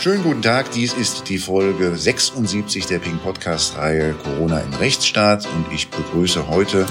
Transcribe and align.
Schönen 0.00 0.22
guten 0.22 0.40
Tag, 0.40 0.72
dies 0.72 0.94
ist 0.94 1.28
die 1.28 1.36
Folge 1.36 1.94
76 1.94 2.86
der 2.86 3.00
Ping 3.00 3.18
Podcast 3.18 3.76
Reihe 3.76 4.14
Corona 4.14 4.58
im 4.60 4.72
Rechtsstaat 4.72 5.44
und 5.44 5.66
ich 5.74 5.88
begrüße 5.88 6.48
heute 6.48 6.86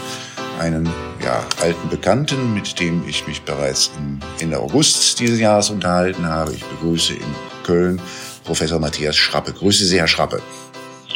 einen 0.59 0.87
ja, 1.23 1.43
alten 1.59 1.89
Bekannten, 1.89 2.53
mit 2.53 2.79
dem 2.79 3.03
ich 3.07 3.25
mich 3.25 3.41
bereits 3.41 3.89
im 3.97 4.19
Ende 4.39 4.59
August 4.59 5.19
dieses 5.19 5.39
Jahres 5.39 5.71
unterhalten 5.71 6.27
habe. 6.27 6.53
Ich 6.53 6.63
begrüße 6.63 7.13
in 7.13 7.35
Köln 7.63 7.99
Professor 8.43 8.77
Matthias 8.77 9.17
Schrappe. 9.17 9.53
Grüße 9.53 9.85
Sie, 9.85 9.97
Herr 9.97 10.07
Schrappe. 10.07 10.43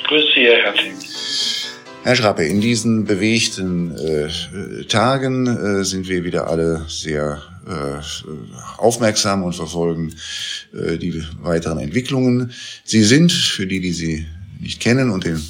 Grüße 0.07 0.34
Sie, 0.34 0.46
Herr 0.48 0.64
Herzing. 0.64 0.96
Herr 2.04 2.16
Schrappe, 2.16 2.46
in 2.46 2.60
diesen 2.60 3.05
bewegten 3.05 3.96
äh, 3.96 4.86
Tagen 4.86 5.46
äh, 5.46 5.86
sind 5.86 6.07
wir 6.07 6.23
wieder 6.23 6.48
alle 6.48 6.86
sehr 6.88 7.44
aufmerksam 8.77 9.43
und 9.43 9.55
verfolgen 9.55 10.13
äh, 10.73 10.98
die 10.98 11.23
weiteren 11.41 11.80
Entwicklungen. 11.80 12.52
Sie 12.84 13.04
sind, 13.04 13.31
für 13.31 13.67
die, 13.67 13.80
die 13.80 13.94
Sie 13.94 14.26
nicht 14.59 14.80
kennen 14.80 15.09
und 15.09 15.26
den 15.26 15.41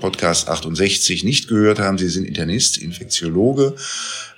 Podcast 0.00 0.48
68 0.48 1.24
nicht 1.24 1.48
gehört 1.48 1.78
haben, 1.78 1.98
Sie 1.98 2.08
sind 2.08 2.26
Internist, 2.26 2.78
Infektiologe 2.78 3.74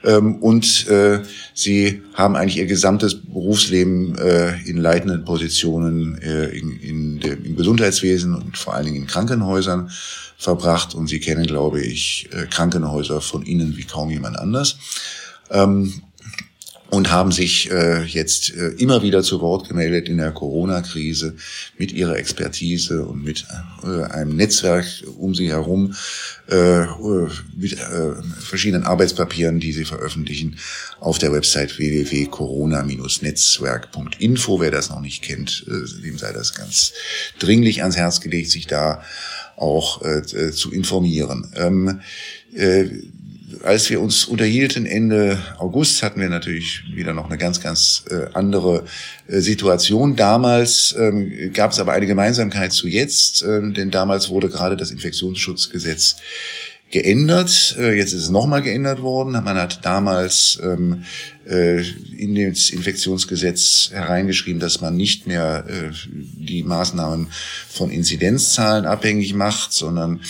ähm, 0.04 0.36
und 0.36 0.86
äh, 0.88 1.22
Sie 1.54 2.02
haben 2.14 2.36
eigentlich 2.36 2.58
Ihr 2.58 2.66
gesamtes 2.66 3.20
Berufsleben 3.20 4.16
äh, 4.18 4.60
in 4.68 4.76
leitenden 4.76 5.24
Positionen 5.24 6.20
äh, 6.20 6.46
in, 6.50 6.78
in 6.80 7.20
dem, 7.20 7.44
im 7.44 7.56
Gesundheitswesen 7.56 8.34
und 8.34 8.58
vor 8.58 8.74
allen 8.74 8.86
Dingen 8.86 8.98
in 8.98 9.06
Krankenhäusern 9.06 9.90
verbracht 10.38 10.94
und 10.94 11.08
Sie 11.08 11.20
kennen, 11.20 11.46
glaube 11.46 11.80
ich, 11.80 12.28
äh, 12.32 12.46
Krankenhäuser 12.46 13.20
von 13.20 13.44
Ihnen 13.44 13.76
wie 13.76 13.84
kaum 13.84 14.10
jemand 14.10 14.38
anders. 14.38 14.76
Ähm, 15.50 16.02
und 16.90 17.10
haben 17.10 17.32
sich 17.32 17.68
äh, 17.70 18.04
jetzt 18.04 18.54
äh, 18.54 18.68
immer 18.78 19.02
wieder 19.02 19.24
zu 19.24 19.40
Wort 19.40 19.68
gemeldet 19.68 20.08
in 20.08 20.18
der 20.18 20.30
Corona-Krise 20.30 21.34
mit 21.78 21.90
ihrer 21.92 22.16
Expertise 22.16 23.04
und 23.04 23.24
mit 23.24 23.44
äh, 23.82 24.04
einem 24.04 24.36
Netzwerk 24.36 24.86
um 25.18 25.34
sie 25.34 25.48
herum, 25.48 25.96
äh, 26.48 26.82
mit 27.56 27.72
äh, 27.72 28.12
verschiedenen 28.38 28.84
Arbeitspapieren, 28.84 29.58
die 29.58 29.72
sie 29.72 29.84
veröffentlichen 29.84 30.58
auf 31.00 31.18
der 31.18 31.32
Website 31.32 31.76
www.corona-netzwerk.info. 31.76 34.60
Wer 34.60 34.70
das 34.70 34.90
noch 34.90 35.00
nicht 35.00 35.22
kennt, 35.22 35.66
äh, 35.66 36.02
dem 36.02 36.18
sei 36.18 36.32
das 36.32 36.54
ganz 36.54 36.92
dringlich 37.40 37.82
ans 37.82 37.96
Herz 37.96 38.20
gelegt, 38.20 38.50
sich 38.50 38.68
da 38.68 39.02
auch 39.56 40.02
äh, 40.02 40.22
zu 40.22 40.70
informieren. 40.70 41.50
Ähm, 41.56 42.00
äh, 42.54 42.90
als 43.64 43.90
wir 43.90 44.00
uns 44.00 44.24
unterhielten 44.24 44.86
Ende 44.86 45.38
August, 45.58 46.02
hatten 46.02 46.20
wir 46.20 46.28
natürlich 46.28 46.82
wieder 46.94 47.12
noch 47.12 47.26
eine 47.26 47.38
ganz, 47.38 47.60
ganz 47.60 48.04
äh, 48.10 48.26
andere 48.34 48.84
äh, 49.28 49.40
Situation. 49.40 50.16
Damals 50.16 50.94
ähm, 50.98 51.52
gab 51.52 51.72
es 51.72 51.78
aber 51.78 51.92
eine 51.92 52.06
Gemeinsamkeit 52.06 52.72
zu 52.72 52.88
jetzt, 52.88 53.42
äh, 53.42 53.72
denn 53.72 53.90
damals 53.90 54.28
wurde 54.28 54.48
gerade 54.48 54.76
das 54.76 54.90
Infektionsschutzgesetz 54.90 56.16
geändert. 56.90 57.76
Äh, 57.78 57.96
jetzt 57.96 58.12
ist 58.12 58.22
es 58.22 58.30
nochmal 58.30 58.62
geändert 58.62 59.02
worden. 59.02 59.32
Man 59.32 59.56
hat 59.56 59.84
damals 59.84 60.58
ähm, 60.62 61.04
äh, 61.48 61.82
in 62.16 62.34
das 62.34 62.70
Infektionsgesetz 62.70 63.90
hereingeschrieben, 63.92 64.60
dass 64.60 64.80
man 64.80 64.96
nicht 64.96 65.26
mehr 65.26 65.64
äh, 65.68 65.90
die 66.12 66.62
Maßnahmen 66.62 67.28
von 67.68 67.90
Inzidenzzahlen 67.90 68.86
abhängig 68.86 69.34
macht, 69.34 69.72
sondern 69.72 70.20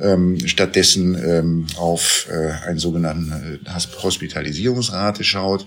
ähm, 0.00 0.38
stattdessen 0.46 1.14
ähm, 1.14 1.66
auf 1.76 2.26
äh, 2.30 2.68
einen 2.68 2.78
sogenannten 2.78 3.60
äh, 3.64 4.02
Hospitalisierungsrate 4.02 5.22
schaut, 5.22 5.66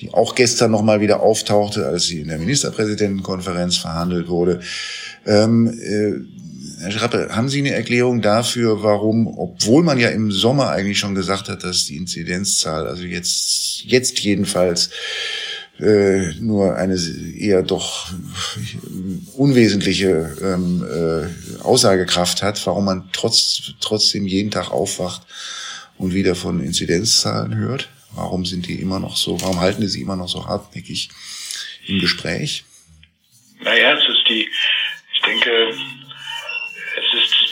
die 0.00 0.12
auch 0.12 0.34
gestern 0.34 0.70
nochmal 0.70 1.00
wieder 1.00 1.20
auftauchte, 1.20 1.86
als 1.86 2.04
sie 2.04 2.20
in 2.20 2.28
der 2.28 2.38
Ministerpräsidentenkonferenz 2.38 3.78
verhandelt 3.78 4.28
wurde. 4.28 4.60
Ähm, 5.26 5.68
äh, 5.68 6.39
Herr 6.80 6.92
Schrappe, 6.92 7.28
haben 7.30 7.50
Sie 7.50 7.58
eine 7.58 7.74
Erklärung 7.74 8.22
dafür, 8.22 8.82
warum, 8.82 9.26
obwohl 9.38 9.82
man 9.82 9.98
ja 9.98 10.08
im 10.08 10.32
Sommer 10.32 10.70
eigentlich 10.70 10.98
schon 10.98 11.14
gesagt 11.14 11.50
hat, 11.50 11.62
dass 11.62 11.84
die 11.84 11.96
Inzidenzzahl, 11.96 12.86
also 12.86 13.04
jetzt, 13.04 13.84
jetzt 13.84 14.20
jedenfalls, 14.20 14.90
äh, 15.78 16.32
nur 16.40 16.76
eine 16.76 16.96
eher 17.36 17.62
doch 17.62 18.08
unwesentliche 19.36 20.36
ähm, 20.42 20.82
äh, 20.82 21.62
Aussagekraft 21.62 22.42
hat, 22.42 22.64
warum 22.66 22.86
man 22.86 23.10
trotz, 23.12 23.72
trotzdem 23.80 24.26
jeden 24.26 24.50
Tag 24.50 24.70
aufwacht 24.70 25.22
und 25.98 26.14
wieder 26.14 26.34
von 26.34 26.60
Inzidenzzahlen 26.60 27.56
hört? 27.56 27.88
Warum 28.12 28.44
sind 28.46 28.66
die 28.66 28.80
immer 28.80 29.00
noch 29.00 29.16
so, 29.16 29.40
warum 29.42 29.60
halten 29.60 29.82
die 29.82 29.88
sie 29.88 30.00
immer 30.00 30.16
noch 30.16 30.28
so 30.28 30.46
hartnäckig 30.46 31.10
im 31.86 32.00
Gespräch? 32.00 32.64
Naja, 33.62 33.94
es 33.94 34.08
ist 34.08 34.28
die, 34.28 34.48
ich 35.14 35.20
denke, 35.26 35.74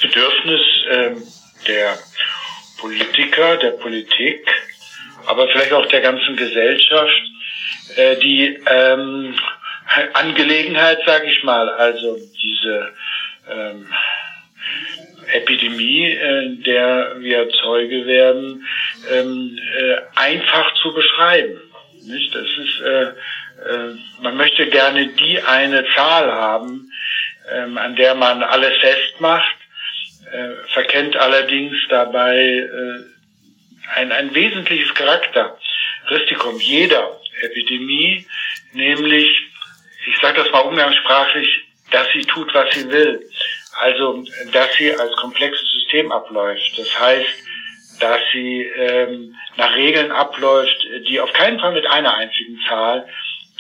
Bedürfnis 0.01 0.61
äh, 0.91 1.11
der 1.67 1.99
Politiker, 2.79 3.57
der 3.57 3.73
Politik, 3.73 4.49
aber 5.27 5.49
vielleicht 5.49 5.73
auch 5.73 5.87
der 5.87 6.01
ganzen 6.01 6.37
Gesellschaft, 6.37 7.23
äh, 7.97 8.17
die 8.17 8.59
ähm, 8.67 9.39
Angelegenheit, 10.15 10.99
sage 11.07 11.27
ich 11.27 11.43
mal, 11.43 11.69
also 11.69 12.17
diese 12.41 12.93
ähm, 13.51 13.89
Epidemie, 15.33 16.07
äh, 16.07 16.57
der 16.63 17.17
wir 17.19 17.49
Zeuge 17.51 18.07
werden, 18.07 18.67
ähm, 19.11 19.59
äh, 19.79 19.97
einfach 20.15 20.75
zu 20.83 20.95
beschreiben. 20.95 21.61
Nicht? 22.07 22.35
Das 22.35 22.47
ist, 22.47 22.81
äh, 22.81 23.03
äh, 23.03 23.95
man 24.23 24.37
möchte 24.37 24.67
gerne 24.69 25.09
die 25.09 25.41
eine 25.43 25.85
Zahl 25.95 26.33
haben, 26.33 26.91
ähm, 27.51 27.77
an 27.79 27.97
der 27.97 28.15
man 28.15 28.43
alles 28.43 28.77
festmacht, 28.79 29.57
äh, 30.33 30.73
verkennt 30.73 31.17
allerdings 31.17 31.77
dabei 31.89 32.37
äh, 32.39 33.19
ein, 33.95 34.13
ein 34.13 34.35
wesentliches 34.35 34.95
Charakteristikum 34.95 36.61
jeder 36.61 37.21
Epidemie, 37.43 38.27
nämlich, 38.73 39.29
ich 40.07 40.19
sage 40.21 40.43
das 40.43 40.53
mal 40.53 40.61
umgangssprachlich, 40.61 41.49
dass 41.91 42.07
sie 42.13 42.23
tut, 42.23 42.53
was 42.55 42.75
sie 42.75 42.91
will. 42.91 43.29
Also, 43.81 44.25
dass 44.53 44.75
sie 44.75 44.93
als 44.93 45.15
komplexes 45.17 45.67
System 45.73 46.11
abläuft. 46.11 46.77
Das 46.77 46.99
heißt, 46.99 47.45
dass 48.01 48.21
sie 48.33 48.63
ähm, 48.63 49.35
nach 49.57 49.75
Regeln 49.75 50.11
abläuft, 50.11 50.77
die 51.09 51.21
auf 51.21 51.33
keinen 51.33 51.59
Fall 51.61 51.73
mit 51.73 51.87
einer 51.87 52.15
einzigen 52.15 52.61
Zahl 52.69 53.09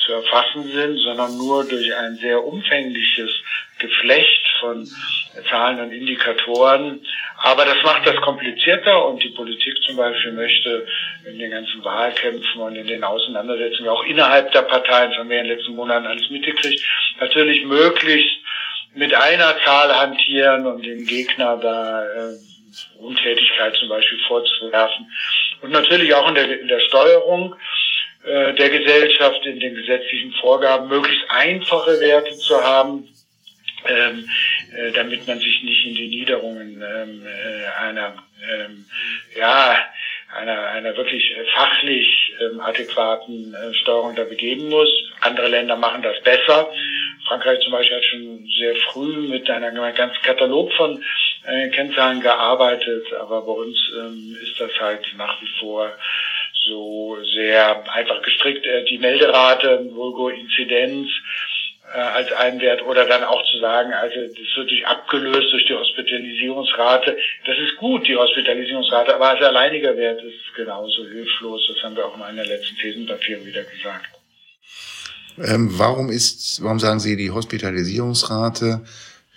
zu 0.04 0.12
erfassen 0.12 0.70
sind, 0.72 0.98
sondern 0.98 1.36
nur 1.36 1.64
durch 1.64 1.94
ein 1.94 2.16
sehr 2.16 2.42
umfängliches 2.42 3.30
Geflecht 3.78 4.46
von 4.60 4.88
Zahlen 5.50 5.80
und 5.80 5.92
Indikatoren. 5.92 7.04
Aber 7.36 7.64
das 7.64 7.82
macht 7.82 8.06
das 8.06 8.16
komplizierter 8.16 9.06
und 9.06 9.22
die 9.22 9.30
Politik 9.30 9.74
zum 9.86 9.96
Beispiel 9.96 10.32
möchte 10.32 10.86
in 11.24 11.38
den 11.38 11.50
ganzen 11.50 11.84
Wahlkämpfen 11.84 12.60
und 12.60 12.76
in 12.76 12.86
den 12.86 13.04
Auseinandersetzungen, 13.04 13.88
auch 13.88 14.04
innerhalb 14.04 14.52
der 14.52 14.62
Parteien, 14.62 15.10
das 15.10 15.18
haben 15.18 15.30
wir 15.30 15.38
in 15.38 15.46
den 15.46 15.56
letzten 15.56 15.74
Monaten 15.74 16.06
alles 16.06 16.28
mitgekriegt, 16.30 16.82
natürlich 17.20 17.64
möglichst 17.64 18.38
mit 18.94 19.14
einer 19.14 19.56
Zahl 19.64 19.96
hantieren 19.96 20.66
und 20.66 20.84
den 20.84 21.06
Gegner 21.06 21.56
da 21.56 22.04
äh, 22.04 22.34
Untätigkeit 22.98 23.76
zum 23.76 23.88
Beispiel 23.88 24.18
vorzuwerfen. 24.26 25.10
Und 25.62 25.70
natürlich 25.70 26.14
auch 26.14 26.28
in 26.28 26.34
der, 26.34 26.60
in 26.60 26.68
der 26.68 26.80
Steuerung 26.80 27.54
äh, 28.24 28.54
der 28.54 28.70
Gesellschaft, 28.70 29.44
in 29.46 29.60
den 29.60 29.74
gesetzlichen 29.74 30.32
Vorgaben, 30.40 30.88
möglichst 30.88 31.24
einfache 31.28 32.00
Werte 32.00 32.34
zu 32.36 32.62
haben, 32.62 33.08
ähm, 33.86 34.28
äh, 34.74 34.92
damit 34.92 35.26
man 35.26 35.38
sich 35.38 35.62
nicht 35.62 35.84
in 35.84 35.94
die 35.94 36.08
Niederungen 36.08 36.82
ähm, 36.82 37.26
äh, 37.26 37.66
einer 37.80 38.14
ähm, 38.50 38.86
ja 39.36 39.78
einer 40.34 40.68
einer 40.68 40.96
wirklich 40.96 41.34
fachlich 41.54 42.06
ähm, 42.40 42.60
adäquaten 42.60 43.54
äh, 43.54 43.74
Steuerung 43.74 44.14
da 44.14 44.24
begeben 44.24 44.68
muss. 44.68 44.90
Andere 45.20 45.48
Länder 45.48 45.76
machen 45.76 46.02
das 46.02 46.20
besser. 46.22 46.70
Frankreich 47.26 47.60
zum 47.60 47.72
Beispiel 47.72 47.96
hat 47.96 48.04
schon 48.04 48.48
sehr 48.58 48.74
früh 48.90 49.28
mit 49.28 49.48
einer 49.50 49.70
ganzen 49.92 50.22
Katalog 50.22 50.72
von 50.72 51.02
äh, 51.46 51.68
Kennzahlen 51.68 52.20
gearbeitet, 52.20 53.12
aber 53.12 53.42
bei 53.42 53.52
uns 53.52 53.78
ähm, 53.96 54.36
ist 54.42 54.58
das 54.58 54.70
halt 54.78 55.02
nach 55.16 55.40
wie 55.40 55.48
vor 55.60 55.92
so 56.64 57.18
sehr 57.34 57.84
einfach 57.92 58.22
gestrickt. 58.22 58.66
Äh, 58.66 58.84
die 58.84 58.98
Melderate, 58.98 59.80
Vulgo-Inzidenz, 59.92 61.08
äh, 61.94 61.98
als 61.98 62.32
einen 62.32 62.60
Wert 62.60 62.82
oder 62.82 63.06
dann 63.06 63.24
auch 63.24 63.42
zu 63.50 63.58
sagen, 63.58 63.92
also 63.92 64.16
das 64.20 64.56
wird 64.56 64.68
sich 64.68 64.86
abgelöst 64.86 65.52
durch 65.52 65.66
die 65.66 65.74
Hospitalisierungsrate. 65.74 67.16
Das 67.46 67.58
ist 67.58 67.76
gut, 67.78 68.06
die 68.06 68.16
Hospitalisierungsrate, 68.16 69.14
aber 69.14 69.30
als 69.30 69.42
alleiniger 69.42 69.96
Wert 69.96 70.22
ist 70.22 70.34
es 70.34 70.54
genauso 70.54 71.04
hilflos. 71.06 71.70
Das 71.72 71.82
haben 71.82 71.96
wir 71.96 72.06
auch 72.06 72.16
in 72.16 72.22
einer 72.22 72.44
letzten 72.44 72.76
Thesenpapier 72.76 73.44
wieder 73.44 73.64
gesagt. 73.64 74.06
Ähm, 75.38 75.70
warum 75.78 76.10
ist, 76.10 76.62
warum 76.62 76.80
sagen 76.80 77.00
Sie 77.00 77.16
die 77.16 77.30
Hospitalisierungsrate, 77.30 78.82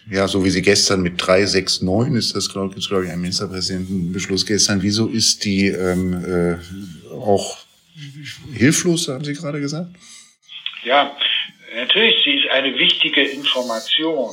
ja, 0.09 0.27
so 0.27 0.43
wie 0.43 0.49
sie 0.49 0.61
gestern 0.61 1.01
mit 1.01 1.13
369 1.25 2.15
ist 2.15 2.35
das, 2.35 2.49
glaube 2.49 2.73
ich, 2.75 2.87
glaube 2.87 3.05
ich, 3.05 3.11
ein 3.11 3.21
Ministerpräsidentenbeschluss 3.21 4.45
gestern. 4.45 4.81
Wieso 4.81 5.07
ist 5.07 5.45
die 5.45 5.67
ähm, 5.67 6.25
äh, 6.25 7.13
auch 7.13 7.59
hilflos, 8.51 9.07
haben 9.07 9.23
Sie 9.23 9.33
gerade 9.33 9.59
gesagt? 9.59 9.91
Ja, 10.83 11.15
Natürlich, 11.75 12.23
sie 12.23 12.39
ist 12.39 12.49
eine 12.49 12.77
wichtige 12.77 13.23
Information. 13.23 14.31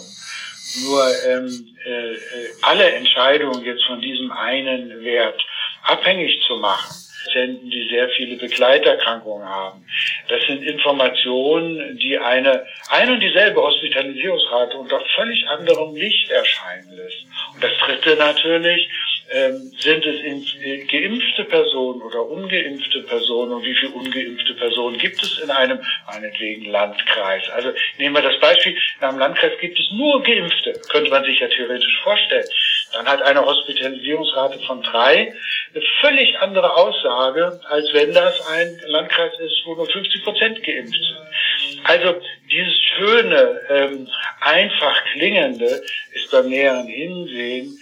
Nur 0.84 1.04
ähm, 1.26 1.76
äh, 1.84 2.16
alle 2.62 2.90
Entscheidungen 2.90 3.64
jetzt 3.64 3.84
von 3.84 4.00
diesem 4.00 4.30
einen 4.32 5.02
Wert 5.02 5.40
abhängig 5.82 6.42
zu 6.46 6.56
machen, 6.56 6.94
Patienten, 7.28 7.70
die 7.70 7.88
sehr 7.88 8.08
viele 8.10 8.36
Begleiterkrankungen 8.36 9.46
haben. 9.46 9.84
Das 10.28 10.40
sind 10.46 10.62
Informationen, 10.62 11.98
die 11.98 12.18
eine 12.18 12.64
ein 12.90 13.10
und 13.10 13.20
dieselbe 13.20 13.60
Hospitalisierungsrate 13.60 14.76
unter 14.76 15.00
völlig 15.14 15.46
anderem 15.48 15.94
Licht 15.94 16.30
erscheinen 16.30 16.96
lässt. 16.96 17.24
Und 17.54 17.62
das 17.62 17.72
dritte 17.84 18.16
natürlich, 18.16 18.88
ähm, 19.30 19.72
sind 19.78 20.04
es 20.06 20.20
in, 20.22 20.44
äh, 20.62 20.84
geimpfte 20.84 21.44
Personen 21.44 22.00
oder 22.02 22.26
ungeimpfte 22.26 23.00
Personen 23.02 23.52
und 23.52 23.64
wie 23.64 23.74
viele 23.74 23.92
ungeimpfte 23.92 24.54
Personen 24.54 24.98
gibt 24.98 25.22
es 25.22 25.38
in 25.38 25.50
einem, 25.50 25.80
meinetwegen, 26.06 26.70
Landkreis? 26.70 27.48
Also 27.50 27.72
nehmen 27.98 28.14
wir 28.14 28.22
das 28.22 28.38
Beispiel, 28.40 28.76
in 29.00 29.06
einem 29.06 29.18
Landkreis 29.18 29.52
gibt 29.60 29.78
es 29.78 29.90
nur 29.90 30.22
Geimpfte, 30.22 30.80
könnte 30.90 31.10
man 31.10 31.24
sich 31.24 31.40
ja 31.40 31.48
theoretisch 31.48 32.00
vorstellen. 32.02 32.48
Dann 32.92 33.06
hat 33.06 33.22
eine 33.22 33.44
Hospitalisierungsrate 33.44 34.60
von 34.60 34.82
drei 34.82 35.34
eine 35.74 35.84
völlig 36.00 36.38
andere 36.38 36.74
Aussage, 36.74 37.60
als 37.68 37.92
wenn 37.92 38.12
das 38.12 38.46
ein 38.48 38.80
Landkreis 38.86 39.38
ist, 39.38 39.62
wo 39.66 39.74
nur 39.74 39.86
50 39.86 40.24
Prozent 40.24 40.62
geimpft 40.62 40.94
sind. 40.94 41.84
Also 41.84 42.20
dieses 42.50 42.74
schöne, 42.96 43.60
ähm, 43.68 44.08
einfach 44.40 45.04
klingende 45.12 45.82
ist 46.12 46.30
beim 46.30 46.48
näheren 46.48 46.86
Hinsehen 46.86 47.78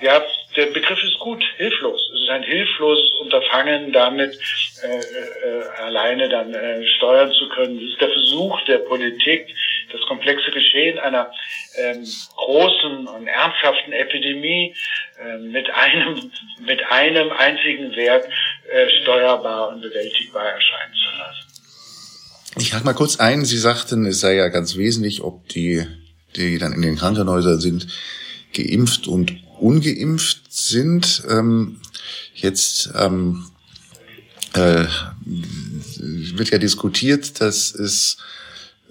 ja, 0.00 0.22
der 0.56 0.66
Begriff 0.66 1.02
ist 1.02 1.18
gut, 1.18 1.42
hilflos. 1.56 2.00
Es 2.14 2.20
ist 2.20 2.30
ein 2.30 2.42
hilfloses 2.42 3.10
Unterfangen, 3.20 3.92
damit 3.92 4.38
äh, 4.82 4.98
äh, 4.98 5.64
alleine 5.82 6.28
dann 6.28 6.52
äh, 6.52 6.86
steuern 6.96 7.32
zu 7.32 7.48
können. 7.48 7.78
Es 7.78 7.92
ist 7.92 8.00
der 8.00 8.10
Versuch 8.10 8.60
der 8.66 8.78
Politik, 8.78 9.54
das 9.92 10.00
komplexe 10.02 10.50
Geschehen 10.50 10.98
einer 10.98 11.30
ähm, 11.76 12.04
großen 12.36 13.06
und 13.06 13.26
ernsthaften 13.26 13.92
Epidemie 13.92 14.74
äh, 15.18 15.38
mit 15.38 15.68
einem 15.70 16.30
mit 16.66 16.80
einem 16.90 17.30
einzigen 17.30 17.94
Wert 17.96 18.26
äh, 18.70 18.88
steuerbar 19.02 19.70
und 19.70 19.80
bewältigbar 19.80 20.46
erscheinen 20.46 20.94
zu 20.94 21.18
lassen. 21.18 21.54
Ich 22.58 22.72
hake 22.72 22.84
mal 22.84 22.94
kurz 22.94 23.18
ein. 23.18 23.44
Sie 23.44 23.58
sagten, 23.58 24.06
es 24.06 24.20
sei 24.20 24.34
ja 24.34 24.48
ganz 24.48 24.76
wesentlich, 24.76 25.22
ob 25.22 25.48
die, 25.48 25.84
die 26.36 26.58
dann 26.58 26.72
in 26.72 26.82
den 26.82 26.96
Krankenhäusern 26.96 27.60
sind, 27.60 27.88
geimpft 28.52 29.08
und 29.08 29.43
ungeimpft 29.58 30.52
sind. 30.52 31.22
Ähm, 31.28 31.80
jetzt 32.34 32.90
ähm, 32.96 33.46
äh, 34.54 34.86
wird 35.96 36.50
ja 36.50 36.58
diskutiert, 36.58 37.40
dass 37.40 37.74
es 37.74 38.18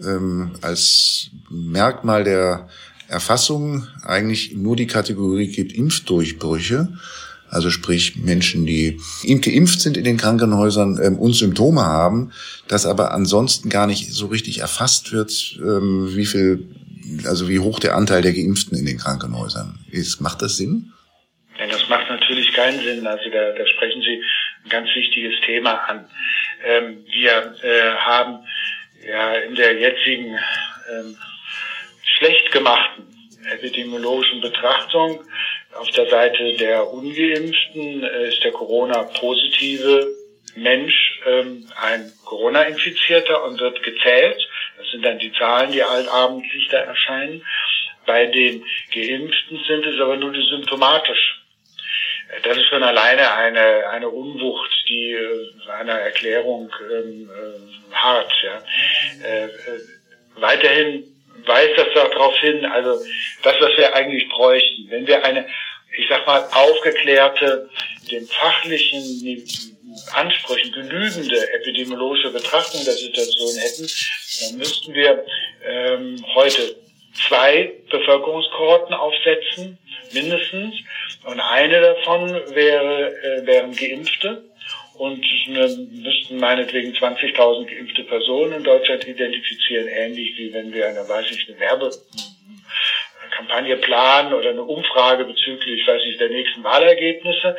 ähm, 0.04 0.51
als 0.62 1.30
Merkmal 1.50 2.24
der 2.24 2.68
Erfassung 3.07 3.88
eigentlich 4.01 4.56
nur 4.56 4.75
die 4.75 4.88
Kategorie 4.88 5.48
gibt 5.48 5.74
Impfdurchbrüche. 5.74 6.98
Also 7.50 7.69
sprich 7.69 8.16
Menschen, 8.16 8.66
die 8.66 9.00
geimpft 9.24 9.80
sind 9.80 9.95
in 9.95 10.04
den 10.04 10.18
Krankenhäusern 10.18 11.00
ähm, 11.01 11.19
und 11.19 11.36
Symptome 11.36 11.81
haben, 11.81 12.31
dass 12.68 12.88
aber 12.88 13.12
ansonsten 13.12 13.69
gar 13.69 13.86
nicht 13.86 14.12
so 14.12 14.25
richtig 14.25 14.59
erfasst 14.59 15.12
wird, 15.12 15.59
ähm, 15.62 16.16
wie 16.16 16.25
viel 16.25 16.68
also 17.26 17.50
wie 17.50 17.60
hoch 17.60 17.80
der 17.80 17.96
Anteil 17.96 18.22
der 18.22 18.34
Geimpften 18.34 18.78
in 18.78 18.86
den 18.86 18.98
Krankenhäusern 18.98 19.80
ist. 19.92 20.22
Macht 20.22 20.42
das 20.42 20.58
Sinn? 20.58 20.94
Ja, 21.60 21.68
das 21.68 21.88
macht 21.90 22.10
natürlich 22.10 22.52
keinen 22.54 22.80
Sinn. 22.80 23.06
Also 23.06 23.30
da, 23.30 23.52
da 23.52 23.68
sprechen 23.68 24.02
Sie 24.02 24.24
ein 24.64 24.70
ganz 24.70 24.90
wichtiges 24.96 25.34
Thema 25.46 25.74
an. 25.88 26.06
Ähm, 26.66 27.06
wir 27.12 27.56
äh, 27.62 27.96
haben 27.96 28.40
ja 29.06 29.36
in 29.36 29.56
der 29.56 29.74
jetzigen 29.80 30.38
ähm, 30.92 31.18
schlecht 32.18 32.52
gemachten 32.52 33.08
epidemiologischen 33.52 34.42
Betrachtung 34.42 35.20
auf 35.76 35.90
der 35.92 36.08
Seite 36.08 36.54
der 36.54 36.92
Ungeimpften 36.92 38.04
äh, 38.04 38.30
ist 38.30 38.44
der 38.44 38.52
Corona-positive 38.52 40.08
Mensch 40.56 41.20
ähm, 41.26 41.68
ein 41.82 42.12
Corona-Infizierter 42.26 43.44
und 43.46 43.60
wird 43.60 43.82
gezählt. 43.82 44.40
Das 44.78 44.90
sind 44.92 45.04
dann 45.04 45.20
die 45.20 45.34
Zahlen, 45.34 45.72
die 45.72 45.84
allabendlich 45.84 46.68
da 46.70 46.78
erscheinen. 46.78 47.46
Bei 48.06 48.25
den 48.25 48.66
Geimpften 48.94 49.64
sind 49.68 49.86
es 49.86 50.00
aber 50.00 50.18
nur 50.18 50.34
die 50.34 50.46
symptomatisch. 50.50 51.40
Das 52.44 52.58
ist 52.58 52.66
schon 52.66 52.84
alleine 52.84 53.31
eine, 53.34 53.90
eine 53.90 54.10
Unwucht, 54.10 54.72
die 54.90 55.12
äh, 55.12 55.72
einer 55.72 55.94
Erklärung 55.94 56.72
ähm, 56.92 57.30
äh, 57.30 57.96
hart. 57.96 58.31
Ja. 58.44 58.64
Äh, 59.24 59.46
äh, 59.46 59.50
weiterhin 60.36 61.04
weist 61.46 61.78
das 61.78 61.88
darauf 61.94 62.36
hin, 62.38 62.66
also 62.66 63.04
das, 63.44 63.56
was 63.60 63.78
wir 63.78 63.94
eigentlich 63.96 64.28
bräuchten, 64.30 64.90
wenn 64.90 65.06
wir 65.08 65.24
eine, 65.24 65.48
ich 65.98 66.08
sag 66.10 66.26
mal, 66.26 66.48
aufgeklärte, 66.52 67.69
den 68.10 68.26
fachlichen 68.28 69.73
Ansprüchen 70.13 70.72
genügende 70.72 71.54
epidemiologische 71.54 72.31
Betrachtung 72.31 72.84
der 72.84 72.94
Situation 72.94 73.56
hätten, 73.57 73.90
dann 74.42 74.57
müssten 74.57 74.94
wir 74.94 75.25
ähm, 75.66 76.24
heute 76.36 76.75
zwei 77.28 77.72
Bevölkerungskohorten 77.90 78.94
aufsetzen, 78.94 79.80
mindestens. 80.12 80.75
Und 81.25 81.40
eine 81.40 81.81
davon 81.81 82.30
wäre, 82.54 83.13
äh, 83.13 83.45
wären 83.45 83.74
Geimpfte. 83.75 84.44
Und 84.95 85.24
wir 85.48 85.69
müssten 85.92 86.38
meinetwegen 86.38 86.94
20.000 86.94 87.66
geimpfte 87.66 88.04
Personen 88.04 88.54
in 88.54 88.63
Deutschland 88.63 89.07
identifizieren, 89.07 89.88
ähnlich 89.88 90.38
wie 90.38 90.54
wenn 90.54 90.72
wir 90.72 90.88
eine, 90.88 91.10
weiß 91.10 91.31
ich, 91.31 91.50
eine 91.50 91.60
Werbekampagne 91.60 93.78
planen 93.78 94.34
oder 94.34 94.51
eine 94.51 94.62
Umfrage 94.62 95.25
bezüglich, 95.25 95.88
weiß 95.88 96.04
ich, 96.06 96.18
der 96.18 96.30
nächsten 96.30 96.63
Wahlergebnisse. 96.63 97.57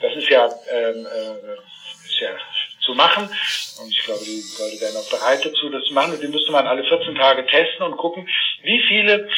Das 0.00 0.14
ist 0.14 0.28
ja, 0.28 0.48
ähm, 0.70 1.04
äh, 1.06 1.56
ja 2.20 2.30
zu 2.80 2.94
machen. 2.94 3.24
Und 3.24 3.90
ich 3.90 3.98
glaube, 4.04 4.24
die 4.24 4.42
Leute 4.58 4.80
wären 4.80 4.96
auch 4.96 5.10
bereit 5.10 5.44
dazu, 5.44 5.68
das 5.68 5.84
zu 5.84 5.94
machen. 5.94 6.14
Und 6.14 6.22
die 6.22 6.28
müsste 6.28 6.52
man 6.52 6.66
alle 6.66 6.84
14 6.84 7.14
Tage 7.16 7.44
testen 7.46 7.84
und 7.84 7.96
gucken, 7.96 8.28
wie 8.62 8.80
viele 8.88 9.28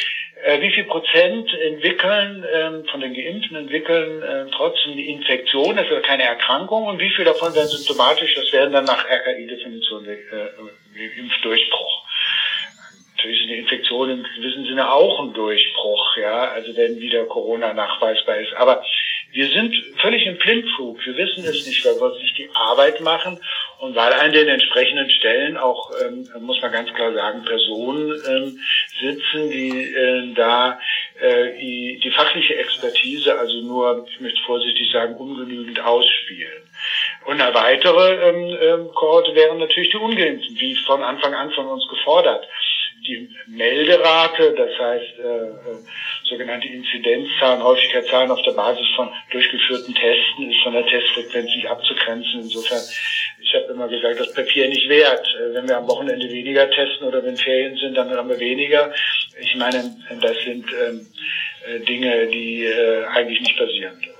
äh, 0.43 0.61
wie 0.61 0.71
viel 0.71 0.85
Prozent 0.85 1.53
entwickeln 1.53 2.45
ähm, 2.53 2.85
von 2.85 3.01
den 3.01 3.13
Geimpften 3.13 3.57
entwickeln 3.57 4.21
äh, 4.21 4.45
trotzdem 4.55 4.95
die 4.95 5.09
Infektion, 5.09 5.75
das 5.75 5.89
ist 5.89 6.03
keine 6.03 6.23
Erkrankung 6.23 6.85
und 6.85 6.99
wie 6.99 7.09
viel 7.09 7.25
davon 7.25 7.53
werden 7.53 7.67
symptomatisch, 7.67 8.35
das 8.35 8.51
werden 8.53 8.71
dann 8.71 8.85
nach 8.85 9.03
RKI-Definition 9.03 10.07
äh, 10.07 10.13
äh, 10.13 11.19
Impfdurchbruch. 11.19 12.05
Natürlich 13.17 13.39
sind 13.39 13.49
die 13.49 13.59
Infektionen 13.59 14.19
im 14.19 14.41
gewissen 14.41 14.65
Sinne 14.65 14.89
auch 14.89 15.19
ein 15.19 15.33
Durchbruch, 15.33 16.15
ja, 16.15 16.51
also 16.51 16.73
wenn 16.77 17.01
wieder 17.01 17.25
Corona 17.25 17.73
nachweisbar 17.73 18.37
ist. 18.37 18.53
Aber 18.53 18.81
wir 19.31 19.47
sind 19.49 19.75
völlig 20.01 20.25
im 20.25 20.37
Blindflug. 20.37 21.05
Wir 21.05 21.15
wissen 21.17 21.43
es 21.45 21.65
nicht, 21.65 21.85
weil 21.85 21.95
wir 21.95 22.11
uns 22.11 22.21
nicht 22.21 22.37
die 22.37 22.49
Arbeit 22.53 22.99
machen 23.01 23.39
und 23.79 23.95
weil 23.95 24.13
an 24.13 24.31
den 24.31 24.47
entsprechenden 24.47 25.09
Stellen 25.09 25.57
auch, 25.57 25.91
ähm, 26.03 26.27
muss 26.41 26.61
man 26.61 26.71
ganz 26.71 26.91
klar 26.93 27.13
sagen, 27.13 27.45
Personen 27.45 28.11
ähm, 28.27 28.59
sitzen, 28.99 29.51
die 29.51 29.93
äh, 29.93 30.33
da 30.33 30.79
äh, 31.19 31.57
die, 31.59 31.99
die 32.03 32.11
fachliche 32.11 32.55
Expertise, 32.55 33.37
also 33.37 33.61
nur, 33.61 34.05
ich 34.09 34.19
möchte 34.19 34.41
vorsichtig 34.45 34.91
sagen, 34.91 35.15
ungenügend 35.15 35.79
ausspielen. 35.79 36.63
Und 37.25 37.39
eine 37.39 37.53
weitere 37.53 38.29
ähm, 38.29 38.57
ähm, 38.61 38.87
Kohorte 38.95 39.35
wären 39.35 39.59
natürlich 39.59 39.91
die 39.91 39.97
Ungeimpften, 39.97 40.59
wie 40.59 40.75
von 40.75 41.03
Anfang 41.03 41.33
an 41.33 41.51
von 41.51 41.67
uns 41.67 41.87
gefordert 41.87 42.47
die 43.09 43.29
Melderate, 43.47 44.53
das 44.55 44.69
heißt 44.79 45.19
äh, 45.19 45.47
äh, 45.47 46.29
sogenannte 46.29 46.67
Inzidenzzahlen, 46.67 47.63
Häufigkeitszahlen 47.63 48.31
auf 48.31 48.41
der 48.43 48.51
Basis 48.51 48.85
von 48.95 49.09
durchgeführten 49.31 49.93
Testen, 49.95 50.51
ist 50.51 50.61
von 50.63 50.73
der 50.73 50.85
Testfrequenz 50.85 51.49
nicht 51.55 51.67
abzugrenzen. 51.67 52.41
Insofern, 52.41 52.81
ich 53.41 53.53
habe 53.55 53.73
immer 53.73 53.87
gesagt, 53.87 54.19
das 54.19 54.33
Papier 54.33 54.69
nicht 54.69 54.87
wert. 54.87 55.25
Äh, 55.39 55.55
wenn 55.55 55.67
wir 55.67 55.77
am 55.77 55.87
Wochenende 55.87 56.29
weniger 56.29 56.69
testen 56.69 57.07
oder 57.07 57.23
wenn 57.23 57.37
Ferien 57.37 57.75
sind, 57.77 57.95
dann 57.95 58.11
haben 58.11 58.29
wir 58.29 58.39
weniger. 58.39 58.93
Ich 59.41 59.55
meine, 59.55 59.95
das 60.21 60.37
sind 60.45 60.65
ähm, 60.87 61.07
äh, 61.67 61.79
Dinge, 61.79 62.27
die 62.27 62.63
äh, 62.65 63.05
eigentlich 63.05 63.41
nicht 63.41 63.57
passieren 63.57 63.99
dürfen. 63.99 64.19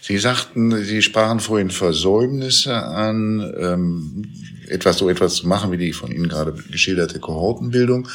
Sie 0.00 0.18
sagten, 0.18 0.70
Sie 0.84 1.02
sprachen 1.02 1.40
vorhin 1.40 1.70
Versäumnisse 1.70 2.74
an. 2.74 3.54
Ähm, 3.58 4.47
etwas 4.68 4.98
so 4.98 5.08
etwas 5.08 5.36
zu 5.36 5.48
machen, 5.48 5.72
wie 5.72 5.76
die 5.76 5.92
von 5.92 6.12
Ihnen 6.12 6.28
gerade 6.28 6.52
geschilderte 6.52 7.18
Kohortenbildung. 7.20 8.08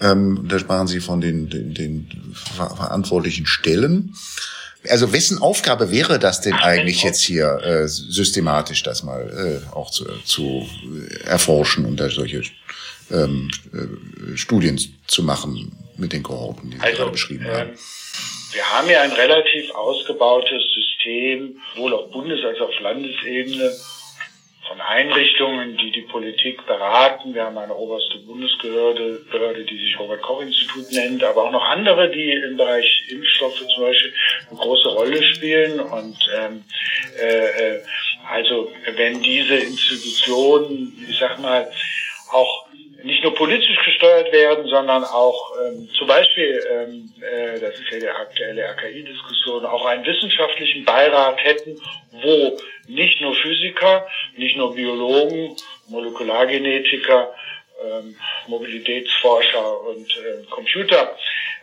Ähm, 0.00 0.46
da 0.48 0.58
sprachen 0.58 0.86
Sie 0.86 1.00
von 1.00 1.20
den, 1.20 1.48
den, 1.48 1.74
den 1.74 2.34
verantwortlichen 2.56 3.46
Stellen. 3.46 4.14
Also 4.88 5.12
wessen 5.12 5.38
Aufgabe 5.38 5.90
wäre 5.90 6.18
das 6.18 6.40
denn 6.40 6.54
eigentlich 6.54 7.02
jetzt 7.02 7.20
hier 7.20 7.60
äh, 7.62 7.88
systematisch 7.88 8.82
das 8.84 9.02
mal 9.02 9.62
äh, 9.64 9.74
auch 9.74 9.90
zu, 9.90 10.06
zu 10.24 10.68
erforschen 11.24 11.84
und 11.84 11.98
da 11.98 12.08
solche 12.08 12.42
ähm, 13.10 13.50
äh, 13.72 14.36
Studien 14.36 14.80
zu 15.06 15.22
machen 15.22 15.72
mit 15.96 16.12
den 16.12 16.22
Kohorten, 16.22 16.70
die 16.70 16.76
Sie 16.76 16.82
also, 16.82 16.96
gerade 16.96 17.10
beschrieben 17.10 17.46
äh, 17.46 17.50
haben? 17.50 17.70
Wir 18.52 18.64
haben 18.64 18.88
ja 18.88 19.02
ein 19.02 19.12
relativ 19.12 19.70
ausgebautes 19.74 20.62
System, 20.72 21.60
sowohl 21.74 21.94
auf 21.94 22.10
Bundes- 22.10 22.44
als 22.44 22.58
auch 22.60 22.68
auf 22.68 22.80
Landesebene, 22.80 23.72
von 24.68 24.80
Einrichtungen, 24.80 25.76
die 25.78 25.90
die 25.90 26.02
Politik 26.02 26.64
beraten. 26.66 27.34
Wir 27.34 27.44
haben 27.44 27.58
eine 27.58 27.74
oberste 27.74 28.18
Bundesbehörde, 28.18 29.24
Behörde, 29.30 29.64
die 29.64 29.78
sich 29.78 29.98
Robert-Koch-Institut 29.98 30.92
nennt, 30.92 31.24
aber 31.24 31.44
auch 31.44 31.50
noch 31.50 31.64
andere, 31.64 32.10
die 32.10 32.30
im 32.32 32.56
Bereich 32.56 33.04
Impfstoffe 33.08 33.58
zum 33.74 33.84
Beispiel 33.84 34.12
eine 34.50 34.58
große 34.58 34.88
Rolle 34.88 35.22
spielen. 35.22 35.80
Und 35.80 36.18
ähm, 36.38 36.64
äh, 37.20 37.76
äh 37.76 37.82
also 38.30 38.70
wenn 38.94 39.22
diese 39.22 39.54
Institutionen, 39.54 41.06
ich 41.08 41.18
sag 41.18 41.38
mal, 41.38 41.70
auch 42.30 42.67
nicht 43.02 43.22
nur 43.22 43.34
politisch 43.34 43.78
gesteuert 43.84 44.32
werden, 44.32 44.66
sondern 44.66 45.04
auch 45.04 45.52
ähm, 45.64 45.88
zum 45.96 46.08
Beispiel, 46.08 46.60
ähm, 46.70 47.12
äh, 47.22 47.60
das 47.60 47.74
ist 47.74 47.90
ja 47.92 47.98
die 48.00 48.08
aktuelle 48.08 48.62
RKI-Diskussion, 48.62 49.64
auch 49.64 49.86
einen 49.86 50.04
wissenschaftlichen 50.04 50.84
Beirat 50.84 51.42
hätten, 51.42 51.80
wo 52.10 52.58
nicht 52.88 53.20
nur 53.20 53.34
Physiker, 53.34 54.06
nicht 54.36 54.56
nur 54.56 54.74
Biologen, 54.74 55.54
Molekulargenetiker, 55.88 57.32
ähm, 57.84 58.16
Mobilitätsforscher 58.48 59.80
und 59.82 60.10
äh, 60.16 60.44
Computeranhänger 60.50 61.14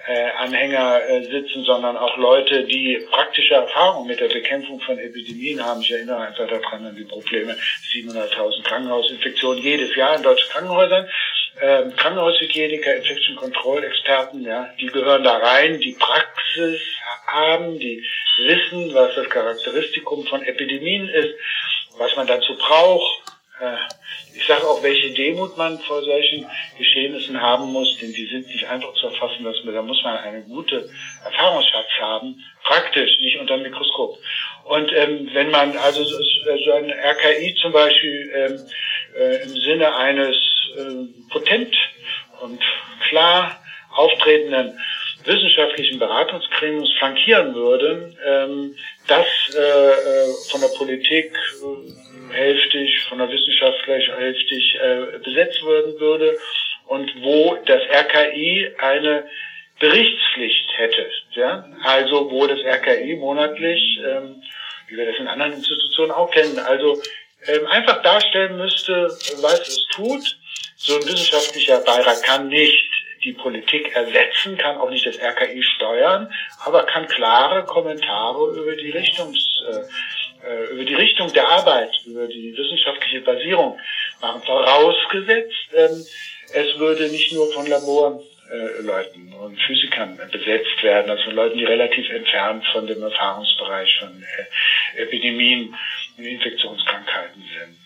äh, 0.07 1.23
sitzen, 1.23 1.63
sondern 1.63 1.97
auch 1.97 2.17
Leute, 2.17 2.65
die 2.65 3.05
praktische 3.09 3.55
Erfahrung 3.55 4.07
mit 4.07 4.19
der 4.19 4.29
Bekämpfung 4.29 4.79
von 4.81 4.99
Epidemien 4.99 5.63
haben. 5.63 5.81
Ich 5.81 5.91
erinnere 5.91 6.21
einfach 6.21 6.47
daran 6.47 6.85
an 6.85 6.95
die 6.95 7.05
Probleme 7.05 7.55
700.000 7.93 8.63
Krankenhausinfektionen 8.63 9.63
jedes 9.63 9.95
Jahr 9.95 10.15
in 10.15 10.23
deutschen 10.23 10.49
Krankenhäusern 10.49 11.07
äh, 11.59 11.83
Krankenhaushygieniker, 11.95 12.95
Infection 12.95 13.35
Control 13.35 13.83
Experten, 13.83 14.43
ja, 14.43 14.73
die 14.79 14.87
gehören 14.87 15.23
da 15.23 15.37
rein, 15.37 15.79
die 15.79 15.93
Praxis 15.97 16.81
haben, 17.27 17.79
die 17.79 18.03
wissen, 18.37 18.93
was 18.93 19.15
das 19.15 19.29
Charakteristikum 19.29 20.25
von 20.25 20.41
Epidemien 20.43 21.07
ist, 21.07 21.33
was 21.97 22.15
man 22.15 22.27
dazu 22.27 22.55
braucht. 22.57 23.24
Äh, 23.59 23.77
ich 24.35 24.45
sage 24.45 24.67
auch, 24.67 24.83
welche 24.83 25.11
Demut 25.11 25.57
man 25.57 25.79
vor 25.79 26.03
solchen 26.03 26.45
Geschehnissen 26.77 27.41
haben 27.41 27.71
muss, 27.71 27.97
denn 27.99 28.11
die 28.11 28.25
sind 28.25 28.47
nicht 28.47 28.65
einfach 28.67 28.93
zu 28.95 29.07
erfassen, 29.07 29.43
dass 29.43 29.63
man, 29.63 29.73
da 29.73 29.81
muss 29.81 30.03
man 30.03 30.17
eine 30.17 30.41
gute 30.41 30.89
Erfahrungsschatz 31.23 31.87
haben, 31.99 32.43
praktisch, 32.63 33.17
nicht 33.19 33.39
unter 33.39 33.57
dem 33.57 33.63
Mikroskop. 33.63 34.17
Und 34.65 34.91
ähm, 34.93 35.29
wenn 35.33 35.51
man 35.51 35.77
also 35.77 36.03
so 36.03 36.71
ein 36.73 36.91
RKI 36.91 37.55
zum 37.61 37.71
Beispiel 37.71 38.31
ähm, 38.35 38.59
äh, 39.15 39.43
im 39.43 39.55
Sinne 39.61 39.95
eines 39.95 40.35
äh, 40.77 41.31
potent 41.31 41.75
und 42.41 42.61
klar 43.07 43.61
auftretenden 43.95 44.77
wissenschaftlichen 45.23 45.97
Beratungsgremiums 45.99 46.91
flankieren 46.99 47.55
würde, 47.55 48.13
ähm, 48.25 48.75
das 49.07 49.25
äh, 49.55 49.59
äh, 49.59 50.33
von 50.51 50.61
der 50.61 50.67
Politik 50.77 51.31
äh, 51.33 52.04
hälftig, 52.35 53.01
von 53.09 53.17
der 53.17 53.29
Wissenschaft 53.31 53.83
gleich 53.85 54.07
hälftig 54.07 54.75
äh, 54.75 55.17
besetzt 55.19 55.65
werden 55.65 55.99
würde 55.99 56.37
und 56.87 57.11
wo 57.23 57.57
das 57.65 57.81
RKI 57.89 58.71
eine 58.77 59.25
Berichtspflicht 59.79 60.77
hätte. 60.77 61.09
Ja? 61.33 61.65
Also 61.83 62.29
wo 62.31 62.45
das 62.47 62.59
RKI 62.59 63.15
monatlich, 63.15 63.99
ähm, 64.05 64.43
wie 64.87 64.97
wir 64.97 65.05
das 65.05 65.17
in 65.17 65.27
anderen 65.27 65.53
Institutionen 65.53 66.11
auch 66.11 66.31
kennen, 66.31 66.59
also 66.59 67.01
ähm, 67.47 67.67
einfach 67.67 68.01
darstellen 68.01 68.57
müsste, 68.57 69.07
was 69.41 69.59
es 69.67 69.87
tut. 69.91 70.37
So 70.77 70.95
ein 70.95 71.03
wissenschaftlicher 71.03 71.79
Beirat 71.79 72.21
kann 72.23 72.47
nicht 72.47 72.77
die 73.23 73.33
Politik 73.33 73.95
ersetzen, 73.95 74.57
kann 74.57 74.77
auch 74.77 74.89
nicht 74.89 75.05
das 75.05 75.19
RKI 75.19 75.61
steuern, 75.63 76.31
aber 76.63 76.83
kann 76.83 77.07
klare 77.07 77.65
Kommentare 77.65 78.55
über 78.55 78.75
die 78.75 78.91
Richtungs, 78.91 79.39
äh, 79.67 79.81
äh, 80.45 80.73
über 80.73 80.85
die 80.85 80.93
Richtung 80.93 81.31
der 81.33 81.47
Arbeit, 81.47 81.91
über 82.05 82.27
die 82.27 82.55
wissenschaftliche 82.55 83.21
Basierung 83.21 83.79
machen. 84.21 84.41
Vorausgesetzt, 84.43 85.69
ähm, 85.73 86.05
es 86.53 86.79
würde 86.79 87.09
nicht 87.09 87.33
nur 87.33 87.51
von 87.53 87.67
Laboren 87.67 88.19
äh, 88.51 88.81
Leuten 88.81 89.33
und 89.33 89.59
Physikern 89.61 90.17
besetzt 90.31 90.83
werden, 90.83 91.09
also 91.09 91.23
von 91.23 91.35
Leuten, 91.35 91.57
die 91.57 91.63
relativ 91.63 92.09
entfernt 92.09 92.63
von 92.71 92.85
dem 92.85 93.01
Erfahrungsbereich 93.01 93.89
von 93.99 94.21
äh, 94.21 95.01
Epidemien 95.01 95.73
und 96.17 96.23
Infektionskrankheiten 96.23 97.41
sind. 97.41 97.77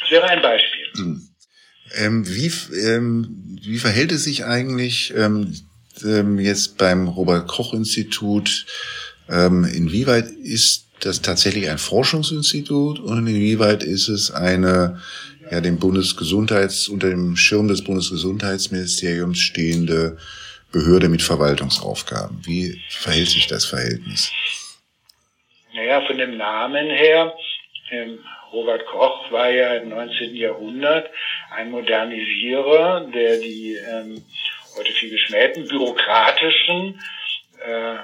Das 0.00 0.10
wäre 0.10 0.28
ein 0.28 0.42
Beispiel. 0.42 0.86
Hm. 0.94 1.28
Ähm, 1.96 2.28
wie, 2.28 2.52
ähm, 2.86 3.58
wie 3.62 3.78
verhält 3.78 4.12
es 4.12 4.24
sich 4.24 4.44
eigentlich 4.44 5.12
ähm, 5.16 5.54
ähm 6.04 6.38
jetzt 6.38 6.78
beim 6.78 7.08
Robert 7.08 7.48
Koch 7.48 7.72
Institut? 7.72 8.66
Ähm, 9.28 9.64
inwieweit 9.64 10.26
ist 10.26 10.89
das 11.00 11.22
tatsächlich 11.22 11.68
ein 11.68 11.78
Forschungsinstitut 11.78 12.98
und 13.00 13.26
inwieweit 13.26 13.82
ist 13.82 14.08
es 14.08 14.30
eine 14.30 15.00
ja 15.50 15.60
dem 15.60 15.78
Bundesgesundheits 15.78 16.88
unter 16.88 17.08
dem 17.10 17.36
Schirm 17.36 17.68
des 17.68 17.82
Bundesgesundheitsministeriums 17.82 19.38
stehende 19.38 20.16
Behörde 20.72 21.08
mit 21.08 21.22
Verwaltungsaufgaben. 21.22 22.40
Wie 22.44 22.80
verhält 22.90 23.28
sich 23.28 23.48
das 23.48 23.64
Verhältnis? 23.64 24.30
Naja, 25.74 26.02
von 26.06 26.18
dem 26.18 26.36
Namen 26.36 26.86
her, 26.86 27.34
ähm, 27.90 28.18
Robert 28.52 28.84
Koch 28.86 29.30
war 29.32 29.50
ja 29.50 29.74
im 29.76 29.88
19. 29.90 30.34
Jahrhundert 30.34 31.10
ein 31.54 31.70
Modernisierer, 31.70 33.08
der 33.12 33.38
die 33.38 33.76
ähm, 33.76 34.24
heute 34.76 34.92
viel 34.92 35.10
geschmähten 35.10 35.66
bürokratischen 35.66 37.00
äh, 37.64 37.94
äh, 37.94 37.98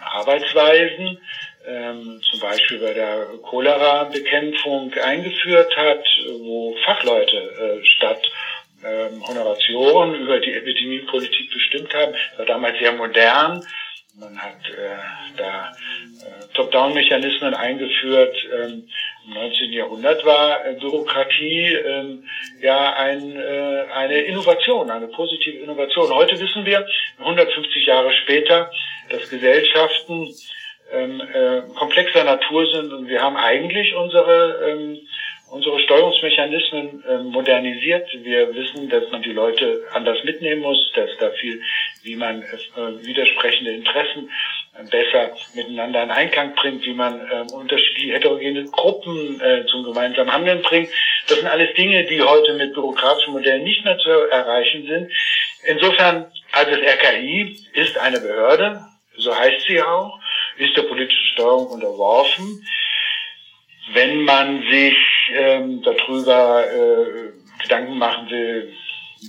Arbeitsweisen 0.00 1.18
ähm, 1.66 2.20
zum 2.30 2.40
Beispiel 2.40 2.78
bei 2.78 2.92
der 2.92 3.26
Cholera-Bekämpfung 3.42 4.92
eingeführt 4.94 5.76
hat, 5.76 6.04
wo 6.40 6.76
Fachleute 6.84 7.36
äh, 7.36 7.84
statt 7.84 8.20
ähm, 8.84 9.26
Honoratioren 9.26 10.14
über 10.14 10.40
die 10.40 10.52
Epidemiepolitik 10.52 11.52
bestimmt 11.52 11.94
haben. 11.94 12.12
Das 12.12 12.38
war 12.38 12.46
damals 12.46 12.78
sehr 12.78 12.92
modern. 12.92 13.64
Man 14.16 14.40
hat 14.40 14.60
äh, 14.68 15.36
da 15.36 15.72
äh, 15.72 16.54
Top-Down-Mechanismen 16.54 17.52
eingeführt. 17.52 18.36
Ähm, 18.52 18.88
Im 19.26 19.34
19. 19.34 19.72
Jahrhundert 19.72 20.24
war 20.24 20.64
äh, 20.64 20.74
Bürokratie 20.74 21.72
ähm, 21.72 22.28
ja 22.60 22.92
ein, 22.92 23.34
äh, 23.36 23.86
eine 23.92 24.20
Innovation, 24.20 24.88
eine 24.90 25.08
positive 25.08 25.58
Innovation. 25.58 26.14
Heute 26.14 26.38
wissen 26.38 26.64
wir, 26.64 26.86
150 27.18 27.86
Jahre 27.86 28.12
später, 28.12 28.70
dass 29.08 29.28
Gesellschaften 29.28 30.32
ähm, 30.94 31.20
äh, 31.20 31.62
komplexer 31.74 32.24
Natur 32.24 32.66
sind 32.72 32.92
und 32.92 33.08
wir 33.08 33.20
haben 33.20 33.36
eigentlich 33.36 33.94
unsere 33.94 34.70
ähm, 34.70 35.00
unsere 35.54 35.78
Steuerungsmechanismen 35.78 37.04
äh, 37.04 37.18
modernisiert. 37.18 38.08
Wir 38.24 38.52
wissen, 38.54 38.88
dass 38.88 39.08
man 39.12 39.22
die 39.22 39.32
Leute 39.32 39.84
anders 39.92 40.18
mitnehmen 40.24 40.62
muss, 40.62 40.90
dass 40.96 41.10
da 41.20 41.30
viel, 41.30 41.62
wie 42.02 42.16
man 42.16 42.42
äh, 42.42 43.06
widersprechende 43.06 43.70
Interessen 43.70 44.30
äh, 44.74 44.82
besser 44.90 45.36
miteinander 45.54 46.02
in 46.02 46.10
Einklang 46.10 46.54
bringt, 46.56 46.84
wie 46.84 46.94
man 46.94 47.20
äh, 47.20 47.52
unterschiedliche 47.52 48.14
heterogene 48.14 48.64
Gruppen 48.64 49.40
äh, 49.40 49.64
zum 49.66 49.84
gemeinsamen 49.84 50.32
Handeln 50.32 50.62
bringt. 50.62 50.88
Das 51.28 51.38
sind 51.38 51.46
alles 51.46 51.72
Dinge, 51.74 52.04
die 52.04 52.20
heute 52.20 52.54
mit 52.54 52.74
bürokratischen 52.74 53.32
Modellen 53.32 53.62
nicht 53.62 53.84
mehr 53.84 53.98
zu 53.98 54.10
erreichen 54.10 54.86
sind. 54.88 55.12
Insofern, 55.62 56.26
also 56.50 56.70
das 56.72 56.80
RKI 56.80 57.56
ist 57.74 57.96
eine 57.96 58.18
Behörde, 58.18 58.80
so 59.16 59.32
heißt 59.32 59.66
sie 59.68 59.80
auch, 59.80 60.18
ist 60.56 60.76
der 60.76 60.82
politischen 60.82 61.26
Steuerung 61.32 61.66
unterworfen. 61.68 62.66
Wenn 63.92 64.22
man 64.22 64.62
sich 64.70 64.96
ähm, 65.30 65.82
darüber 65.82 66.64
äh, 66.70 67.32
Gedanken 67.62 67.98
machen 67.98 68.30
will, 68.30 68.72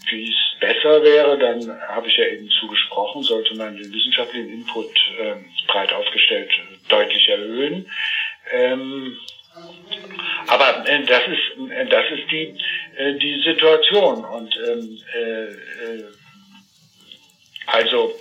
wie 0.10 0.30
es 0.30 0.60
besser 0.60 1.04
wäre, 1.04 1.38
dann 1.38 1.80
habe 1.88 2.08
ich 2.08 2.18
ja 2.18 2.26
eben 2.26 2.50
zugesprochen, 2.50 3.24
sollte 3.24 3.56
man 3.56 3.76
den 3.76 3.94
wissenschaftlichen 3.94 4.50
Input 4.50 4.90
äh, 5.20 5.36
breit 5.68 5.94
aufgestellt 5.94 6.50
deutlich 6.90 7.28
erhöhen. 7.28 7.90
Ähm, 8.52 9.18
aber 10.48 10.88
äh, 10.88 11.04
das 11.06 11.24
ist 11.28 11.72
äh, 11.72 11.86
das 11.86 12.06
ist 12.12 12.30
die 12.32 12.58
äh, 12.98 13.14
die 13.14 13.42
Situation 13.42 14.26
und 14.26 14.56
ähm, 14.58 15.00
äh, 15.16 15.44
äh, 15.44 16.04
also 17.68 18.14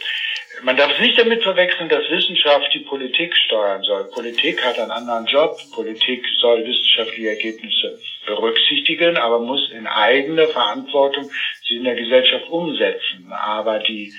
man 0.62 0.76
darf 0.76 0.92
es 0.92 1.00
nicht 1.00 1.18
damit 1.18 1.42
verwechseln, 1.42 1.88
dass 1.88 2.08
Wissenschaft 2.08 2.72
die 2.72 2.80
Politik 2.80 3.36
steuern 3.36 3.82
soll. 3.82 4.04
Politik 4.04 4.64
hat 4.64 4.78
einen 4.78 4.90
anderen 4.90 5.26
Job. 5.26 5.56
Politik 5.72 6.24
soll 6.38 6.64
wissenschaftliche 6.64 7.28
Ergebnisse 7.28 7.98
berücksichtigen, 8.26 9.16
aber 9.16 9.38
muss 9.38 9.70
in 9.70 9.86
eigene 9.86 10.48
Verantwortung 10.48 11.30
sie 11.62 11.76
in 11.76 11.84
der 11.84 11.94
Gesellschaft 11.94 12.48
umsetzen. 12.48 13.32
Aber 13.32 13.78
die 13.78 14.12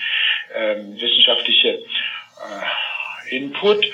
ähm, 0.54 1.00
wissenschaftliche 1.00 1.80
äh, 1.80 3.36
Input 3.36 3.86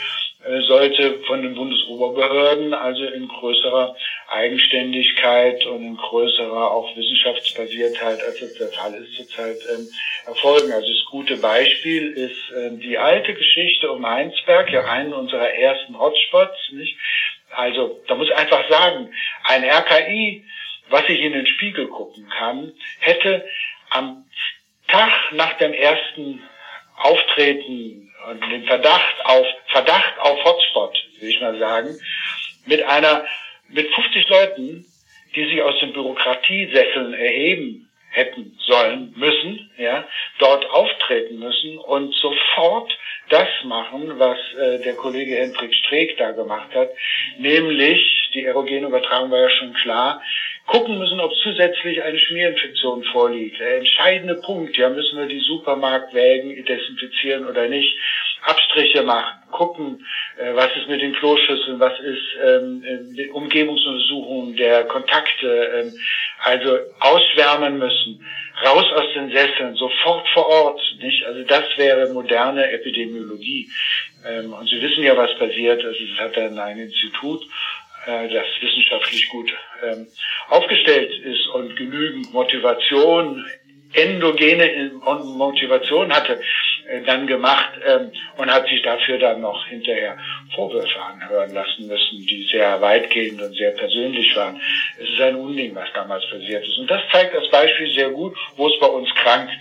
äh, 0.43 0.61
sollte 0.61 1.19
von 1.27 1.41
den 1.41 1.55
Bundesoberbehörden 1.55 2.73
also 2.73 3.03
in 3.05 3.27
größerer 3.27 3.95
Eigenständigkeit 4.31 5.65
und 5.65 5.83
in 5.83 5.97
größerer 5.97 6.71
auch 6.71 6.95
Wissenschaftsbasiertheit, 6.95 8.23
als 8.23 8.41
es 8.41 8.53
der 8.53 8.69
Fall 8.69 8.93
ist 8.93 9.13
zurzeit, 9.15 9.57
ähm, 9.69 9.87
erfolgen. 10.25 10.71
Also 10.71 10.87
das 10.87 11.05
gute 11.09 11.35
Beispiel 11.35 12.11
ist 12.11 12.49
äh, 12.51 12.77
die 12.77 12.97
alte 12.97 13.33
Geschichte 13.33 13.91
um 13.91 14.07
Heinsberg, 14.07 14.71
ja 14.71 14.85
einen 14.85 15.13
unserer 15.13 15.53
ersten 15.53 15.99
Hotspots, 15.99 16.71
nicht? 16.71 16.97
Also 17.49 18.01
da 18.07 18.15
muss 18.15 18.27
ich 18.27 18.35
einfach 18.35 18.69
sagen, 18.69 19.13
ein 19.43 19.65
RKI, 19.65 20.45
was 20.89 21.03
ich 21.09 21.19
in 21.19 21.33
den 21.33 21.47
Spiegel 21.47 21.87
gucken 21.87 22.29
kann, 22.29 22.71
hätte 22.99 23.45
am 23.89 24.23
Tag 24.87 25.11
nach 25.33 25.57
dem 25.57 25.73
ersten 25.73 26.41
Auftreten 26.95 28.13
und 28.29 28.49
dem 28.49 28.63
Verdacht 28.63 29.25
auf 29.25 29.45
Verdacht 29.67 30.19
auf 30.19 30.41
Hotspot, 30.45 30.95
will 31.19 31.29
ich 31.29 31.41
mal 31.41 31.59
sagen, 31.59 31.97
mit 32.65 32.81
einer 32.83 33.25
mit 33.73 33.93
50 33.93 34.27
Leuten, 34.29 34.85
die 35.35 35.45
sich 35.45 35.61
aus 35.61 35.79
den 35.79 35.93
Bürokratiesesseln 35.93 37.13
erheben 37.13 37.87
hätten 38.09 38.57
sollen 38.65 39.13
müssen, 39.15 39.71
ja, 39.77 40.05
dort 40.39 40.69
auftreten 40.69 41.39
müssen 41.39 41.77
und 41.77 42.13
sofort 42.15 42.97
das 43.29 43.47
machen, 43.63 44.19
was 44.19 44.37
äh, 44.55 44.83
der 44.83 44.95
Kollege 44.95 45.35
Hendrik 45.35 45.73
Streeck 45.73 46.17
da 46.17 46.31
gemacht 46.31 46.75
hat, 46.75 46.89
nämlich 47.37 48.29
die 48.33 48.43
erogene 48.43 48.87
Übertragung 48.87 49.31
war 49.31 49.41
ja 49.41 49.49
schon 49.49 49.73
klar, 49.73 50.21
gucken 50.67 50.97
müssen, 50.97 51.19
ob 51.19 51.31
zusätzlich 51.43 52.01
eine 52.01 52.19
Schmierinfektion 52.19 53.03
vorliegt. 53.03 53.59
Der 53.59 53.77
entscheidende 53.77 54.35
Punkt, 54.35 54.77
ja, 54.77 54.89
müssen 54.89 55.17
wir 55.17 55.25
die 55.25 55.39
Supermarktwägen 55.41 56.63
desinfizieren 56.65 57.45
oder 57.45 57.67
nicht. 57.67 57.95
Abstriche 58.41 59.03
machen, 59.03 59.37
gucken, 59.51 60.03
äh, 60.37 60.55
was 60.55 60.75
ist 60.75 60.87
mit 60.87 61.01
den 61.01 61.13
Kloschüsseln, 61.13 61.79
was 61.79 61.97
ist 61.99 62.23
ähm, 62.43 63.13
äh, 63.15 63.27
Umgebungsuntersuchungen 63.27 64.55
der 64.55 64.83
Kontakte, 64.85 65.47
ähm, 65.75 65.93
also 66.39 66.79
auswärmen 66.99 67.77
müssen, 67.77 68.25
raus 68.65 68.85
aus 68.93 69.05
den 69.13 69.29
Sesseln, 69.29 69.75
sofort 69.75 70.27
vor 70.29 70.47
Ort, 70.47 70.81
nicht? 70.99 71.23
Also 71.23 71.43
das 71.43 71.65
wäre 71.77 72.11
moderne 72.11 72.71
Epidemiologie. 72.71 73.69
Ähm, 74.25 74.53
und 74.53 74.67
Sie 74.67 74.81
wissen 74.81 75.03
ja, 75.03 75.15
was 75.15 75.33
passiert. 75.35 75.83
Also 75.85 76.03
es 76.03 76.19
hat 76.19 76.35
dann 76.35 76.57
ein 76.57 76.77
Institut 76.79 77.43
das 78.05 78.45
wissenschaftlich 78.61 79.29
gut 79.29 79.53
ähm, 79.83 80.07
aufgestellt 80.49 81.11
ist 81.23 81.47
und 81.47 81.75
genügend 81.75 82.33
Motivation, 82.33 83.45
endogene 83.93 84.91
Motivation 85.03 86.13
hatte 86.13 86.41
äh, 86.87 87.01
dann 87.01 87.27
gemacht 87.27 87.71
ähm, 87.85 88.11
und 88.37 88.51
hat 88.51 88.67
sich 88.67 88.81
dafür 88.81 89.17
dann 89.17 89.41
noch 89.41 89.65
hinterher 89.67 90.17
Vorwürfe 90.55 90.99
anhören 91.01 91.53
lassen 91.53 91.87
müssen, 91.87 92.25
die 92.25 92.47
sehr 92.51 92.81
weitgehend 92.81 93.41
und 93.41 93.53
sehr 93.55 93.71
persönlich 93.71 94.35
waren. 94.35 94.59
Es 94.97 95.09
ist 95.09 95.21
ein 95.21 95.35
Unding, 95.35 95.75
was 95.75 95.91
damals 95.93 96.27
passiert 96.29 96.65
ist. 96.65 96.77
Und 96.77 96.89
das 96.89 97.01
zeigt 97.11 97.35
als 97.35 97.49
Beispiel 97.49 97.93
sehr 97.93 98.09
gut, 98.09 98.35
wo 98.55 98.67
es 98.67 98.79
bei 98.79 98.87
uns 98.87 99.09
krankt. 99.15 99.53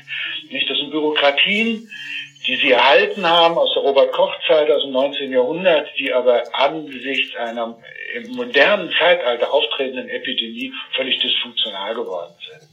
Nicht, 0.49 0.69
das 0.69 0.79
sind 0.79 0.91
Bürokratien, 0.91 1.89
die 2.51 2.57
sie 2.57 2.73
erhalten 2.73 3.25
haben 3.25 3.57
aus 3.57 3.73
der 3.75 3.83
Robert-Koch-Zeit 3.85 4.69
aus 4.73 4.83
dem 4.83 4.91
19. 4.91 5.31
Jahrhundert, 5.31 5.87
die 5.97 6.13
aber 6.13 6.43
angesichts 6.53 7.37
einer 7.37 7.79
im 8.17 8.35
modernen 8.35 8.91
Zeitalter 8.99 9.53
auftretenden 9.53 10.09
Epidemie 10.09 10.73
völlig 10.97 11.21
dysfunktional 11.21 11.95
geworden 11.95 12.35
sind. 12.51 12.69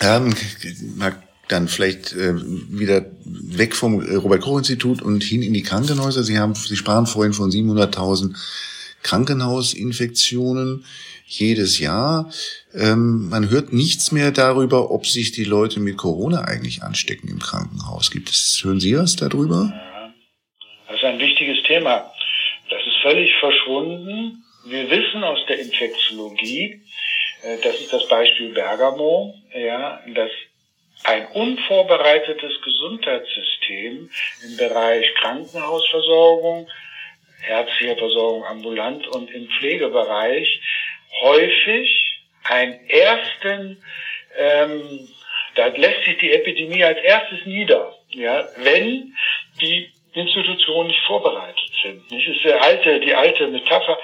Ähm, 0.00 0.34
mag 0.96 1.20
dann 1.48 1.66
vielleicht 1.66 2.12
äh, 2.12 2.34
wieder 2.36 3.06
weg 3.24 3.74
vom 3.74 3.98
Robert-Koch-Institut 3.98 5.02
und 5.02 5.24
hin 5.24 5.42
in 5.42 5.52
die 5.52 5.64
Krankenhäuser. 5.64 6.22
Sie 6.22 6.38
haben, 6.38 6.54
Sie 6.54 6.76
sprachen 6.76 7.06
vorhin 7.06 7.32
von 7.32 7.50
700.000 7.50 8.36
Krankenhausinfektionen 9.02 10.84
jedes 11.26 11.80
Jahr. 11.80 12.30
Ähm, 12.72 13.28
man 13.28 13.50
hört 13.50 13.72
nichts 13.72 14.12
mehr 14.12 14.30
darüber, 14.30 14.90
ob 14.90 15.06
sich 15.06 15.32
die 15.32 15.44
Leute 15.44 15.80
mit 15.80 15.96
Corona 15.96 16.44
eigentlich 16.44 16.82
anstecken 16.82 17.28
im 17.28 17.40
Krankenhaus. 17.40 18.10
Gibt 18.10 18.30
es, 18.30 18.60
hören 18.64 18.80
Sie 18.80 18.96
was 18.96 19.16
darüber? 19.16 19.72
Ja, 19.72 20.14
das 20.88 20.96
ist 20.96 21.04
ein 21.04 21.18
wichtiges 21.18 21.62
Thema. 21.64 22.12
Das 22.70 22.80
ist 22.86 22.96
völlig 23.02 23.34
verschwunden. 23.40 24.44
Wir 24.66 24.88
wissen 24.90 25.22
aus 25.24 25.38
der 25.48 25.60
Infektiologie, 25.60 26.80
äh, 27.42 27.58
das 27.62 27.80
ist 27.80 27.92
das 27.92 28.06
Beispiel 28.08 28.52
Bergamo, 28.52 29.34
ja, 29.54 30.00
dass 30.14 30.30
ein 31.04 31.26
unvorbereitetes 31.28 32.52
Gesundheitssystem 32.62 34.10
im 34.44 34.56
Bereich 34.56 35.06
Krankenhausversorgung, 35.20 36.68
ärztliche 37.48 37.96
Versorgung 37.96 38.44
ambulant 38.44 39.06
und 39.08 39.30
im 39.30 39.46
Pflegebereich 39.48 40.60
häufig 41.20 42.20
einen 42.44 42.88
ersten, 42.88 43.82
ähm, 44.36 45.08
da 45.54 45.66
lässt 45.68 46.04
sich 46.04 46.18
die 46.18 46.32
Epidemie 46.32 46.84
als 46.84 46.98
erstes 47.02 47.44
nieder, 47.46 47.94
ja, 48.10 48.46
wenn 48.56 49.14
die 49.60 49.90
Institutionen 50.12 50.88
nicht 50.88 51.04
vorbereitet 51.06 51.70
sind. 51.82 52.02
Das 52.10 52.18
ist 52.18 52.44
die 52.44 52.52
alte, 52.52 53.00
die 53.00 53.14
alte 53.14 53.48
Metapher. 53.48 53.98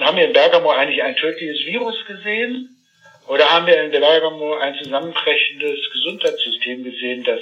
Haben 0.00 0.16
wir 0.16 0.26
in 0.26 0.32
Bergamo 0.32 0.70
eigentlich 0.70 1.02
ein 1.02 1.16
tödliches 1.16 1.66
Virus 1.66 1.94
gesehen? 2.06 2.76
Oder 3.28 3.48
haben 3.48 3.66
wir 3.66 3.82
in 3.82 3.90
Bergamo 3.90 4.54
ein 4.54 4.74
zusammenbrechendes 4.82 5.78
Gesundheitssystem 5.92 6.82
gesehen, 6.82 7.22
das 7.24 7.40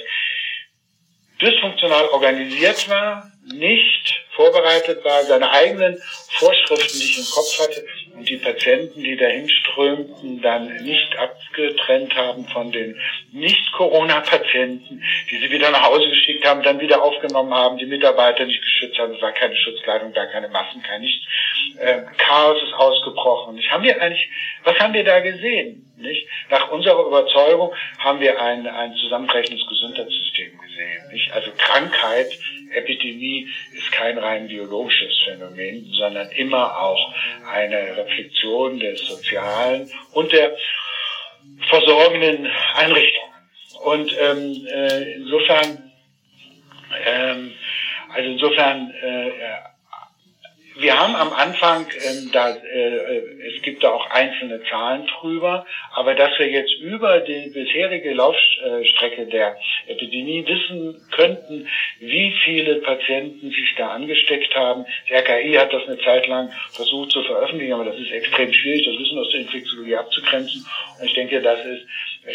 dysfunktional 1.41 2.07
organisiert 2.09 2.87
war, 2.87 3.31
nicht 3.43 4.23
vorbereitet 4.35 5.03
war, 5.03 5.23
seine 5.23 5.49
eigenen 5.51 6.01
Vorschriften 6.29 6.97
nicht 6.97 7.17
im 7.17 7.25
Kopf 7.25 7.59
hatte 7.59 7.85
und 8.15 8.29
die 8.29 8.37
Patienten, 8.37 9.03
die 9.03 9.17
dahin 9.17 9.49
strömten, 9.49 10.41
dann 10.41 10.75
nicht 10.83 11.17
abgetrennt 11.17 12.15
haben 12.15 12.45
von 12.47 12.71
den 12.71 12.99
Nicht-Corona-Patienten, 13.31 15.03
die 15.29 15.37
sie 15.37 15.51
wieder 15.51 15.71
nach 15.71 15.83
Hause 15.83 16.07
geschickt 16.09 16.45
haben, 16.45 16.63
dann 16.63 16.79
wieder 16.79 17.01
aufgenommen 17.01 17.53
haben, 17.53 17.77
die 17.77 17.85
Mitarbeiter 17.85 18.45
nicht 18.45 18.61
geschützt 18.61 18.99
haben, 18.99 19.15
es 19.15 19.21
war 19.21 19.31
keine 19.31 19.55
Schutzkleidung 19.55 20.13
da, 20.13 20.25
keine 20.27 20.49
Masken, 20.49 20.83
kein 20.83 21.01
nichts. 21.01 21.25
Äh, 21.79 22.01
Chaos 22.17 22.61
ist 22.63 22.73
ausgebrochen. 22.73 23.57
Ich, 23.57 23.71
haben 23.71 23.83
wir 23.83 24.01
eigentlich, 24.01 24.29
was 24.63 24.77
haben 24.79 24.93
wir 24.93 25.03
da 25.03 25.19
gesehen? 25.19 25.91
Nicht? 25.97 26.27
Nach 26.49 26.71
unserer 26.71 27.05
Überzeugung 27.05 27.73
haben 27.99 28.19
wir 28.19 28.41
ein, 28.41 28.67
ein 28.67 28.95
zusammenbrechendes 28.95 29.65
Gesundheitssystem 29.67 30.57
gesehen. 30.57 31.11
Nicht? 31.11 31.31
Also 31.31 31.51
Krankheit, 31.57 32.31
Epidemie 32.71 33.47
ist 33.73 33.91
kein 33.91 34.17
rein 34.17 34.47
biologisches 34.47 35.17
Phänomen, 35.25 35.91
sondern 35.93 36.29
immer 36.31 36.79
auch 36.79 37.13
eine 37.51 37.97
Reflexion 37.97 38.79
des 38.79 38.99
Sozialen 39.07 39.89
und 40.13 40.31
der 40.31 40.55
versorgenden 41.69 42.47
Einrichtungen. 42.75 43.31
Und 43.83 44.15
ähm, 44.19 44.67
äh, 44.67 45.13
insofern, 45.13 45.91
ähm, 47.05 47.53
also 48.09 48.29
insofern 48.29 48.93
äh, 49.01 49.31
wir 50.75 50.97
haben 50.97 51.15
am 51.15 51.33
Anfang, 51.33 51.85
ähm, 52.05 52.29
da, 52.31 52.49
äh, 52.49 53.17
es 53.55 53.61
gibt 53.61 53.83
da 53.83 53.91
auch 53.91 54.09
einzelne 54.09 54.63
Zahlen 54.63 55.07
drüber, 55.07 55.65
aber 55.93 56.15
dass 56.15 56.37
wir 56.39 56.49
jetzt 56.49 56.73
über 56.79 57.19
die 57.19 57.49
bisherige 57.49 58.13
Laufstrecke 58.13 59.25
der 59.25 59.57
Epidemie 59.87 60.45
wissen 60.47 61.01
könnten, 61.11 61.67
wie 61.99 62.33
viele 62.43 62.77
Patienten 62.77 63.49
sich 63.49 63.73
da 63.77 63.89
angesteckt 63.89 64.55
haben. 64.55 64.85
Der 65.09 65.19
RKI 65.19 65.53
hat 65.55 65.73
das 65.73 65.83
eine 65.87 65.99
Zeit 65.99 66.27
lang 66.27 66.51
versucht 66.71 67.11
zu 67.11 67.23
veröffentlichen, 67.23 67.73
aber 67.73 67.85
das 67.85 67.97
ist 67.97 68.11
extrem 68.11 68.53
schwierig, 68.53 68.85
das 68.85 68.97
Wissen 68.97 69.19
aus 69.19 69.29
der 69.31 69.41
Infektiologie 69.41 69.95
abzugrenzen. 69.95 70.65
Und 70.99 71.05
ich 71.05 71.13
denke, 71.13 71.41
das 71.41 71.59
ist 71.65 71.85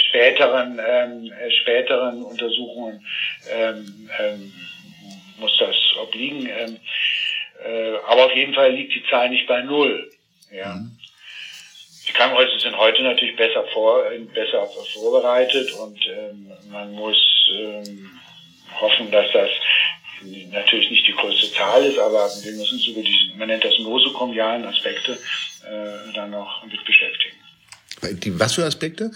späteren, 0.08 0.80
ähm, 0.86 1.32
späteren 1.62 2.22
Untersuchungen 2.22 3.04
ähm, 3.50 4.10
ähm, 4.18 4.52
muss 5.38 5.56
das 5.58 5.76
obliegen. 6.00 6.48
Ähm, 6.48 6.78
äh, 7.64 7.96
aber 8.06 8.26
auf 8.26 8.34
jeden 8.34 8.54
Fall 8.54 8.72
liegt 8.72 8.94
die 8.94 9.04
Zahl 9.10 9.30
nicht 9.30 9.46
bei 9.46 9.62
null. 9.62 10.10
Ja. 10.50 10.74
Mhm. 10.74 10.96
Die 12.08 12.12
Krankenhäuser 12.12 12.58
sind 12.60 12.76
heute 12.76 13.02
natürlich 13.02 13.36
besser 13.36 13.64
vor, 13.72 14.04
besser 14.32 14.68
vorbereitet 14.94 15.72
und 15.72 15.98
ähm, 16.06 16.52
man 16.70 16.92
muss 16.92 17.18
ähm, 17.50 18.20
hoffen, 18.80 19.10
dass 19.10 19.26
das 19.32 19.50
natürlich 20.50 20.90
nicht 20.90 21.06
die 21.06 21.12
größte 21.12 21.52
Zahl 21.52 21.84
ist, 21.84 21.98
aber 21.98 22.30
wir 22.42 22.52
müssen 22.52 22.74
uns 22.74 22.86
über 22.86 23.02
die, 23.02 23.32
man 23.36 23.48
nennt 23.48 23.64
das 23.64 23.78
nosokomialen 23.78 24.64
Aspekte, 24.64 25.12
äh, 25.12 26.12
dann 26.14 26.30
noch 26.30 26.64
mit 26.64 26.84
beschäftigen. 26.84 27.36
Die, 28.22 28.38
was 28.38 28.54
für 28.54 28.64
Aspekte? 28.64 29.10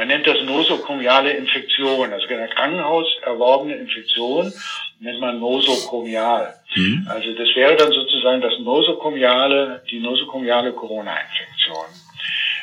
Man 0.00 0.08
nennt 0.08 0.26
das 0.26 0.42
nosokomiale 0.46 1.32
Infektion, 1.32 2.10
also 2.10 2.26
eine 2.26 2.48
Krankenhaus 2.48 3.04
erworbene 3.22 3.74
Infektion 3.74 4.50
nennt 4.98 5.20
man 5.20 5.38
nosokomial. 5.38 6.54
Mhm. 6.74 7.06
Also 7.06 7.34
das 7.34 7.48
wäre 7.54 7.76
dann 7.76 7.92
sozusagen 7.92 8.40
das 8.40 8.58
nosokomiale, 8.60 9.82
die 9.90 10.00
nosokomiale 10.00 10.72
Corona-Infektion. 10.72 11.84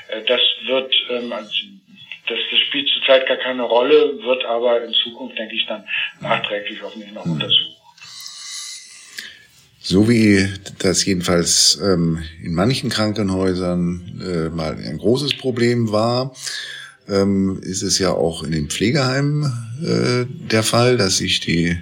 Äh, 0.08 0.24
das 0.26 0.42
wird, 0.66 0.92
ähm, 1.12 1.32
also 1.32 1.48
das, 2.28 2.40
das 2.50 2.60
spielt 2.62 2.90
zurzeit 2.90 3.28
gar 3.28 3.38
keine 3.38 3.62
Rolle, 3.62 4.18
wird 4.24 4.44
aber 4.46 4.84
in 4.84 4.94
Zukunft, 4.94 5.38
denke 5.38 5.54
ich, 5.54 5.68
dann 5.68 5.88
nachträglich 6.20 6.82
hoffentlich 6.82 7.12
noch 7.12 7.24
mhm. 7.24 7.34
untersucht. 7.34 7.78
So 9.80 10.10
wie 10.10 10.44
das 10.80 11.06
jedenfalls 11.06 11.80
ähm, 11.84 12.24
in 12.44 12.56
manchen 12.56 12.90
Krankenhäusern 12.90 14.22
äh, 14.26 14.50
mal 14.50 14.76
ein 14.76 14.98
großes 14.98 15.38
Problem 15.38 15.92
war, 15.92 16.34
ähm, 17.08 17.60
ist 17.62 17.84
es 17.84 18.00
ja 18.00 18.12
auch 18.12 18.44
in 18.44 18.52
den 18.52 18.70
Pflegeheimen 18.70 19.44
äh, 19.84 20.26
der 20.50 20.64
Fall, 20.64 20.98
dass 20.98 21.18
sich 21.18 21.40
die 21.40 21.78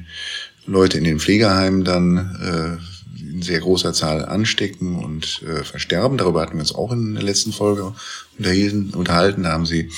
Leute 0.65 0.97
in 0.97 1.03
den 1.03 1.19
Pflegeheimen 1.19 1.83
dann 1.83 2.79
äh, 2.79 3.21
in 3.35 3.41
sehr 3.41 3.59
großer 3.59 3.93
Zahl 3.93 4.25
anstecken 4.25 4.95
und 5.03 5.41
äh, 5.43 5.63
versterben. 5.63 6.17
Darüber 6.17 6.41
hatten 6.41 6.53
wir 6.53 6.61
uns 6.61 6.75
auch 6.75 6.91
in 6.91 7.15
der 7.15 7.23
letzten 7.23 7.51
Folge 7.51 7.93
unterhalten. 8.37 9.43
Da 9.43 9.51
haben 9.51 9.65
Sie 9.65 9.89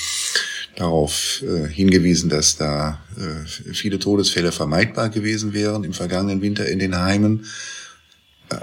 darauf 0.76 1.42
äh, 1.42 1.68
hingewiesen, 1.68 2.30
dass 2.30 2.56
da 2.56 3.00
äh, 3.16 3.72
viele 3.72 3.98
Todesfälle 3.98 4.52
vermeidbar 4.52 5.08
gewesen 5.08 5.52
wären 5.52 5.84
im 5.84 5.92
vergangenen 5.92 6.40
Winter 6.40 6.66
in 6.68 6.78
den 6.78 6.96
Heimen. 6.98 7.46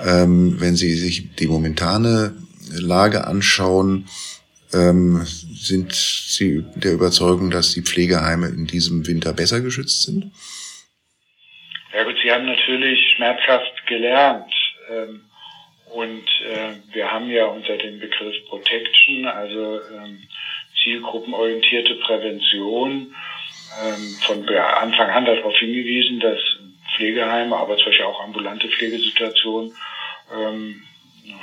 Ähm, 0.03 0.55
wenn 0.59 0.75
Sie 0.75 0.95
sich 0.95 1.35
die 1.35 1.47
momentane 1.47 2.33
Lage 2.71 3.27
anschauen, 3.27 4.05
ähm, 4.75 5.21
sind 5.25 5.93
Sie 5.93 6.65
der 6.75 6.93
Überzeugung, 6.93 7.49
dass 7.49 7.73
die 7.73 7.81
Pflegeheime 7.81 8.47
in 8.47 8.67
diesem 8.67 9.07
Winter 9.07 9.33
besser 9.33 9.61
geschützt 9.61 10.03
sind? 10.03 10.31
Ja 11.93 12.03
gut, 12.03 12.15
Sie 12.21 12.31
haben 12.31 12.45
natürlich 12.45 12.99
schmerzhaft 13.15 13.87
gelernt. 13.87 14.53
Ähm, 14.91 15.21
und 15.93 16.25
äh, 16.45 16.93
wir 16.93 17.09
haben 17.09 17.29
ja 17.29 17.45
unter 17.45 17.77
dem 17.77 17.99
Begriff 17.99 18.35
Protection, 18.49 19.25
also 19.25 19.79
ähm, 19.93 20.27
zielgruppenorientierte 20.83 21.95
Prävention, 21.95 23.15
ähm, 23.81 24.15
von 24.25 24.49
Anfang 24.49 25.09
an 25.09 25.25
darauf 25.25 25.55
hingewiesen, 25.57 26.19
dass 26.19 26.39
Pflegeheime, 26.95 27.55
aber 27.55 27.77
zum 27.77 27.85
Beispiel 27.85 28.05
auch 28.05 28.23
ambulante 28.23 28.67
Pflegesituationen 28.67 29.73
ähm, 30.33 30.83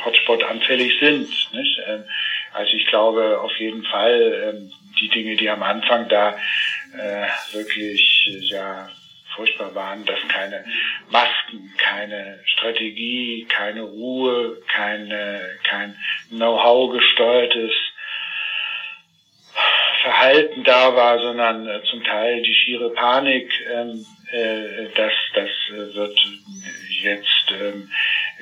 Hotspot 0.05 0.42
anfällig 0.45 0.99
sind. 1.01 1.29
Nicht? 1.53 1.81
Ähm, 1.87 2.05
also 2.53 2.73
ich 2.73 2.87
glaube 2.87 3.41
auf 3.41 3.57
jeden 3.59 3.85
Fall, 3.85 4.55
ähm, 4.55 4.73
die 5.01 5.09
Dinge, 5.09 5.37
die 5.37 5.49
am 5.49 5.62
Anfang 5.62 6.09
da 6.09 6.37
äh, 6.97 7.27
wirklich 7.53 8.29
ja 8.51 8.88
furchtbar 9.35 9.75
waren, 9.75 10.05
dass 10.05 10.19
keine 10.29 10.65
Masken, 11.11 11.73
keine 11.79 12.41
Strategie, 12.45 13.47
keine 13.49 13.83
Ruhe, 13.83 14.61
keine, 14.69 15.59
kein 15.65 15.97
Know-how 16.29 16.93
gesteuertes 16.93 17.73
Verhalten 20.03 20.65
da 20.65 20.95
war, 20.97 21.19
sondern 21.21 21.67
äh, 21.67 21.83
zum 21.88 22.03
Teil 22.03 22.43
die 22.43 22.55
schiere 22.55 22.91
Panik, 22.91 23.49
ähm, 23.73 24.05
äh, 24.33 24.88
das, 24.95 25.12
das 25.35 25.49
äh, 25.69 25.95
wird 25.95 26.19
jetzt 27.03 27.53
ähm, 27.53 27.88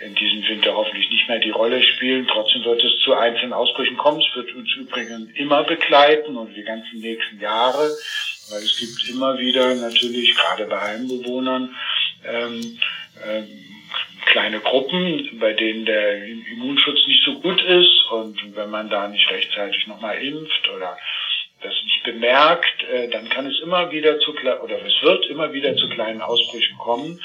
in 0.05 0.15
diesem 0.15 0.47
Winter 0.49 0.75
hoffentlich 0.75 1.11
nicht 1.11 1.29
mehr 1.29 1.39
die 1.39 1.51
Rolle 1.51 1.83
spielen. 1.83 2.27
Trotzdem 2.27 2.65
wird 2.65 2.83
es 2.83 2.99
zu 3.05 3.15
einzelnen 3.15 3.53
Ausbrüchen 3.53 3.97
kommen. 3.97 4.21
Es 4.21 4.37
wird 4.37 4.55
uns 4.55 4.75
übrigens 4.77 5.31
immer 5.35 5.65
begleiten 5.65 6.37
und 6.37 6.55
die 6.55 6.63
ganzen 6.63 7.01
nächsten 7.01 7.41
Jahre, 7.41 7.91
weil 8.51 8.63
es 8.63 8.79
gibt 8.79 9.09
immer 9.11 9.39
wieder 9.39 9.75
natürlich, 9.75 10.35
gerade 10.35 10.67
bei 10.67 10.81
Heimbewohnern, 10.81 11.75
ähm, 12.27 12.79
ähm, 13.27 13.47
kleine 14.27 14.61
Gruppen, 14.61 15.39
bei 15.41 15.53
denen 15.53 15.85
der 15.85 16.25
Immunschutz 16.25 17.07
nicht 17.07 17.25
so 17.25 17.41
gut 17.41 17.63
ist 17.63 18.07
und 18.11 18.57
wenn 18.57 18.71
man 18.71 18.89
da 18.89 19.09
nicht 19.09 19.31
rechtzeitig 19.31 19.87
nochmal 19.87 20.19
impft 20.19 20.69
oder 20.75 20.97
das 21.63 21.75
nicht 21.85 22.03
bemerkt, 22.05 22.85
äh, 22.85 23.09
dann 23.09 23.29
kann 23.29 23.47
es 23.47 23.61
immer 23.61 23.91
wieder 23.91 24.19
zu 24.21 24.33
oder 24.33 24.83
es 24.87 25.03
wird 25.03 25.27
immer 25.27 25.53
wieder 25.53 25.77
zu 25.77 25.89
kleinen 25.89 26.23
Ausbrüchen 26.23 26.79
kommen. 26.79 27.21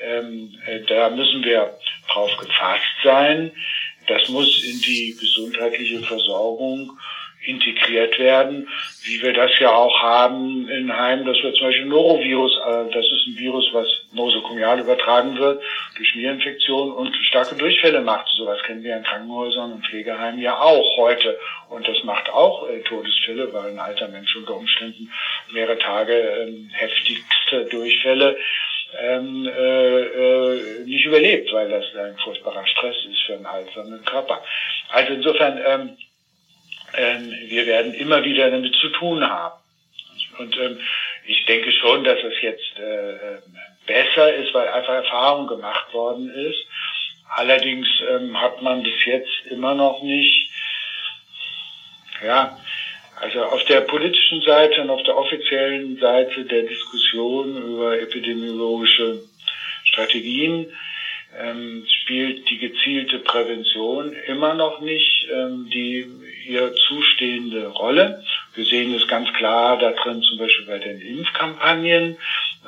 Ähm, 0.00 0.54
äh, 0.66 0.80
da 0.80 1.10
müssen 1.10 1.44
wir 1.44 1.76
drauf 2.08 2.36
gefasst 2.36 2.82
sein. 3.02 3.52
Das 4.06 4.28
muss 4.28 4.64
in 4.64 4.80
die 4.82 5.16
gesundheitliche 5.18 6.00
Versorgung 6.00 6.98
integriert 7.46 8.18
werden, 8.18 8.68
wie 9.04 9.22
wir 9.22 9.32
das 9.32 9.50
ja 9.58 9.72
auch 9.72 10.02
haben 10.02 10.68
in 10.68 10.96
Heim, 10.96 11.24
dass 11.24 11.36
wir 11.42 11.52
zum 11.54 11.68
Beispiel 11.68 11.86
Norovirus, 11.86 12.56
äh, 12.56 12.92
das 12.92 13.04
ist 13.06 13.26
ein 13.26 13.38
Virus, 13.38 13.68
was 13.72 13.86
nosokomial 14.12 14.80
übertragen 14.80 15.38
wird, 15.38 15.62
durch 15.96 16.08
Schmierinfektionen 16.08 16.92
und 16.92 17.14
starke 17.28 17.54
Durchfälle 17.54 18.00
macht. 18.00 18.26
Sowas 18.36 18.62
kennen 18.64 18.82
wir 18.82 18.96
in 18.96 19.04
Krankenhäusern 19.04 19.72
und 19.72 19.86
Pflegeheimen 19.86 20.40
ja 20.40 20.58
auch 20.58 20.96
heute. 20.96 21.38
Und 21.68 21.86
das 21.86 22.02
macht 22.04 22.28
auch 22.30 22.68
äh, 22.68 22.80
Todesfälle, 22.80 23.52
weil 23.52 23.70
ein 23.70 23.78
alter 23.78 24.08
Mensch 24.08 24.34
unter 24.36 24.56
Umständen 24.56 25.10
mehrere 25.52 25.78
Tage 25.78 26.14
ähm, 26.14 26.70
heftigste 26.72 27.66
Durchfälle 27.66 28.36
ähm, 28.98 29.46
äh, 29.46 30.02
äh, 30.02 30.84
nicht 30.84 31.04
überlebt, 31.04 31.52
weil 31.52 31.68
das 31.68 31.84
ein 31.94 32.16
furchtbarer 32.18 32.66
Stress 32.66 32.96
ist 33.10 33.20
für 33.26 33.34
einen 33.34 33.46
alternden 33.46 34.04
Körper. 34.04 34.40
Also 34.88 35.12
insofern 35.12 35.60
ähm, 35.64 35.96
ähm, 36.94 37.34
wir 37.46 37.66
werden 37.66 37.94
immer 37.94 38.24
wieder 38.24 38.50
damit 38.50 38.74
zu 38.76 38.88
tun 38.88 39.28
haben. 39.28 39.54
Und 40.38 40.56
ähm, 40.56 40.80
ich 41.26 41.44
denke 41.46 41.72
schon, 41.72 42.04
dass 42.04 42.22
es 42.22 42.34
jetzt 42.40 42.78
äh, 42.78 43.38
besser 43.86 44.32
ist, 44.34 44.52
weil 44.54 44.68
einfach 44.68 44.94
Erfahrung 44.94 45.46
gemacht 45.46 45.92
worden 45.92 46.30
ist. 46.30 46.64
Allerdings 47.28 47.88
ähm, 48.08 48.40
hat 48.40 48.62
man 48.62 48.82
bis 48.82 49.04
jetzt 49.04 49.46
immer 49.50 49.74
noch 49.74 50.02
nicht, 50.02 50.48
ja, 52.24 52.58
also 53.16 53.44
auf 53.44 53.64
der 53.64 53.80
politischen 53.80 54.42
Seite 54.42 54.82
und 54.82 54.90
auf 54.90 55.02
der 55.02 55.16
offiziellen 55.16 55.98
Seite 55.98 56.44
der 56.44 56.62
Diskussion 56.62 57.56
über 57.56 57.98
epidemiologische 57.98 59.22
Strategien 59.84 60.72
ähm, 61.38 61.86
spielt 62.02 62.48
die 62.50 62.58
gezielte 62.58 63.18
Prävention 63.18 64.14
immer 64.26 64.54
noch 64.54 64.80
nicht 64.80 65.26
ähm, 65.32 65.68
die 65.72 66.06
ihr 66.46 66.74
zustehende 66.88 67.68
Rolle. 67.68 68.22
Wir 68.54 68.64
sehen 68.64 68.94
es 68.94 69.06
ganz 69.08 69.32
klar 69.32 69.78
da 69.78 69.92
drin, 69.92 70.22
zum 70.22 70.38
Beispiel 70.38 70.66
bei 70.66 70.78
den 70.78 71.00
Impfkampagnen, 71.00 72.16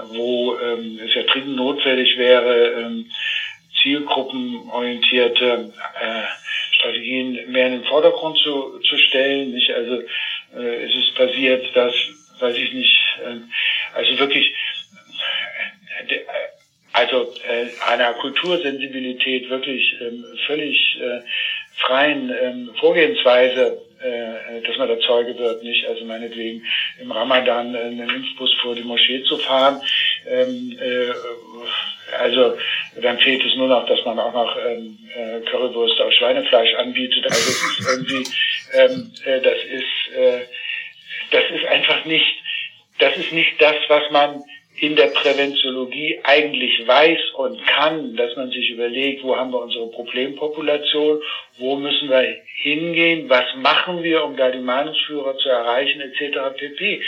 wo 0.08 0.56
ähm, 0.58 0.98
es 1.04 1.14
ja 1.14 1.22
dringend 1.22 1.56
notwendig 1.56 2.16
wäre, 2.16 2.72
ähm, 2.72 3.10
zielgruppenorientierte 3.82 5.72
äh, 6.00 6.22
Strategien 6.72 7.50
mehr 7.50 7.66
in 7.66 7.72
den 7.72 7.84
Vordergrund 7.84 8.38
zu, 8.38 8.80
zu 8.80 8.98
stellen. 8.98 9.52
Nicht? 9.52 9.72
Also 9.72 10.02
äh, 10.54 10.84
es 10.84 10.94
ist 10.94 11.14
passiert, 11.14 11.64
dass, 11.74 11.92
weiß 12.38 12.56
ich 12.56 12.72
nicht, 12.72 12.94
äh, 13.24 13.40
also 13.94 14.18
wirklich 14.18 14.52
äh, 16.08 16.18
also 16.92 17.32
äh, 17.46 17.68
einer 17.86 18.14
Kultursensibilität 18.14 19.48
wirklich 19.48 19.94
ähm, 20.00 20.24
völlig 20.46 20.98
äh, 21.00 21.20
freien 21.76 22.30
ähm, 22.30 22.74
Vorgehensweise, 22.78 23.78
äh, 24.00 24.60
dass 24.62 24.76
man 24.78 24.88
der 24.88 24.98
Zeuge 25.00 25.38
wird, 25.38 25.62
nicht? 25.62 25.86
Also 25.86 26.04
meinetwegen 26.04 26.64
im 26.98 27.12
Ramadan 27.12 27.74
äh, 27.74 27.78
einen 27.78 28.10
Impfbus 28.10 28.52
vor 28.54 28.74
die 28.74 28.82
Moschee 28.82 29.22
zu 29.22 29.38
fahren. 29.38 29.80
Ähm, 30.26 30.76
äh, 30.80 31.12
also 32.16 32.54
dann 33.00 33.18
fehlt 33.18 33.44
es 33.44 33.54
nur 33.54 33.68
noch, 33.68 33.86
dass 33.86 34.04
man 34.04 34.18
auch 34.18 34.32
noch 34.32 34.56
ähm, 34.56 34.98
äh, 35.14 35.40
Currywurst 35.48 36.00
aus 36.00 36.14
Schweinefleisch 36.14 36.74
anbietet. 36.74 37.24
Also 37.26 37.50
es 37.50 37.62
ist 37.62 37.88
irgendwie, 37.88 38.24
ähm, 38.72 39.12
äh, 39.24 39.40
das 39.40 39.58
ist, 39.64 40.14
äh, 40.14 40.42
das 41.30 41.44
ist 41.50 41.64
einfach 41.64 42.04
nicht, 42.04 42.26
das 42.98 43.16
ist 43.16 43.32
nicht 43.32 43.60
das, 43.60 43.76
was 43.88 44.10
man 44.10 44.42
in 44.80 44.96
der 44.96 45.08
Präventiologie 45.08 46.20
eigentlich 46.22 46.86
weiß 46.86 47.18
und 47.34 47.64
kann, 47.66 48.16
dass 48.16 48.36
man 48.36 48.50
sich 48.50 48.70
überlegt, 48.70 49.22
wo 49.22 49.36
haben 49.36 49.50
wir 49.50 49.60
unsere 49.60 49.88
Problempopulation, 49.88 51.20
wo 51.56 51.76
müssen 51.76 52.10
wir 52.10 52.36
hingehen, 52.62 53.28
was 53.28 53.44
machen 53.56 54.02
wir, 54.02 54.24
um 54.24 54.36
da 54.36 54.50
die 54.50 54.58
Meinungsführer 54.58 55.36
zu 55.38 55.48
erreichen, 55.48 56.00
etc. 56.00 56.56
pp. 56.56 57.02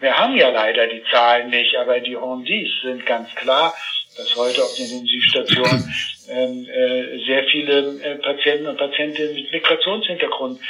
Wir 0.00 0.18
haben 0.18 0.36
ja 0.36 0.50
leider 0.50 0.86
die 0.86 1.02
Zahlen 1.10 1.50
nicht, 1.50 1.76
aber 1.76 2.00
die 2.00 2.16
Ondis 2.16 2.70
sind 2.82 3.06
ganz 3.06 3.34
klar, 3.34 3.74
dass 4.16 4.34
heute 4.36 4.62
auf 4.62 4.74
den 4.76 4.86
Intensivstationen 4.90 5.94
ähm, 6.28 6.68
äh, 6.68 7.24
sehr 7.24 7.44
viele 7.44 8.00
äh, 8.00 8.16
Patienten 8.16 8.66
und 8.66 8.78
Patientinnen 8.78 9.34
mit 9.34 9.52
Migrationshintergrund 9.52 10.60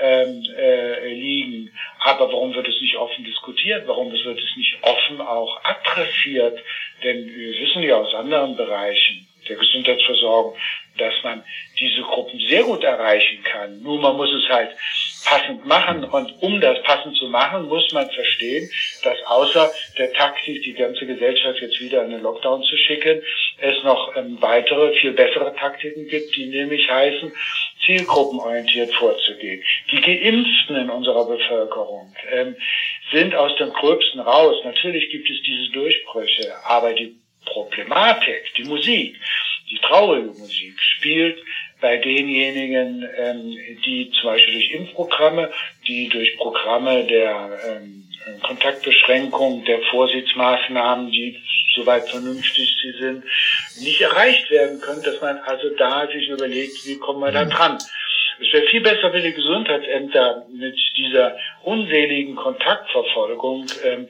ähm, 0.00 0.42
äh, 0.56 1.12
liegen. 1.12 1.70
Aber 2.00 2.30
warum 2.32 2.54
wird 2.54 2.68
es 2.68 2.80
nicht 2.80 2.96
offen 2.96 3.24
diskutiert? 3.24 3.86
Warum 3.86 4.12
wird 4.12 4.38
es 4.38 4.56
nicht 4.56 4.76
offen 4.82 5.20
auch 5.20 5.60
adressiert? 5.64 6.58
Denn 7.02 7.26
wir 7.26 7.58
wissen 7.60 7.82
ja 7.82 7.96
aus 7.96 8.14
anderen 8.14 8.56
Bereichen 8.56 9.26
der 9.48 9.56
Gesundheitsversorgung, 9.56 10.56
dass 10.98 11.14
man 11.22 11.42
diese 11.78 12.02
Gruppen 12.02 12.38
sehr 12.48 12.62
gut 12.62 12.84
erreichen 12.84 13.42
kann. 13.42 13.82
Nur 13.82 13.98
man 13.98 14.16
muss 14.16 14.32
es 14.32 14.48
halt 14.48 14.70
passend 15.24 15.66
machen 15.66 16.04
und 16.04 16.42
um 16.42 16.60
das 16.60 16.82
passend 16.82 17.16
zu 17.16 17.26
machen, 17.26 17.66
muss 17.66 17.92
man 17.92 18.10
verstehen, 18.10 18.70
dass 19.02 19.16
außer 19.26 19.70
der 19.98 20.12
Taktik, 20.12 20.62
die 20.62 20.74
ganze 20.74 21.06
Gesellschaft 21.06 21.60
jetzt 21.60 21.80
wieder 21.80 22.04
in 22.04 22.10
den 22.10 22.22
Lockdown 22.22 22.62
zu 22.62 22.76
schicken, 22.76 23.22
es 23.58 23.82
noch 23.82 24.16
ähm, 24.16 24.38
weitere, 24.40 24.92
viel 24.96 25.12
bessere 25.12 25.54
Taktiken 25.54 26.08
gibt, 26.08 26.34
die 26.36 26.46
nämlich 26.46 26.88
heißen, 26.88 27.32
zielgruppenorientiert 27.84 28.92
vorzugehen. 28.94 29.62
Die 29.90 30.00
Geimpften 30.00 30.76
in 30.76 30.90
unserer 30.90 31.26
Bevölkerung 31.26 32.14
ähm, 32.30 32.56
sind 33.12 33.34
aus 33.34 33.54
dem 33.56 33.72
Gröbsten 33.72 34.20
raus. 34.20 34.56
Natürlich 34.64 35.10
gibt 35.10 35.28
es 35.28 35.42
diese 35.42 35.70
Durchbrüche, 35.72 36.54
aber 36.64 36.92
die 36.92 37.16
Problematik, 37.46 38.52
die 38.56 38.64
Musik, 38.64 39.16
die 39.70 39.78
traurige 39.78 40.28
Musik 40.28 40.74
spielt 40.80 41.38
bei 41.80 41.96
denjenigen, 41.96 43.08
ähm, 43.16 43.56
die 43.84 44.10
zum 44.12 44.30
Beispiel 44.30 44.54
durch 44.54 44.70
Impfprogramme, 44.72 45.50
die 45.86 46.08
durch 46.08 46.36
Programme 46.36 47.04
der 47.06 47.58
ähm, 47.68 48.04
Kontaktbeschränkung, 48.42 49.64
der 49.64 49.80
Vorsichtsmaßnahmen, 49.90 51.10
die 51.10 51.40
soweit 51.74 52.08
vernünftig 52.08 52.74
sie 52.82 52.92
sind, 52.98 53.24
nicht 53.80 54.00
erreicht 54.00 54.50
werden 54.50 54.80
können, 54.80 55.02
dass 55.02 55.20
man 55.20 55.38
also 55.38 55.70
da 55.76 56.06
sich 56.06 56.28
überlegt, 56.28 56.86
wie 56.86 56.98
kommen 56.98 57.20
wir 57.20 57.32
da 57.32 57.44
mhm. 57.44 57.50
dran. 57.50 57.78
Es 58.40 58.52
wäre 58.52 58.66
viel 58.66 58.80
besser, 58.80 59.12
wenn 59.12 59.22
die 59.22 59.34
Gesundheitsämter 59.34 60.46
mit 60.50 60.76
dieser 60.96 61.36
unseligen 61.62 62.36
Kontaktverfolgung 62.36 63.66
ähm, 63.84 64.08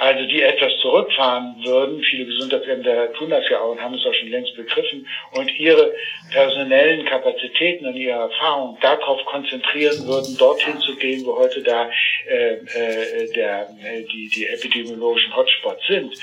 also 0.00 0.24
die 0.24 0.40
etwas 0.40 0.72
zurückfahren 0.80 1.56
würden. 1.62 2.02
Viele 2.02 2.24
Gesundheitsämter 2.24 3.12
tun 3.12 3.28
das 3.28 3.46
ja 3.50 3.60
auch 3.60 3.72
und 3.72 3.82
haben 3.82 3.94
es 3.94 4.06
auch 4.06 4.14
schon 4.14 4.30
längst 4.30 4.56
begriffen 4.56 5.06
und 5.32 5.54
ihre 5.58 5.92
personellen 6.32 7.04
Kapazitäten 7.04 7.86
und 7.86 7.96
ihre 7.96 8.18
Erfahrungen 8.18 8.78
darauf 8.80 9.22
konzentrieren 9.26 10.06
würden, 10.06 10.38
dorthin 10.38 10.80
zu 10.80 10.96
gehen, 10.96 11.26
wo 11.26 11.36
heute 11.36 11.62
da 11.62 11.90
äh, 12.26 12.54
äh, 12.54 13.32
der, 13.34 13.68
äh, 13.84 14.02
die, 14.10 14.30
die 14.30 14.46
epidemiologischen 14.46 15.36
Hotspots 15.36 15.86
sind. 15.86 16.14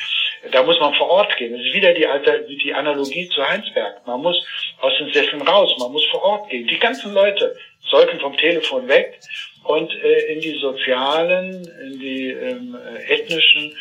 Da 0.51 0.63
muss 0.63 0.79
man 0.79 0.95
vor 0.95 1.09
Ort 1.09 1.37
gehen. 1.37 1.51
Das 1.51 1.61
ist 1.61 1.73
wieder 1.73 1.93
die, 1.93 2.07
alte, 2.07 2.47
die 2.49 2.73
Analogie 2.73 3.29
zu 3.29 3.47
Heinsberg. 3.47 4.07
Man 4.07 4.21
muss 4.21 4.43
aus 4.79 4.93
den 4.97 5.13
Sesseln 5.13 5.43
raus, 5.43 5.75
man 5.79 5.91
muss 5.91 6.05
vor 6.05 6.23
Ort 6.23 6.49
gehen. 6.49 6.67
Die 6.67 6.79
ganzen 6.79 7.13
Leute 7.13 7.55
sollten 7.89 8.19
vom 8.19 8.35
Telefon 8.37 8.87
weg 8.87 9.19
und 9.63 9.93
äh, 9.93 10.33
in 10.33 10.41
die 10.41 10.57
sozialen, 10.59 11.67
in 11.81 11.99
die 11.99 12.29
ähm, 12.29 12.77
ethnischen 13.07 13.75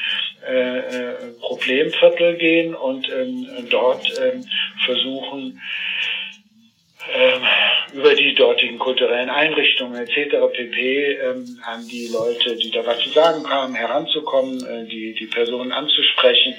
äh, 0.46 0.78
äh, 0.78 1.14
Problemviertel 1.40 2.36
gehen 2.36 2.74
und 2.74 3.08
ähm, 3.08 3.66
dort 3.70 4.06
ähm, 4.20 4.44
versuchen, 4.84 5.60
ähm, 7.14 7.42
über 7.92 8.14
die 8.14 8.34
dortigen 8.34 8.78
kulturellen 8.78 9.30
Einrichtungen 9.30 9.96
etc. 9.96 10.36
pp. 10.52 11.12
Ähm, 11.12 11.58
an 11.64 11.86
die 11.88 12.08
Leute, 12.08 12.56
die 12.56 12.70
da 12.70 12.84
was 12.84 12.98
zu 13.00 13.10
sagen 13.10 13.48
haben, 13.48 13.74
heranzukommen, 13.74 14.64
äh, 14.66 14.88
die, 14.88 15.14
die 15.14 15.26
Personen 15.26 15.72
anzusprechen, 15.72 16.54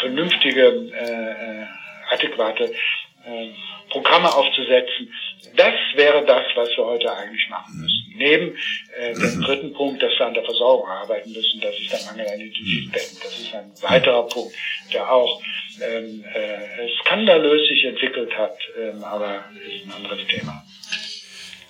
vernünftige, 0.00 0.90
äh, 0.92 1.62
äh 1.62 1.66
adäquate 2.08 2.64
äh, 2.64 3.48
Programme 3.90 4.32
aufzusetzen. 4.32 5.12
Das 5.54 5.74
wäre 5.94 6.24
das, 6.26 6.44
was 6.54 6.68
wir 6.76 6.84
heute 6.84 7.12
eigentlich 7.12 7.48
machen 7.48 7.80
müssen. 7.80 8.14
Neben 8.16 8.56
äh, 8.98 9.14
dem 9.14 9.40
dritten 9.42 9.72
Punkt, 9.72 10.02
dass 10.02 10.12
wir 10.18 10.26
an 10.26 10.34
der 10.34 10.44
Versorgung 10.44 10.88
arbeiten 10.88 11.32
müssen, 11.32 11.60
das 11.60 11.74
ist 11.78 11.92
der 11.92 12.00
Mangel 12.06 12.26
an 12.26 12.40
Intensivbetten. 12.40 13.18
Das 13.22 13.38
ist 13.38 13.54
ein 13.54 13.72
weiterer 13.82 14.26
Punkt, 14.28 14.54
der 14.92 15.10
auch 15.10 15.40
ähm, 15.82 16.24
äh, 16.34 16.88
skandalös 17.00 17.68
sich 17.68 17.84
entwickelt 17.84 18.36
hat, 18.36 18.56
ähm, 18.80 19.04
aber 19.04 19.44
ist 19.66 19.86
ein 19.86 19.92
anderes 19.92 20.26
Thema. 20.28 20.64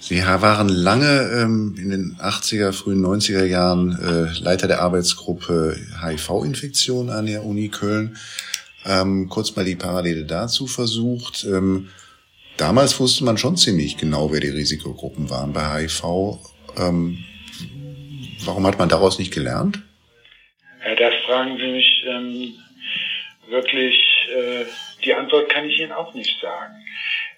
Sie 0.08 0.22
waren 0.22 0.68
lange 0.68 1.32
ähm, 1.34 1.74
in 1.76 1.90
den 1.90 2.16
80er, 2.20 2.72
frühen 2.72 3.04
90er 3.04 3.44
Jahren 3.44 3.98
äh, 3.98 4.38
Leiter 4.40 4.68
der 4.68 4.80
Arbeitsgruppe 4.80 5.76
HIV-Infektion 6.00 7.10
an 7.10 7.26
der 7.26 7.44
Uni 7.44 7.70
Köln. 7.70 8.16
Ähm, 8.84 9.28
kurz 9.28 9.56
mal 9.56 9.64
die 9.64 9.74
Parallele 9.74 10.24
dazu 10.24 10.68
versucht. 10.68 11.44
Ähm, 11.44 11.88
damals 12.56 12.98
wusste 13.00 13.24
man 13.24 13.38
schon 13.38 13.56
ziemlich 13.56 13.96
genau, 13.96 14.32
wer 14.32 14.40
die 14.40 14.48
Risikogruppen 14.48 15.30
waren 15.30 15.52
bei 15.52 15.82
HIV. 15.82 16.38
Ähm, 16.78 17.24
warum 18.44 18.66
hat 18.66 18.78
man 18.78 18.88
daraus 18.88 19.18
nicht 19.18 19.32
gelernt? 19.32 19.82
Ja, 20.84 20.94
das 20.94 21.14
fragen 21.26 21.56
Sie 21.58 21.66
mich 21.66 22.04
ähm, 22.06 22.54
wirklich. 23.48 23.96
Äh, 24.34 24.64
die 25.04 25.14
Antwort 25.14 25.48
kann 25.48 25.68
ich 25.68 25.78
Ihnen 25.78 25.92
auch 25.92 26.14
nicht 26.14 26.40
sagen. 26.40 26.74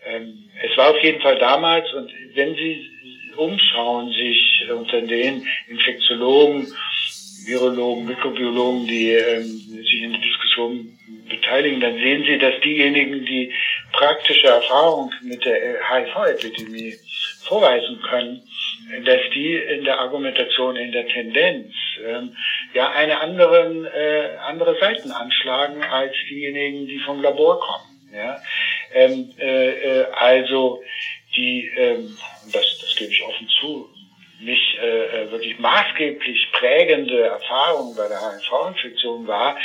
Ähm, 0.07 0.44
es 0.62 0.76
war 0.76 0.90
auf 0.90 1.02
jeden 1.02 1.20
Fall 1.20 1.38
damals, 1.38 1.92
und 1.92 2.11
wenn 2.35 2.54
Sie 2.54 2.90
umschauen 3.37 4.12
sich 4.12 4.64
unter 4.70 5.00
den 5.02 5.46
Infektiologen, 5.68 6.72
Virologen, 7.46 8.07
Mikrobiologen, 8.07 8.87
die 8.87 9.12
ähm, 9.12 9.44
sich 9.44 10.02
in 10.02 10.12
der 10.12 10.20
Diskussion 10.20 10.97
beteiligen, 11.28 11.80
dann 11.80 11.94
sehen 11.94 12.24
Sie, 12.24 12.38
dass 12.38 12.60
diejenigen, 12.60 13.24
die 13.24 13.52
praktische 13.92 14.46
Erfahrung 14.46 15.12
mit 15.22 15.44
der 15.44 15.78
HIV-Epidemie 15.88 16.94
vorweisen 17.44 18.00
können, 18.02 18.42
dass 19.04 19.20
die 19.34 19.54
in 19.54 19.84
der 19.84 19.98
Argumentation, 19.98 20.76
in 20.76 20.92
der 20.92 21.06
Tendenz 21.08 21.72
ähm, 22.06 22.34
ja 22.74 22.90
eine 22.90 23.20
anderen, 23.20 23.84
äh, 23.84 24.30
andere 24.46 24.78
Seiten 24.78 25.10
anschlagen 25.10 25.82
als 25.82 26.14
diejenigen, 26.28 26.86
die 26.86 26.98
vom 27.00 27.22
Labor 27.22 27.60
kommen. 27.60 28.10
Ja? 28.14 28.40
Ähm, 28.94 29.32
äh, 29.38 29.70
äh, 30.00 30.06
also 30.12 30.82
die, 31.36 31.70
ähm, 31.76 32.16
das, 32.52 32.78
das 32.80 32.96
gebe 32.96 33.12
ich 33.12 33.22
offen 33.22 33.48
zu, 33.60 33.88
mich 34.40 34.78
äh, 34.80 35.22
äh, 35.22 35.30
wirklich 35.30 35.58
maßgeblich 35.58 36.52
prägende 36.52 37.22
Erfahrung 37.22 37.94
bei 37.96 38.06
der 38.08 38.20
HIV-Infektion 38.20 39.26
war, 39.26 39.56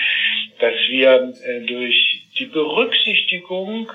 dass 0.63 0.75
wir 0.87 1.33
äh, 1.43 1.59
durch 1.65 2.21
die 2.39 2.45
Berücksichtigung 2.45 3.91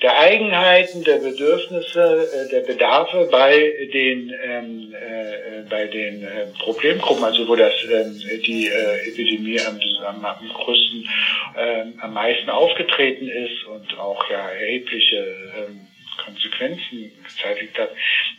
der 0.00 0.18
Eigenheiten, 0.18 1.04
der 1.04 1.18
Bedürfnisse, 1.18 2.28
äh, 2.32 2.50
der 2.50 2.60
Bedarfe 2.62 3.28
bei 3.30 3.88
den 3.92 4.32
ähm, 4.42 4.94
äh, 4.94 5.68
bei 5.68 5.86
den 5.86 6.22
äh, 6.22 6.46
Problemgruppen, 6.58 7.24
also 7.24 7.46
wo 7.46 7.56
das 7.56 7.74
ähm, 7.92 8.18
die 8.46 8.68
äh, 8.68 9.08
Epidemie 9.08 9.60
am, 9.60 9.78
am, 10.24 10.48
größten, 10.48 11.08
äh, 11.56 11.84
am 12.00 12.14
meisten 12.14 12.48
aufgetreten 12.48 13.28
ist 13.28 13.64
und 13.64 13.98
auch 13.98 14.30
ja 14.30 14.48
erhebliche 14.48 15.36
ähm, 15.58 15.88
Konsequenzen 16.24 17.12
gezeitigt 17.22 17.78
hat, 17.78 17.90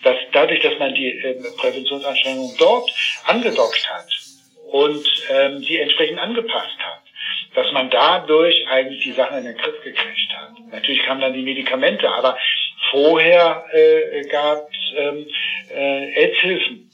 dass 0.03 0.17
dadurch, 0.31 0.61
dass 0.61 0.77
man 0.79 0.95
die 0.95 1.09
äh, 1.19 1.35
Präventionsanstrengungen 1.57 2.55
dort 2.57 2.89
angedockt 3.25 3.87
hat 3.87 4.07
und 4.71 5.07
ähm, 5.29 5.61
die 5.61 5.77
entsprechend 5.77 6.19
angepasst 6.19 6.77
hat, 6.79 7.06
dass 7.57 7.71
man 7.71 7.89
dadurch 7.89 8.67
eigentlich 8.67 9.03
die 9.03 9.13
Sachen 9.13 9.39
in 9.39 9.45
den 9.45 9.57
Griff 9.57 9.81
gekriegt 9.83 10.31
hat. 10.31 10.51
Natürlich 10.71 11.01
kamen 11.01 11.21
dann 11.21 11.33
die 11.33 11.41
Medikamente, 11.41 12.07
aber 12.07 12.37
vorher 12.91 13.65
äh, 13.73 14.21
gab 14.27 14.69
es 14.69 14.95
ähm, 14.95 15.27
äh, 15.73 16.21
AIDS-Hilfen, 16.21 16.91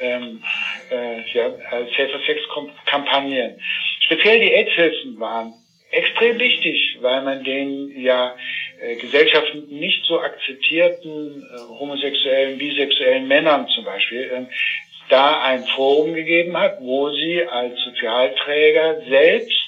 ähm, 0.00 0.42
äh, 0.90 1.20
ja, 1.34 1.50
Safer 1.94 2.20
Sex-Kampagnen. 2.24 3.60
Speziell 4.00 4.40
die 4.40 4.50
AIDS-Hilfen 4.50 5.20
waren 5.20 5.52
extrem 5.90 6.38
wichtig, 6.38 6.96
weil 7.02 7.20
man 7.20 7.44
den 7.44 8.00
ja 8.00 8.34
äh, 8.80 8.96
Gesellschaften 8.96 9.66
nicht 9.68 10.06
so 10.06 10.20
akzeptierten 10.20 11.42
äh, 11.42 11.68
homosexuellen, 11.78 12.56
bisexuellen 12.56 13.28
Männern 13.28 13.68
zum 13.74 13.84
Beispiel 13.84 14.22
äh, 14.22 14.54
da 15.10 15.42
ein 15.42 15.64
Forum 15.64 16.14
gegeben 16.14 16.56
hat, 16.56 16.80
wo 16.80 17.10
sie 17.10 17.44
als 17.44 17.78
Sozialträger 17.80 19.02
selbst 19.06 19.67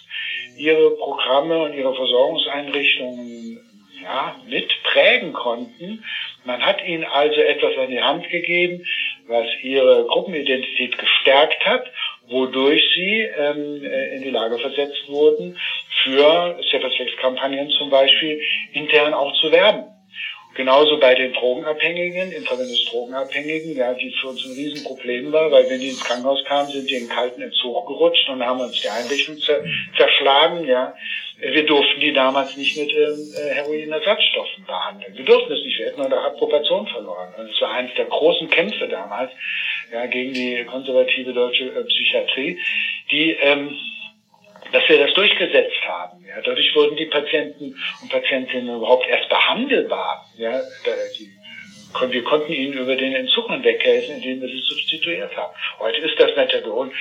ihre 0.61 0.91
Programme 0.93 1.63
und 1.65 1.75
ihre 1.75 1.95
Versorgungseinrichtungen 1.95 3.59
ja, 4.03 4.37
mit 4.47 4.69
prägen 4.85 5.33
konnten. 5.33 6.05
Man 6.45 6.65
hat 6.65 6.83
ihnen 6.83 7.05
also 7.05 7.41
etwas 7.41 7.77
an 7.77 7.91
die 7.91 8.03
Hand 8.03 8.29
gegeben, 8.29 8.85
was 9.27 9.47
ihre 9.63 10.05
Gruppenidentität 10.05 10.99
gestärkt 10.99 11.65
hat, 11.65 11.85
wodurch 12.29 12.83
sie 12.95 13.21
ähm, 13.21 13.85
äh, 13.85 14.17
in 14.17 14.23
die 14.23 14.31
Lage 14.31 14.59
versetzt 14.59 15.09
wurden, 15.09 15.57
für 16.03 16.59
Safer-Sex-Kampagnen 16.71 17.71
zum 17.71 17.91
Beispiel 17.91 18.41
intern 18.73 19.15
auch 19.15 19.33
zu 19.41 19.51
werben. 19.53 19.85
Genauso 20.55 20.99
bei 20.99 21.15
den 21.15 21.33
Drogenabhängigen, 21.33 22.33
intravenös 22.33 22.85
Drogenabhängigen, 22.91 23.77
ja, 23.77 23.95
die 23.95 24.11
für 24.21 24.29
uns 24.29 24.45
ein 24.45 24.53
Riesenproblem 24.53 25.31
war, 25.33 25.51
weil 25.53 25.71
wenn 25.71 25.81
die 25.81 25.91
ins 25.91 26.03
Krankenhaus 26.03 26.43
kamen, 26.45 26.71
sind 26.71 26.91
die 26.91 26.97
in 26.97 27.09
kalten 27.09 27.41
Entzug 27.41 27.87
gerutscht 27.87 28.29
und 28.29 28.45
haben 28.45 28.61
uns 28.61 28.81
die 28.81 28.89
Einrichtung 28.89 29.39
zerschlagen, 29.97 30.67
ja. 30.67 30.95
Wir 31.39 31.65
durften 31.65 32.01
die 32.01 32.13
damals 32.13 32.55
nicht 32.57 32.77
mit 32.77 32.93
ähm, 32.93 33.33
äh, 33.35 33.55
Heroinersatzstoffen 33.55 34.65
behandeln. 34.67 35.17
Wir 35.17 35.25
durften 35.25 35.53
es 35.53 35.65
nicht, 35.65 35.79
wir 35.79 35.87
hätten 35.87 36.03
eine 36.03 36.21
Approbation 36.21 36.87
verloren. 36.89 37.33
Und 37.39 37.51
es 37.51 37.61
war 37.63 37.73
eines 37.73 37.95
der 37.95 38.05
großen 38.05 38.51
Kämpfe 38.51 38.89
damals, 38.89 39.31
ja, 39.91 40.05
gegen 40.07 40.35
die 40.35 40.65
konservative 40.65 41.33
deutsche 41.33 41.65
äh, 41.65 41.85
Psychiatrie, 41.85 42.59
die, 43.11 43.31
ähm, 43.41 43.79
dass 44.73 44.89
wir 44.89 44.99
das 44.99 45.15
durchgesetzt 45.15 45.83
haben. 45.87 46.25
Ja. 46.27 46.41
Dadurch 46.43 46.75
wurden 46.75 46.97
die 46.97 47.07
Patienten 47.07 47.77
und 48.03 48.11
Patientinnen 48.11 48.77
überhaupt 48.77 49.07
erst 49.09 49.29
behandelbar. 49.29 50.27
Ja. 50.37 50.61
Die, 51.19 51.31
wir 52.13 52.25
konnten 52.25 52.53
ihnen 52.53 52.75
über 52.75 52.97
den 52.97 53.15
Entzug 53.15 53.49
weghelfen, 53.49 54.17
indem 54.17 54.41
wir 54.41 54.49
sie 54.49 54.61
substituiert 54.61 55.37
haben. 55.37 55.53
Heute 55.79 56.01
ist 56.01 56.19
das 56.19 56.35
Methadon. 56.37 56.93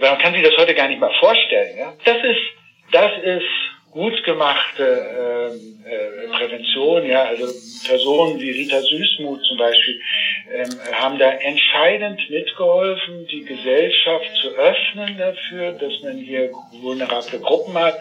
Man 0.00 0.18
kann 0.18 0.32
sich 0.32 0.42
das 0.42 0.56
heute 0.56 0.74
gar 0.74 0.88
nicht 0.88 1.00
mal 1.00 1.12
vorstellen. 1.18 1.76
Ja. 1.76 1.94
Das 2.04 2.18
ist, 2.24 2.40
das 2.92 3.12
ist 3.22 3.73
gut 3.94 4.24
gemachte 4.24 4.82
äh, 4.82 5.88
äh, 5.88 6.28
Prävention, 6.28 7.06
ja, 7.06 7.22
also 7.22 7.46
Personen 7.86 8.40
wie 8.40 8.50
Rita 8.50 8.80
Süßmuth 8.80 9.44
zum 9.44 9.56
Beispiel 9.56 10.00
ähm, 10.52 10.68
haben 10.92 11.18
da 11.18 11.30
entscheidend 11.30 12.20
mitgeholfen, 12.28 13.26
die 13.30 13.44
Gesellschaft 13.44 14.26
zu 14.42 14.48
öffnen 14.48 15.16
dafür, 15.16 15.72
dass 15.72 15.92
man 16.02 16.18
hier 16.18 16.50
vulnerable 16.82 17.38
Gruppen 17.38 17.74
hat, 17.78 17.94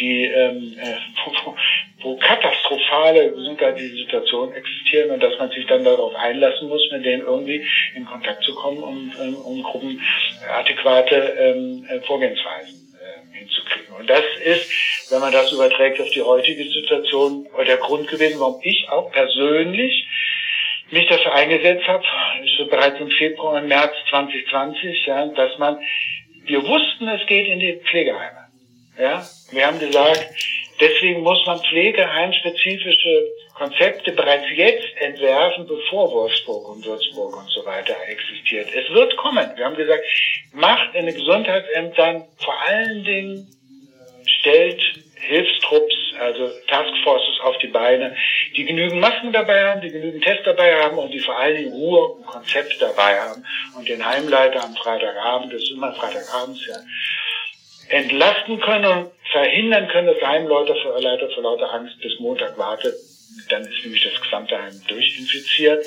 die 0.00 0.24
ähm, 0.24 0.78
äh, 0.80 0.94
wo, 1.26 1.54
wo 2.02 2.16
katastrophale 2.16 3.30
gesundheitliche 3.32 3.96
Situationen 3.96 4.54
existieren 4.54 5.10
und 5.10 5.22
dass 5.22 5.38
man 5.38 5.50
sich 5.50 5.66
dann 5.66 5.84
darauf 5.84 6.14
einlassen 6.14 6.68
muss, 6.68 6.88
mit 6.90 7.04
denen 7.04 7.22
irgendwie 7.22 7.66
in 7.94 8.06
Kontakt 8.06 8.42
zu 8.44 8.54
kommen, 8.54 8.82
um, 8.82 9.12
um, 9.20 9.34
um 9.34 9.62
Gruppen 9.62 10.00
adäquate 10.48 11.16
ähm, 11.38 11.86
Vorgehensweisen 12.06 12.83
hinzukriegen. 13.32 13.94
Und 13.94 14.08
das 14.08 14.24
ist, 14.44 15.10
wenn 15.10 15.20
man 15.20 15.32
das 15.32 15.52
überträgt 15.52 16.00
auf 16.00 16.10
die 16.10 16.22
heutige 16.22 16.64
Situation, 16.64 17.46
der 17.66 17.76
Grund 17.76 18.08
gewesen, 18.08 18.40
warum 18.40 18.60
ich 18.62 18.88
auch 18.88 19.10
persönlich 19.10 20.06
mich 20.90 21.06
dafür 21.08 21.34
eingesetzt 21.34 21.86
habe, 21.86 22.04
ist 22.44 22.70
bereits 22.70 23.00
im 23.00 23.10
Februar 23.10 23.60
und 23.60 23.68
März 23.68 23.92
2020, 24.10 25.06
ja, 25.06 25.26
dass 25.26 25.58
man, 25.58 25.78
wir 26.44 26.62
wussten, 26.66 27.08
es 27.08 27.26
geht 27.26 27.48
in 27.48 27.60
die 27.60 27.80
Pflegeheime. 27.90 28.48
Ja, 28.98 29.26
wir 29.50 29.66
haben 29.66 29.80
gesagt, 29.80 30.24
deswegen 30.80 31.22
muss 31.22 31.44
man 31.46 31.58
pflegeheimspezifische 31.60 33.24
Konzepte 33.54 34.12
bereits 34.12 34.46
jetzt 34.54 34.96
entwerfen, 34.96 35.66
bevor 35.66 36.10
Wolfsburg 36.12 36.68
und 36.68 36.84
Würzburg 36.84 37.36
und 37.36 37.48
so 37.50 37.64
weiter 37.64 37.94
existiert. 38.08 38.68
Es 38.74 38.92
wird 38.92 39.16
kommen. 39.16 39.48
Wir 39.56 39.64
haben 39.64 39.76
gesagt, 39.76 40.02
macht 40.52 40.94
in 40.94 41.06
den 41.06 41.14
Gesundheitsämtern 41.14 42.24
vor 42.38 42.54
allen 42.66 43.04
Dingen, 43.04 43.48
stellt 44.40 44.82
Hilfstrupps, 45.14 45.94
also 46.18 46.50
Taskforces 46.68 47.40
auf 47.42 47.56
die 47.58 47.68
Beine, 47.68 48.16
die 48.56 48.64
genügend 48.64 49.00
Masken 49.00 49.32
dabei 49.32 49.64
haben, 49.64 49.80
die 49.80 49.90
genügend 49.90 50.22
Tests 50.24 50.44
dabei 50.44 50.82
haben 50.82 50.98
und 50.98 51.10
die 51.10 51.20
vor 51.20 51.36
allen 51.36 51.56
Dingen 51.56 51.72
Ruhe 51.72 52.04
und 52.08 52.26
Konzept 52.26 52.80
dabei 52.80 53.20
haben 53.20 53.44
und 53.76 53.88
den 53.88 54.04
Heimleiter 54.04 54.62
am 54.64 54.74
Freitagabend, 54.74 55.52
das 55.52 55.62
ist 55.62 55.70
immer 55.70 55.94
Freitagabends, 55.94 56.66
ja, 56.66 56.76
entlasten 57.88 58.60
können 58.60 58.84
und 58.84 59.12
verhindern 59.30 59.88
können, 59.88 60.08
dass 60.08 60.20
Heimleiter 60.20 60.74
vor, 60.82 61.00
Leiter 61.00 61.28
vor 61.30 61.42
lauter 61.42 61.72
Angst 61.72 62.00
bis 62.00 62.18
Montag 62.18 62.58
wartet. 62.58 62.94
Dann 63.48 63.62
ist 63.62 63.84
nämlich 63.84 64.02
das 64.02 64.20
gesamte 64.20 64.60
Heim 64.60 64.80
durchinfiziert. 64.88 65.86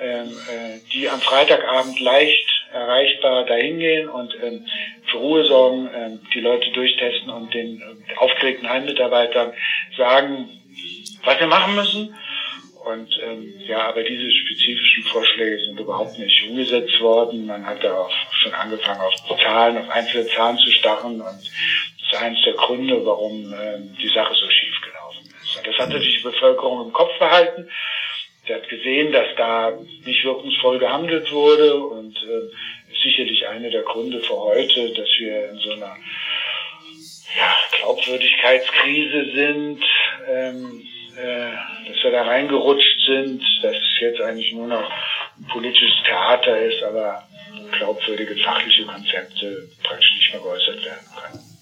Ähm, 0.00 0.28
äh, 0.28 0.80
die 0.92 1.08
am 1.08 1.20
Freitagabend 1.20 2.00
leicht 2.00 2.48
erreichbar 2.72 3.44
dahingehen 3.44 4.08
und 4.08 4.34
ähm, 4.42 4.66
für 5.04 5.18
Ruhe 5.18 5.44
sorgen, 5.44 5.90
ähm, 5.94 6.20
die 6.32 6.40
Leute 6.40 6.70
durchtesten 6.70 7.28
und 7.28 7.52
den 7.52 7.80
äh, 7.80 8.16
aufgeregten 8.16 8.68
Heimmitarbeitern 8.68 9.52
sagen, 9.98 10.48
was 11.24 11.38
wir 11.38 11.46
machen 11.46 11.74
müssen. 11.74 12.14
Und 12.84 13.16
ähm, 13.22 13.54
ja, 13.66 13.86
aber 13.86 14.02
diese 14.02 14.30
spezifischen 14.32 15.04
Vorschläge 15.04 15.58
sind 15.66 15.78
überhaupt 15.78 16.18
nicht 16.18 16.42
umgesetzt 16.48 16.98
worden. 17.00 17.46
Man 17.46 17.64
hat 17.64 17.84
da 17.84 17.98
auch 17.98 18.10
schon 18.42 18.54
angefangen, 18.54 19.00
auf 19.00 19.14
Zahlen, 19.40 19.76
auf 19.76 19.90
einzelne 19.90 20.26
Zahlen 20.28 20.56
zu 20.56 20.70
starren. 20.70 21.20
Und 21.20 21.20
das 21.20 22.12
ist 22.12 22.22
eines 22.22 22.42
der 22.44 22.54
Gründe, 22.54 23.04
warum 23.04 23.52
ähm, 23.52 23.96
die 24.02 24.08
Sache 24.08 24.34
so 24.34 24.48
schief 24.50 24.74
ist. 24.86 24.91
Und 25.62 25.68
das 25.68 25.86
hatte 25.86 26.00
die 26.00 26.18
Bevölkerung 26.22 26.86
im 26.86 26.92
Kopf 26.92 27.16
behalten. 27.18 27.68
Sie 28.46 28.52
hat 28.52 28.68
gesehen, 28.68 29.12
dass 29.12 29.28
da 29.36 29.72
nicht 30.04 30.24
wirkungsvoll 30.24 30.78
gehandelt 30.78 31.30
wurde 31.30 31.76
und 31.76 32.16
äh, 32.16 32.92
ist 32.92 33.02
sicherlich 33.02 33.46
einer 33.46 33.70
der 33.70 33.82
Gründe 33.82 34.20
für 34.20 34.36
heute, 34.36 34.92
dass 34.92 35.08
wir 35.18 35.50
in 35.50 35.58
so 35.58 35.70
einer 35.70 35.96
ja, 37.38 37.56
Glaubwürdigkeitskrise 37.78 39.32
sind, 39.32 39.84
ähm, 40.28 40.82
äh, 41.16 41.88
dass 41.88 42.02
wir 42.02 42.10
da 42.10 42.22
reingerutscht 42.22 43.06
sind, 43.06 43.44
dass 43.62 43.76
es 43.76 44.00
jetzt 44.00 44.20
eigentlich 44.20 44.52
nur 44.52 44.66
noch 44.66 44.90
ein 45.38 45.46
politisches 45.52 46.02
Theater 46.04 46.58
ist, 46.58 46.82
aber 46.82 47.22
glaubwürdige 47.78 48.36
fachliche 48.42 48.84
Konzepte 48.86 49.68
praktisch 49.84 50.14
nicht 50.16 50.32
mehr 50.32 50.42
geäußert 50.42 50.84
werden 50.84 51.06
können. 51.16 51.52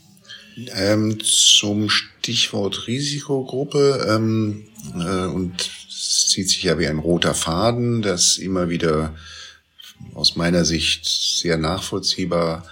Ähm, 0.77 1.21
zum 1.21 1.89
Stichwort 2.31 2.87
Risikogruppe 2.87 4.07
ähm, 4.09 4.63
äh, 4.95 5.27
und 5.27 5.69
zieht 5.91 6.49
sich 6.49 6.63
ja 6.63 6.79
wie 6.79 6.87
ein 6.87 7.01
roter 7.01 7.35
Faden, 7.35 8.03
das 8.03 8.39
immer 8.39 8.69
wieder 8.69 9.17
aus 10.15 10.37
meiner 10.37 10.65
Sicht 10.65 11.07
sehr 11.07 11.57
nachvollziehbar 11.57 12.65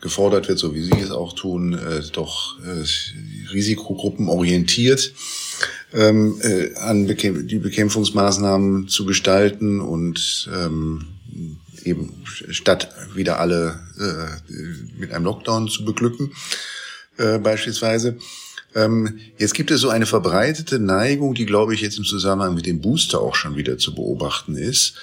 gefordert 0.00 0.48
wird, 0.48 0.58
so 0.58 0.74
wie 0.74 0.82
Sie 0.82 0.98
es 0.98 1.10
auch 1.10 1.34
tun, 1.34 1.74
äh, 1.74 2.00
doch 2.10 2.58
äh, 2.60 3.52
Risikogruppen 3.52 4.30
orientiert 4.30 5.12
ähm, 5.92 6.40
äh, 6.40 6.74
an 6.76 7.06
Bekämp 7.06 7.46
die 7.48 7.58
Bekämpfungsmaßnahmen 7.58 8.88
zu 8.88 9.04
gestalten 9.04 9.82
und 9.82 10.48
ähm, 10.54 11.06
eben 11.84 12.24
statt 12.26 12.88
wieder 13.14 13.40
alle 13.40 13.78
äh, 13.98 14.98
mit 14.98 15.12
einem 15.12 15.26
Lockdown 15.26 15.68
zu 15.68 15.84
beglücken, 15.84 16.32
äh, 17.18 17.38
beispielsweise. 17.38 18.16
Ähm, 18.76 19.18
jetzt 19.38 19.54
gibt 19.54 19.70
es 19.70 19.80
so 19.80 19.88
eine 19.88 20.04
verbreitete 20.04 20.78
Neigung, 20.78 21.34
die, 21.34 21.46
glaube 21.46 21.74
ich, 21.74 21.80
jetzt 21.80 21.96
im 21.96 22.04
Zusammenhang 22.04 22.54
mit 22.54 22.66
dem 22.66 22.82
Booster 22.82 23.20
auch 23.20 23.34
schon 23.34 23.56
wieder 23.56 23.78
zu 23.78 23.94
beobachten 23.94 24.54
ist, 24.54 24.94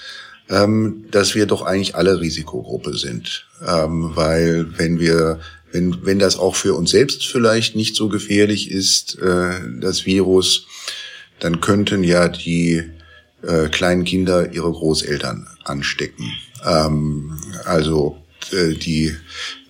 ähm, 0.48 1.06
dass 1.10 1.34
wir 1.34 1.48
doch 1.48 1.64
eigentlich 1.64 1.96
alle 1.96 2.22
Risikogruppe 2.22 2.96
sind. 2.96 3.48
Ähm, 3.66 4.12
weil 4.14 4.68
wenn 4.78 5.00
wir, 5.00 5.40
wenn, 5.72 6.06
wenn 6.06 6.20
das 6.20 6.38
auch 6.38 6.56
für 6.56 6.76
uns 6.76 6.92
selbst 6.92 7.26
vielleicht 7.26 7.76
nicht 7.76 7.96
so 7.96 8.10
gefährlich 8.10 8.70
ist, 8.70 9.18
äh, 9.20 9.60
das 9.80 10.06
Virus, 10.06 10.68
dann 11.40 11.60
könnten 11.60 12.04
ja 12.04 12.28
die 12.28 12.84
äh, 13.42 13.70
kleinen 13.70 14.04
Kinder 14.04 14.54
ihre 14.54 14.72
Großeltern 14.72 15.48
anstecken. 15.64 16.32
Ähm, 16.64 17.40
also 17.66 18.18
äh, 18.52 18.76
die 18.76 19.16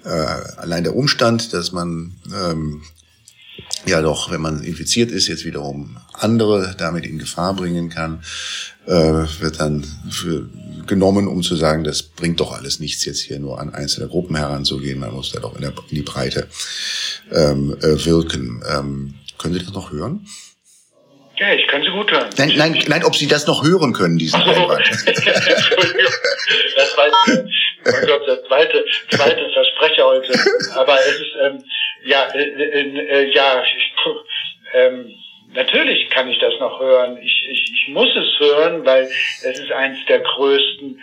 äh, 0.04 0.10
allein 0.10 0.84
der 0.84 0.96
Umstand, 0.96 1.54
dass 1.54 1.72
man 1.72 2.16
ähm, 2.36 2.82
ja 3.86 4.02
doch, 4.02 4.32
wenn 4.32 4.42
man 4.42 4.64
infiziert 4.64 5.12
ist, 5.12 5.28
jetzt 5.28 5.46
wiederum 5.46 5.98
andere 6.14 6.76
damit 6.78 7.06
in 7.06 7.20
Gefahr 7.20 7.56
bringen 7.56 7.90
kann, 7.90 8.24
äh, 8.86 8.92
wird 8.92 9.60
dann 9.60 9.86
für, 10.10 10.50
genommen, 10.86 11.28
um 11.28 11.42
zu 11.44 11.56
sagen, 11.56 11.84
das 11.84 12.04
bringt 12.04 12.40
doch 12.40 12.54
alles 12.54 12.80
nichts, 12.80 13.06
jetzt 13.06 13.22
hier 13.22 13.40
nur 13.40 13.60
an 13.60 13.74
einzelne 13.74 14.08
Gruppen 14.08 14.36
heranzugehen, 14.36 15.00
man 15.00 15.14
muss 15.14 15.32
da 15.32 15.40
doch 15.40 15.56
in, 15.56 15.62
der, 15.62 15.74
in 15.90 15.96
die 15.96 16.02
Breite 16.02 16.48
ähm, 17.32 17.76
äh, 17.82 18.06
wirken. 18.06 18.64
Ähm, 18.70 19.16
können 19.38 19.54
Sie 19.54 19.60
das 19.60 19.74
noch 19.74 19.92
hören? 19.92 20.26
Ja, 21.38 21.54
ich 21.54 21.67
kann 21.67 21.82
Sie 21.82 21.89
gut 21.89 22.12
hören. 22.12 22.30
Nein, 22.38 22.54
nein, 22.56 22.84
nein, 22.88 23.04
ob 23.04 23.15
Sie 23.15 23.28
das 23.28 23.48
noch 23.48 23.63
hören 23.63 23.93
können, 23.93 24.17
diesen 24.17 24.39
oh. 24.41 24.50
Einwand. 24.50 24.88
Entschuldigung, 25.06 26.13
das 26.76 26.98
war 26.98 27.08
mein 27.86 28.08
Gott, 28.08 28.28
der 28.28 28.43
zweite, 28.46 28.86
zweite 29.10 29.50
Versprecher 29.52 30.06
heute. 30.06 30.34
Aber 30.76 30.96
es 31.00 31.15
ist, 31.15 31.36
ähm, 31.41 31.63
ja, 32.06 32.28
äh, 32.34 32.43
äh, 32.43 33.00
äh, 33.00 33.34
ja, 33.34 33.63
ich, 33.63 33.93
ähm, 34.74 35.12
natürlich 35.54 36.10
kann 36.12 36.30
ich 36.30 36.39
das 36.39 36.54
noch 36.60 36.80
hören. 36.80 37.17
Ich, 37.17 37.48
ich, 37.50 37.72
ich 37.74 37.88
muss 37.89 38.10
es 38.15 38.39
hören, 38.39 38.86
weil 38.86 39.04
es 39.04 39.60
ist 39.60 39.72
eines 39.72 40.06
der 40.06 40.19
größten 40.19 41.02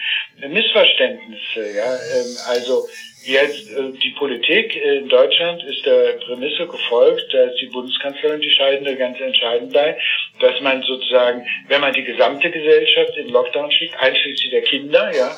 Missverständnisse. 0.49 1.77
Ja, 1.77 1.93
ähm, 1.95 2.37
also 2.49 2.87
jetzt 3.25 3.71
äh, 3.71 3.93
die 3.93 4.15
Politik 4.19 4.75
in 4.77 5.09
Deutschland 5.09 5.63
ist 5.65 5.85
der 5.85 6.15
Prämisse 6.25 6.67
gefolgt, 6.67 7.33
da 7.33 7.45
ist 7.45 7.61
die 7.61 7.67
Bundeskanzlerin 7.67 8.41
die 8.41 8.51
scheidende, 8.51 8.97
ganz 8.97 9.21
entscheidend 9.21 9.73
bei, 9.73 9.99
dass 10.41 10.61
man 10.61 10.83
sozusagen, 10.83 11.47
wenn 11.69 11.81
man 11.81 11.93
die 11.93 12.05
gesamte 12.05 12.51
Gesellschaft 12.51 13.17
in 13.17 13.29
Lockdown 13.31 13.71
schickt, 13.71 13.99
einschließlich 13.99 14.51
der 14.51 14.63
Kinder, 14.63 15.15
ja, 15.15 15.37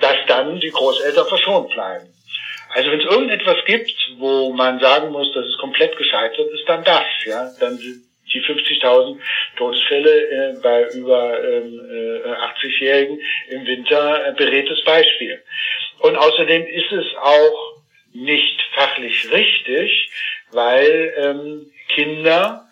dass 0.00 0.16
dann 0.26 0.60
die 0.60 0.70
Großeltern 0.70 1.26
verschont 1.26 1.70
bleiben. 1.70 2.08
Also 2.74 2.90
wenn 2.90 3.00
es 3.00 3.06
irgendetwas 3.06 3.64
gibt, 3.66 3.92
wo 4.16 4.52
man 4.52 4.80
sagen 4.80 5.12
muss, 5.12 5.30
das 5.34 5.46
ist 5.46 5.58
komplett 5.58 5.96
gescheitert, 5.96 6.50
ist 6.52 6.66
dann 6.66 6.84
das, 6.84 7.04
ja, 7.26 7.50
dann 7.60 7.76
sind 7.76 8.02
die 8.32 8.40
50.000 8.40 9.18
Todesfälle 9.56 10.10
äh, 10.10 10.60
bei 10.62 10.88
über 10.94 11.42
ähm, 11.44 11.80
äh, 11.90 12.28
80-Jährigen 12.28 13.20
im 13.50 13.66
Winter 13.66 14.28
äh, 14.28 14.32
beredtes 14.32 14.82
Beispiel. 14.84 15.42
Und 16.02 16.16
außerdem 16.16 16.66
ist 16.66 16.90
es 16.90 17.16
auch 17.16 17.76
nicht 18.12 18.60
fachlich 18.74 19.30
richtig, 19.30 20.10
weil 20.50 21.14
ähm, 21.16 21.72
Kinder 21.88 22.66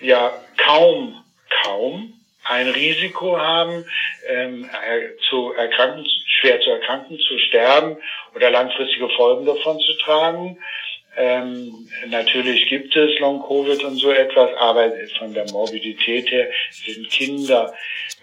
ja 0.00 0.32
kaum, 0.56 1.24
kaum 1.62 2.12
ein 2.42 2.68
Risiko 2.68 3.38
haben, 3.38 3.84
ähm, 4.28 4.68
zu 5.30 5.52
erkranken, 5.52 6.04
schwer 6.40 6.60
zu 6.60 6.70
erkranken, 6.70 7.18
zu 7.20 7.38
sterben 7.38 7.96
oder 8.34 8.50
langfristige 8.50 9.08
Folgen 9.10 9.46
davon 9.46 9.78
zu 9.78 9.96
tragen. 10.04 10.58
Ähm, 11.16 11.88
natürlich 12.08 12.68
gibt 12.68 12.94
es 12.96 13.18
Long-Covid 13.20 13.84
und 13.84 13.96
so 13.96 14.10
etwas, 14.10 14.50
aber 14.58 14.92
von 15.18 15.32
der 15.32 15.48
Morbidität 15.52 16.30
her 16.30 16.50
sind 16.70 17.08
Kinder 17.08 17.72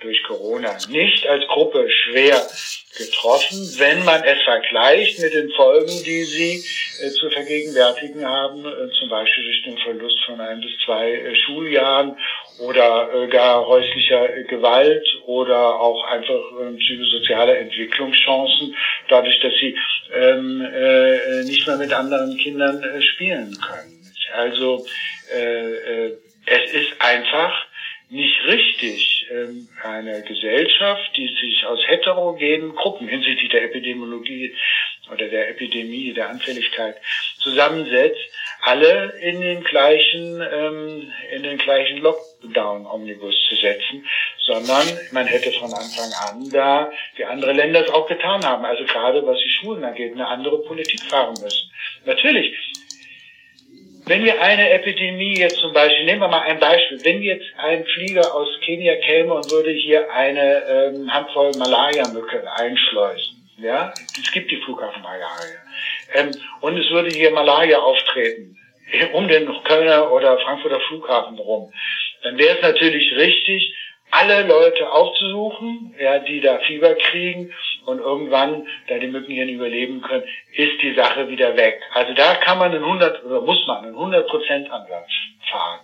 durch 0.01 0.21
Corona 0.23 0.78
nicht 0.89 1.26
als 1.28 1.47
Gruppe 1.47 1.89
schwer 1.89 2.41
getroffen, 2.97 3.57
wenn 3.78 4.03
man 4.03 4.24
es 4.24 4.41
vergleicht 4.43 5.20
mit 5.20 5.34
den 5.34 5.49
Folgen, 5.51 6.03
die 6.03 6.24
sie 6.24 6.63
äh, 7.01 7.09
zu 7.11 7.30
vergegenwärtigen 7.30 8.26
haben, 8.26 8.66
äh, 8.66 8.91
zum 8.99 9.09
Beispiel 9.09 9.43
durch 9.45 9.63
den 9.63 9.78
Verlust 9.78 10.18
von 10.26 10.41
ein 10.41 10.59
bis 10.59 10.72
zwei 10.86 11.11
äh, 11.11 11.36
Schuljahren 11.36 12.18
oder 12.60 13.14
äh, 13.14 13.28
gar 13.28 13.66
häuslicher 13.66 14.43
Gewalt 14.43 15.06
oder 15.26 15.80
auch 15.80 16.04
einfach 16.06 16.41
äh, 16.62 16.78
psychosoziale 16.78 17.58
Entwicklungschancen, 17.58 18.76
dadurch, 19.08 19.39
dass 19.41 19.54
sie 19.60 19.78
ähm, 20.14 20.62
äh, 20.62 21.43
nicht 21.43 21.66
mehr 21.68 21.78
mit 21.78 21.93
anderen 21.93 22.38
Kindern 22.38 22.84
äh, 22.84 23.02
spielen 23.02 23.58
können. 23.60 24.02
Also 24.34 24.86
äh, 25.34 26.08
äh, 26.08 26.18
es 26.45 26.74
ist 26.74 26.93
einfach 26.99 27.66
nicht 28.10 28.43
richtig, 28.45 29.26
ähm, 29.32 29.70
eine 29.84 30.22
Gesellschaft, 30.24 31.12
die 31.16 31.28
sich 31.28 31.66
aus 31.66 31.80
heterogenen 31.88 32.76
Gruppen 32.76 33.08
hinsichtlich 33.08 33.49
der 33.49 33.64
Epidemiologie 33.64 34.54
oder 35.12 35.28
der 35.28 35.49
Epidemie, 35.49 36.12
der 36.14 36.30
Anfälligkeit 36.30 36.97
zusammensetzt, 37.39 38.20
alle 38.62 39.14
in 39.22 39.41
den 39.41 39.64
gleichen, 39.64 40.41
ähm, 40.41 41.12
in 41.32 41.43
den 41.43 41.57
gleichen 41.57 41.97
Lockdown-Omnibus 41.97 43.36
zu 43.49 43.55
setzen, 43.55 44.05
sondern 44.45 44.86
man 45.12 45.28
hätte 45.28 45.51
von 45.51 45.74
Anfang 45.74 46.12
an 46.28 46.49
da, 46.51 46.91
wie 47.16 47.26
andere 47.26 47.53
Länder 47.53 47.82
es 47.82 47.89
auch 47.91 48.07
getan 48.07 48.45
haben, 48.45 48.66
also 48.66 48.84
gerade 48.86 49.26
was 49.26 49.38
die 49.39 49.49
Schulen 49.49 49.84
angeht, 49.84 50.14
eine 50.14 50.28
andere 50.28 50.59
Politik 50.64 51.01
fahren 51.03 51.36
müssen. 51.41 51.72
Natürlich, 52.05 52.55
wenn 54.05 54.24
wir 54.24 54.41
eine 54.41 54.70
Epidemie 54.72 55.38
jetzt 55.38 55.57
zum 55.57 55.74
Beispiel, 55.74 56.05
nehmen 56.05 56.22
wir 56.22 56.28
mal 56.28 56.41
ein 56.41 56.59
Beispiel, 56.59 57.03
wenn 57.03 57.22
jetzt 57.22 57.45
ein 57.57 57.86
Flieger 57.86 58.34
aus 58.34 58.49
Kenia 58.66 58.95
käme 58.97 59.34
und 59.34 59.49
würde 59.51 59.72
hier 59.72 60.12
eine 60.12 60.64
ähm, 60.68 61.14
Handvoll 61.14 61.51
Malaria-Mücke 61.57 62.43
einschleusen, 62.55 63.38
ja, 63.57 63.93
es 64.20 64.32
gibt 64.32 64.49
die 64.49 64.57
Flughafenmalaria, 64.57 65.59
ähm, 66.14 66.32
und 66.62 66.78
es 66.78 66.89
würde 66.89 67.09
hier 67.09 67.32
Malaria 67.32 67.80
auftreten, 67.80 68.51
um 69.14 69.28
den 69.28 69.52
Kölner 69.64 70.12
oder 70.12 70.38
Frankfurter 70.39 70.80
Flughafen 70.82 71.38
rum, 71.39 71.74
dann 72.24 72.38
wäre 72.38 72.58
es 72.58 72.62
natürlich 72.62 73.16
richtig, 73.16 73.74
alle 74.12 74.43
Leute 74.43 74.91
aufzusuchen, 74.91 75.95
ja, 75.97 76.20
die 76.20 76.41
da 76.41 76.60
Fieber 76.60 76.95
kriegen 76.95 77.54
und 77.86 77.99
irgendwann, 77.99 78.68
da 78.88 78.97
die 78.97 79.08
Mücken 79.08 79.32
hier 79.32 79.45
nicht 79.45 79.56
überleben 79.56 80.02
können, 80.02 80.26
ist 80.54 80.82
die 80.82 80.93
Sache 80.93 81.30
wieder 81.30 81.56
weg. 81.56 81.80
Also 81.93 82.14
da 82.14 82.36
kann 82.36 82.58
man 82.58 82.74
einen 82.74 82.84
100 82.84 83.24
oder 83.24 83.41
muss 83.41 83.66
man 83.68 83.86
einen 83.86 83.95
100 83.95 84.28
Prozent 84.28 84.70
Ansatz 84.70 85.10
fahren. 85.49 85.80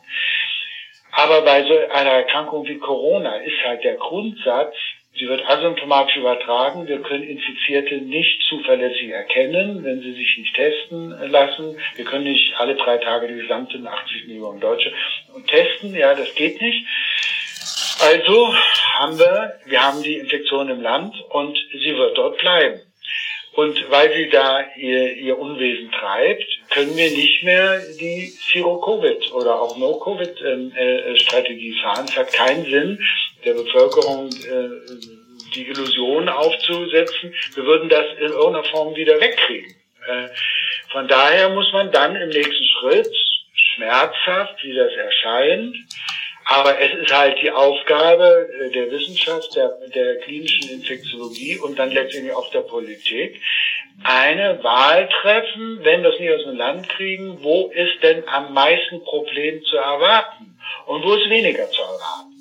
Aber 1.11 1.41
bei 1.41 1.63
so 1.63 1.74
einer 1.74 2.11
Erkrankung 2.11 2.68
wie 2.68 2.78
Corona 2.78 3.38
ist 3.38 3.63
halt 3.63 3.84
der 3.84 3.95
Grundsatz, 3.95 4.76
sie 5.18 5.28
wird 5.28 5.45
asymptomatisch 5.45 6.18
übertragen. 6.18 6.88
Wir 6.88 7.01
können 7.01 7.24
Infizierte 7.24 7.95
nicht 7.95 8.41
zuverlässig 8.49 9.09
erkennen, 9.09 9.84
wenn 9.84 10.01
sie 10.01 10.13
sich 10.13 10.38
nicht 10.38 10.55
testen 10.55 11.09
lassen. 11.30 11.78
Wir 11.95 12.05
können 12.05 12.26
nicht 12.26 12.53
alle 12.57 12.76
drei 12.76 12.97
Tage 12.97 13.28
die 13.28 13.41
gesamten 13.41 13.88
80 13.88 14.28
Millionen 14.28 14.59
Deutsche 14.59 14.91
testen. 15.47 15.95
Ja, 15.95 16.13
das 16.13 16.34
geht 16.36 16.61
nicht. 16.61 16.86
Also 17.99 18.53
haben 18.93 19.18
wir, 19.18 19.59
wir 19.65 19.84
haben 19.84 20.03
die 20.03 20.18
Infektion 20.18 20.70
im 20.70 20.82
Land 20.82 21.15
und 21.30 21.57
sie 21.72 21.95
wird 21.95 22.18
dort 22.18 22.38
bleiben. 22.38 22.82
Und 23.57 23.89
weil 23.89 24.13
sie 24.13 24.30
da 24.30 24.61
ihr, 24.76 25.15
ihr 25.15 25.39
Unwesen 25.39 25.91
treibt, 25.91 26.45
können 26.70 26.95
wir 26.95 27.09
nicht 27.09 27.41
mehr 27.41 27.82
die 27.99 28.32
Zero-Covid 28.51 29.32
oder 29.34 29.59
auch 29.59 29.76
No-Covid-Strategie 29.78 31.70
ähm, 31.70 31.76
äh, 31.76 31.82
fahren. 31.82 32.05
Es 32.07 32.15
hat 32.15 32.32
keinen 32.34 32.65
Sinn, 32.65 33.03
der 33.47 33.53
Bevölkerung 33.53 34.29
äh, 34.29 35.55
die 35.55 35.67
Illusion 35.67 36.27
aufzusetzen, 36.27 37.33
wir 37.55 37.65
würden 37.65 37.89
das 37.89 38.05
in 38.19 38.27
irgendeiner 38.27 38.65
Form 38.65 38.95
wieder 38.95 39.19
wegkriegen. 39.19 39.73
Äh, 40.05 40.27
von 40.91 41.07
daher 41.07 41.49
muss 41.49 41.71
man 41.71 41.91
dann 41.91 42.15
im 42.15 42.29
nächsten 42.29 42.65
Schritt 42.79 43.13
schmerzhaft, 43.53 44.63
wie 44.63 44.75
das 44.75 44.91
erscheint, 44.91 45.75
aber 46.45 46.79
es 46.79 46.93
ist 46.93 47.13
halt 47.13 47.41
die 47.41 47.51
Aufgabe 47.51 48.49
äh, 48.59 48.69
der 48.71 48.91
Wissenschaft, 48.91 49.55
der, 49.55 49.69
der 49.93 50.17
klinischen 50.19 50.69
Infektiologie 50.69 51.57
und 51.57 51.79
dann 51.79 51.91
letztendlich 51.91 52.33
auch 52.33 52.51
der 52.51 52.61
Politik, 52.61 53.41
eine 54.03 54.63
Wahl 54.63 55.09
treffen, 55.21 55.79
wenn 55.83 56.03
wir 56.03 56.13
es 56.13 56.19
nicht 56.19 56.31
aus 56.31 56.43
dem 56.43 56.57
Land 56.57 56.87
kriegen, 56.89 57.41
wo 57.41 57.67
ist 57.67 58.03
denn 58.03 58.27
am 58.27 58.53
meisten 58.53 59.03
Problem 59.03 59.63
zu 59.63 59.77
erwarten 59.77 60.57
und 60.85 61.03
wo 61.03 61.13
ist 61.13 61.29
weniger 61.29 61.69
zu 61.69 61.81
erwarten. 61.81 62.36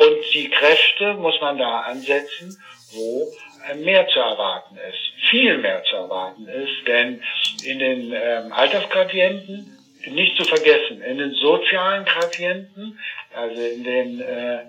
Und 0.00 0.16
die 0.32 0.48
Kräfte 0.48 1.12
muss 1.14 1.38
man 1.42 1.58
da 1.58 1.80
ansetzen, 1.80 2.56
wo 2.92 3.28
mehr 3.76 4.08
zu 4.08 4.18
erwarten 4.18 4.76
ist, 4.76 5.28
viel 5.30 5.58
mehr 5.58 5.84
zu 5.84 5.96
erwarten 5.96 6.48
ist, 6.48 6.88
denn 6.88 7.22
in 7.64 7.78
den 7.78 8.12
ähm, 8.14 8.50
Altersgradienten 8.50 9.76
nicht 10.06 10.36
zu 10.38 10.44
vergessen, 10.44 11.02
in 11.02 11.18
den 11.18 11.34
sozialen 11.34 12.06
Gradienten, 12.06 12.98
also 13.34 13.60
in 13.60 13.84
den 13.84 14.20
äh, 14.22 14.60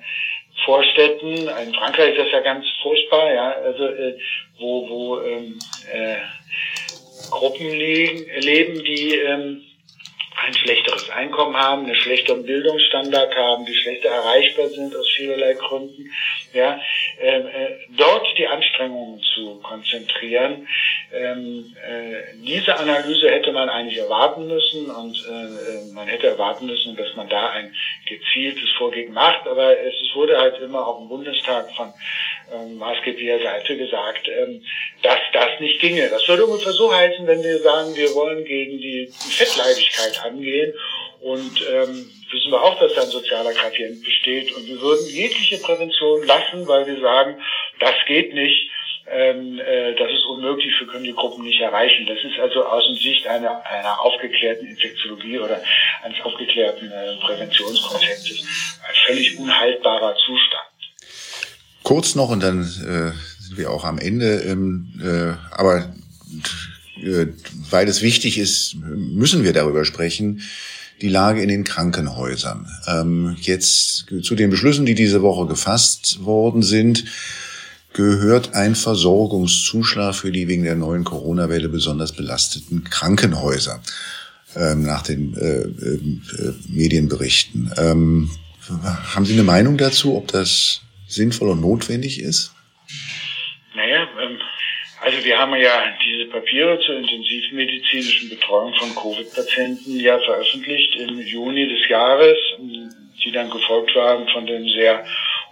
Vorstädten, 0.65 1.47
in 1.47 1.73
Frankreich 1.75 2.09
ist 2.09 2.25
das 2.25 2.31
ja 2.31 2.41
ganz 2.41 2.65
furchtbar, 2.81 3.33
ja, 3.33 3.51
also 3.51 3.85
äh, 3.85 4.19
wo, 4.59 4.89
wo 4.89 5.21
ähm, 5.21 5.57
äh, 5.93 6.17
Gruppen 7.29 7.69
liegen, 7.69 8.25
leben, 8.41 8.83
die 8.83 9.15
ähm, 9.15 9.63
ein 10.43 10.53
schlechteres 10.55 11.09
Einkommen 11.09 11.55
haben, 11.55 11.85
einen 11.85 11.95
schlechteren 11.95 12.43
Bildungsstandard 12.45 13.35
haben, 13.35 13.65
die 13.65 13.75
schlechter 13.75 14.09
erreichbar 14.09 14.69
sind 14.69 14.95
aus 14.95 15.07
vielerlei 15.15 15.53
Gründen, 15.53 16.09
ja, 16.53 16.79
ähm, 17.19 17.47
äh, 17.47 17.71
dort 17.89 18.27
die 18.37 18.47
Anstrengungen 18.47 19.21
zu 19.33 19.59
konzentrieren. 19.61 20.67
Ähm, 21.13 21.75
äh, 21.85 22.33
diese 22.33 22.77
Analyse 22.77 23.29
hätte 23.29 23.51
man 23.51 23.69
eigentlich 23.69 23.97
erwarten 23.97 24.47
müssen 24.47 24.89
und 24.89 25.23
äh, 25.27 25.31
äh, 25.31 25.93
man 25.93 26.07
hätte 26.07 26.27
erwarten 26.27 26.65
müssen, 26.65 26.95
dass 26.95 27.13
man 27.15 27.29
da 27.29 27.49
ein 27.49 27.73
gezieltes 28.05 28.69
Vorgehen 28.71 29.13
macht, 29.13 29.47
aber 29.47 29.77
es 29.77 29.93
wurde 30.13 30.39
halt 30.39 30.57
immer 30.59 30.87
auch 30.87 30.99
im 30.99 31.07
Bundestag 31.07 31.71
von 31.75 31.93
ähm, 32.53 32.77
maßgeblicher 32.77 33.39
Seite 33.41 33.77
gesagt, 33.77 34.27
ähm, 34.27 34.63
dass 35.01 35.19
das 35.33 35.59
nicht 35.59 35.79
ginge. 35.79 36.09
Das 36.09 36.27
würde 36.27 36.45
ungefähr 36.45 36.73
so 36.73 36.93
heißen, 36.93 37.25
wenn 37.27 37.43
wir 37.43 37.59
sagen, 37.59 37.95
wir 37.95 38.13
wollen 38.15 38.43
gegen 38.45 38.77
die 38.79 39.11
Fettleibigkeit 39.11 40.23
angehen 40.25 40.73
und 41.21 41.61
ähm, 41.71 42.09
wissen 42.31 42.51
wir 42.51 42.61
auch, 42.61 42.79
dass 42.79 42.93
da 42.93 43.01
ein 43.01 43.07
sozialer 43.07 43.53
Gradient 43.53 44.03
besteht 44.03 44.55
und 44.55 44.67
wir 44.67 44.81
würden 44.81 45.05
jegliche 45.07 45.57
Prävention 45.57 46.25
lassen, 46.25 46.67
weil 46.67 46.87
wir 46.87 46.99
sagen, 46.99 47.41
das 47.79 47.95
geht 48.07 48.33
nicht, 48.33 48.69
ähm, 49.09 49.59
äh, 49.59 49.93
das 49.95 50.11
ist 50.11 50.25
unmöglich, 50.25 50.73
wir 50.79 50.87
können 50.87 51.03
die 51.03 51.13
Gruppen 51.13 51.43
nicht 51.43 51.59
erreichen. 51.59 52.05
Das 52.05 52.17
ist 52.23 52.39
also 52.39 52.65
aus 52.65 52.85
dem 52.87 52.95
Sicht 52.95 53.27
einer, 53.27 53.63
einer 53.65 53.99
aufgeklärten 54.01 54.67
Infektiologie 54.67 55.39
oder 55.39 55.61
eines 56.03 56.21
aufgeklärten 56.21 56.91
äh, 56.91 57.15
Präventionskonzeptes 57.25 58.79
ein 58.87 58.95
völlig 59.05 59.37
unhaltbarer 59.37 60.15
Zustand. 60.15 60.70
Kurz 61.91 62.15
noch 62.15 62.29
und 62.29 62.41
dann 62.41 62.61
äh, 62.61 63.11
sind 63.41 63.57
wir 63.57 63.69
auch 63.69 63.83
am 63.83 63.97
Ende. 63.97 64.43
Ähm, 64.43 64.93
äh, 65.03 65.33
aber 65.51 65.93
äh, 67.03 67.25
weil 67.69 67.89
es 67.89 68.01
wichtig 68.01 68.37
ist, 68.37 68.77
müssen 68.77 69.43
wir 69.43 69.51
darüber 69.51 69.83
sprechen. 69.83 70.39
Die 71.01 71.09
Lage 71.09 71.41
in 71.41 71.49
den 71.49 71.65
Krankenhäusern. 71.65 72.65
Ähm, 72.87 73.35
jetzt 73.41 74.05
zu 74.23 74.35
den 74.35 74.51
Beschlüssen, 74.51 74.85
die 74.85 74.95
diese 74.95 75.21
Woche 75.21 75.47
gefasst 75.47 76.23
worden 76.23 76.63
sind, 76.63 77.03
gehört 77.91 78.53
ein 78.53 78.75
Versorgungszuschlag 78.75 80.15
für 80.15 80.31
die 80.31 80.47
wegen 80.47 80.63
der 80.63 80.75
neuen 80.75 81.03
Corona-Welle 81.03 81.67
besonders 81.67 82.13
belasteten 82.13 82.85
Krankenhäuser 82.85 83.81
ähm, 84.55 84.83
nach 84.83 85.01
den 85.01 85.35
äh, 85.35 85.63
äh, 85.63 86.53
Medienberichten. 86.69 87.69
Ähm, 87.75 88.29
haben 89.13 89.25
Sie 89.25 89.33
eine 89.33 89.43
Meinung 89.43 89.77
dazu, 89.77 90.15
ob 90.15 90.29
das 90.29 90.79
sinnvoll 91.11 91.49
und 91.49 91.61
notwendig 91.61 92.21
ist? 92.21 92.53
Naja, 93.75 94.07
ähm, 94.21 94.39
also 95.01 95.23
wir 95.23 95.37
haben 95.37 95.55
ja 95.55 95.95
diese 96.05 96.25
Papiere 96.29 96.79
zur 96.85 96.95
intensivmedizinischen 96.95 98.29
Betreuung 98.29 98.73
von 98.75 98.95
Covid-Patienten 98.95 99.99
ja 99.99 100.19
veröffentlicht 100.19 100.95
im 100.95 101.19
Juni 101.19 101.67
des 101.67 101.87
Jahres, 101.89 102.37
die 102.59 103.31
dann 103.31 103.49
gefolgt 103.49 103.95
waren 103.95 104.27
von 104.29 104.45
dem 104.45 104.69
sehr 104.69 105.03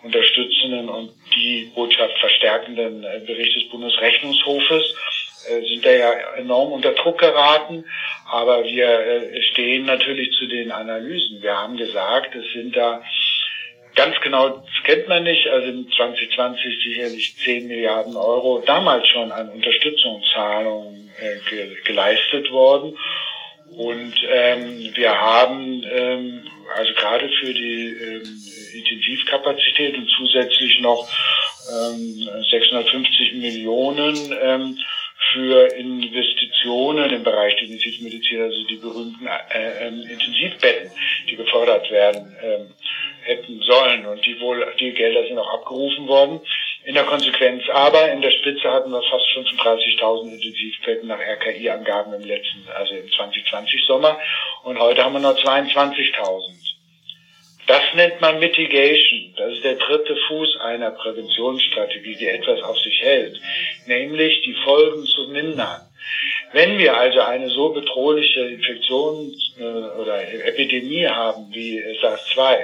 unterstützenden 0.03 0.87
und 0.87 1.11
die 1.35 1.71
Botschaft 1.75 2.17
verstärkenden 2.19 3.03
äh, 3.03 3.21
Bericht 3.25 3.55
des 3.55 3.69
Bundesrechnungshofes 3.69 4.83
äh, 5.49 5.61
sind 5.61 5.85
da 5.85 5.91
ja 5.91 6.11
enorm 6.37 6.71
unter 6.71 6.93
Druck 6.93 7.17
geraten, 7.17 7.85
aber 8.29 8.63
wir 8.63 8.87
äh, 8.87 9.41
stehen 9.51 9.85
natürlich 9.85 10.31
zu 10.37 10.47
den 10.47 10.71
Analysen. 10.71 11.41
Wir 11.41 11.57
haben 11.57 11.75
gesagt, 11.75 12.35
es 12.35 12.45
sind 12.53 12.75
da 12.75 13.03
Ganz 13.99 14.17
genau 14.21 14.63
kennt 14.85 15.09
man 15.09 15.23
nicht. 15.23 15.45
Also 15.47 15.67
in 15.67 15.89
2020 15.91 16.81
sicherlich 16.81 17.35
10 17.43 17.67
Milliarden 17.67 18.15
Euro 18.15 18.63
damals 18.65 19.05
schon 19.09 19.29
an 19.33 19.49
Unterstützungszahlungen 19.49 21.11
äh, 21.19 21.35
ge 21.49 21.75
geleistet 21.83 22.49
worden. 22.49 22.95
Und 23.75 24.13
ähm, 24.25 24.95
wir 24.95 25.19
haben 25.19 25.83
ähm, 25.83 26.47
also 26.77 26.93
gerade 26.93 27.27
für 27.41 27.53
die 27.53 27.89
ähm, 27.89 28.41
Intensivkapazität 28.73 29.97
und 29.97 30.09
zusätzlich 30.15 30.79
noch 30.79 31.05
ähm, 31.69 32.29
650 32.49 33.33
Millionen 33.33 34.33
ähm, 34.41 34.77
für 35.33 35.67
Investitionen 35.75 37.11
im 37.11 37.23
Bereich 37.23 37.55
der 37.55 37.63
Intensivmedizin, 37.63 38.41
also 38.41 38.63
die 38.67 38.77
berühmten 38.77 39.27
äh, 39.27 39.87
äh, 39.87 40.11
Intensivbetten, 40.11 40.91
die 41.29 41.35
gefördert 41.35 41.91
werden. 41.91 42.35
Ähm, 42.41 42.73
hätten 43.29 43.61
sollen. 43.61 44.05
Und 44.05 44.25
die 44.25 44.39
wohl, 44.39 44.65
die 44.79 44.91
Gelder 44.91 45.25
sind 45.27 45.37
auch 45.37 45.53
abgerufen 45.53 46.07
worden. 46.07 46.41
In 46.83 46.95
der 46.95 47.03
Konsequenz 47.03 47.63
aber, 47.71 48.11
in 48.11 48.21
der 48.21 48.31
Spitze 48.31 48.71
hatten 48.71 48.91
wir 48.91 49.01
fast 49.03 49.25
35.000 49.35 50.33
Intensivbetten 50.33 51.07
nach 51.07 51.19
RKI-Angaben 51.19 52.13
im 52.13 52.23
letzten, 52.23 52.67
also 52.73 52.95
im 52.95 53.11
2020 53.11 53.85
Sommer. 53.85 54.17
Und 54.63 54.79
heute 54.79 55.03
haben 55.03 55.13
wir 55.13 55.19
noch 55.19 55.37
22.000. 55.37 56.78
Das 57.69 57.83
nennt 57.93 58.19
man 58.19 58.39
Mitigation. 58.39 59.31
Das 59.37 59.53
ist 59.53 59.63
der 59.63 59.75
dritte 59.75 60.15
Fuß 60.27 60.57
einer 60.59 60.89
Präventionsstrategie, 60.89 62.15
die 62.15 62.25
etwas 62.25 62.63
auf 62.63 62.79
sich 62.79 62.99
hält. 62.99 63.39
Nämlich 63.85 64.41
die 64.41 64.55
Folgen 64.63 65.05
zu 65.05 65.27
mindern. 65.27 65.81
Wenn 66.51 66.79
wir 66.79 66.97
also 66.97 67.19
eine 67.19 67.47
so 67.51 67.69
bedrohliche 67.69 68.39
Infektion 68.39 69.35
äh, 69.59 69.63
oder 69.63 70.19
Epidemie 70.47 71.05
haben 71.05 71.53
wie 71.53 71.79
SARS-2, 72.01 72.57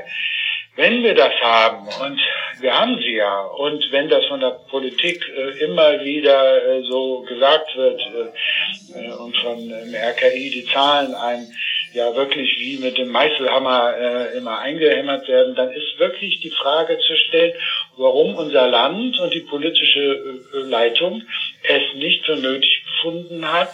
wenn 0.76 1.04
wir 1.04 1.14
das 1.14 1.34
haben, 1.40 1.88
und 2.02 2.20
wir 2.60 2.76
haben 2.76 2.98
sie 2.98 3.14
ja, 3.14 3.42
und 3.42 3.86
wenn 3.92 4.10
das 4.10 4.26
von 4.26 4.40
der 4.40 4.58
Politik 4.72 5.24
äh, 5.30 5.64
immer 5.64 6.04
wieder 6.04 6.66
äh, 6.66 6.82
so 6.82 7.22
gesagt 7.22 7.76
wird 7.76 8.02
äh, 8.02 9.00
äh 9.00 9.12
und 9.12 9.38
von 9.38 9.60
ähm, 9.60 9.94
RKI 9.94 10.50
die 10.50 10.66
Zahlen 10.66 11.14
ein 11.14 11.48
ja 11.96 12.16
wirklich 12.16 12.60
wie 12.60 12.78
mit 12.78 12.98
dem 12.98 13.10
Meißelhammer 13.10 13.98
äh, 13.98 14.38
immer 14.38 14.60
eingehämmert 14.60 15.28
werden, 15.28 15.56
dann 15.56 15.72
ist 15.72 15.98
wirklich 15.98 16.40
die 16.42 16.52
Frage 16.52 17.00
zu 17.00 17.16
stellen, 17.16 17.54
warum 17.98 18.36
unser 18.36 18.68
Land 18.68 19.20
und 19.20 19.34
die 19.34 19.40
politische 19.40 20.40
äh, 20.54 20.58
Leitung 20.58 21.24
es 21.64 21.82
nicht 21.96 22.26
für 22.26 22.36
nötig 22.36 22.84
befunden 22.86 23.52
hat, 23.52 23.74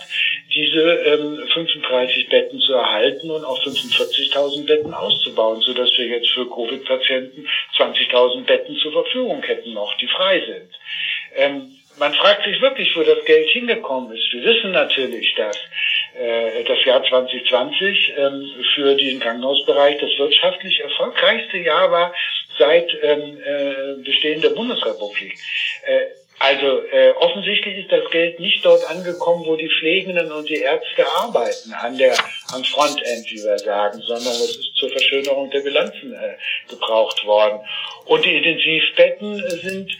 diese 0.53 0.81
ähm, 0.81 1.47
35 1.53 2.29
Betten 2.29 2.59
zu 2.59 2.73
erhalten 2.73 3.31
und 3.31 3.43
auf 3.43 3.59
45.000 3.59 4.65
Betten 4.65 4.93
auszubauen, 4.93 5.61
sodass 5.61 5.97
wir 5.97 6.05
jetzt 6.05 6.29
für 6.29 6.49
Covid-Patienten 6.49 7.47
20.000 7.77 8.45
Betten 8.45 8.77
zur 8.77 8.91
Verfügung 8.91 9.41
hätten 9.43 9.73
noch, 9.73 9.95
die 9.97 10.07
frei 10.07 10.41
sind. 10.45 10.69
Ähm, 11.35 11.77
man 11.97 12.13
fragt 12.13 12.45
sich 12.45 12.61
wirklich, 12.61 12.95
wo 12.95 13.03
das 13.03 13.23
Geld 13.25 13.49
hingekommen 13.49 14.15
ist. 14.15 14.31
Wir 14.31 14.43
wissen 14.43 14.71
natürlich, 14.71 15.33
dass 15.35 15.57
das 16.13 16.83
Jahr 16.85 17.03
2020 17.03 18.13
ähm, 18.17 18.49
für 18.75 18.95
den 18.95 19.19
Krankenhausbereich 19.19 19.97
das 19.99 20.09
wirtschaftlich 20.17 20.79
erfolgreichste 20.81 21.57
Jahr 21.57 21.89
war 21.89 22.13
seit 22.57 22.91
ähm, 23.01 23.41
äh, 23.43 24.03
Bestehen 24.03 24.41
der 24.41 24.49
Bundesrepublik. 24.49 25.37
Äh, 25.85 26.05
also 26.39 26.81
äh, 26.91 27.11
offensichtlich 27.11 27.77
ist 27.77 27.91
das 27.91 28.09
Geld 28.09 28.39
nicht 28.39 28.65
dort 28.65 28.83
angekommen, 28.89 29.45
wo 29.45 29.55
die 29.55 29.69
Pflegenden 29.69 30.31
und 30.31 30.49
die 30.49 30.61
Ärzte 30.61 31.05
arbeiten, 31.15 31.71
an 31.71 31.97
der 31.99 32.15
am 32.51 32.63
Frontend, 32.63 33.29
wie 33.29 33.43
wir 33.43 33.59
sagen, 33.59 34.01
sondern 34.01 34.33
es 34.33 34.57
ist 34.57 34.75
zur 34.75 34.89
Verschönerung 34.89 35.51
der 35.51 35.59
Bilanzen 35.59 36.13
äh, 36.13 36.35
gebraucht 36.67 37.23
worden. 37.25 37.59
Und 38.05 38.25
die 38.25 38.37
Intensivbetten 38.37 39.37
sind 39.61 39.91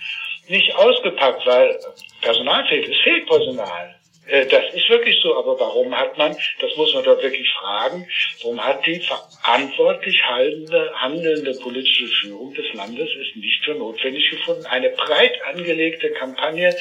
nicht 0.47 0.75
ausgepackt, 0.75 1.45
weil 1.45 1.79
Personal 2.21 2.65
fehlt. 2.67 2.89
Es 2.89 2.99
fehlt 3.01 3.27
Personal. 3.27 4.00
Äh, 4.27 4.45
das 4.45 4.63
ist 4.73 4.87
wirklich 4.89 5.19
so, 5.21 5.35
aber 5.35 5.59
warum 5.59 5.97
hat 5.97 6.17
man, 6.17 6.35
das 6.59 6.75
muss 6.75 6.93
man 6.93 7.03
dort 7.03 7.23
wirklich 7.23 7.49
fragen, 7.51 8.07
warum 8.41 8.63
hat 8.63 8.85
die 8.85 8.99
verantwortlich 8.99 10.23
handelnde, 10.23 10.91
handelnde 10.95 11.53
politische 11.55 12.07
Führung 12.07 12.53
des 12.53 12.71
Landes 12.73 13.09
es 13.15 13.35
nicht 13.35 13.63
für 13.63 13.73
notwendig 13.73 14.29
gefunden, 14.29 14.65
eine 14.65 14.89
breit 14.89 15.41
angelegte 15.43 16.11
Kampagne 16.11 16.75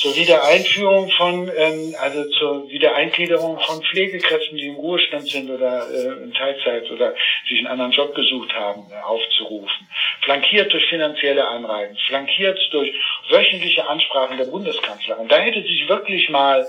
zur 0.00 0.16
Wiedereinführung 0.16 1.10
von, 1.10 1.50
ähm, 1.54 1.94
also 2.00 2.24
zur 2.30 2.70
Wiedereingliederung 2.70 3.58
von 3.60 3.82
Pflegekräften, 3.82 4.56
die 4.56 4.68
im 4.68 4.76
Ruhestand 4.76 5.28
sind 5.28 5.50
oder 5.50 5.86
äh, 5.90 6.22
in 6.24 6.32
Teilzeit 6.32 6.90
oder 6.90 7.14
sich 7.48 7.58
einen 7.58 7.66
anderen 7.66 7.92
Job 7.92 8.14
gesucht 8.14 8.52
haben, 8.54 8.86
äh, 8.90 9.02
aufzurufen. 9.02 9.88
Flankiert 10.22 10.72
durch 10.72 10.86
finanzielle 10.86 11.46
Anreizen, 11.46 11.98
flankiert 12.08 12.58
durch 12.72 12.92
wöchentliche 13.28 13.86
Ansprachen 13.88 14.38
der 14.38 14.46
Bundeskanzlerin. 14.46 15.28
Da 15.28 15.38
hätte 15.38 15.62
sich 15.62 15.86
wirklich 15.86 16.30
mal 16.30 16.66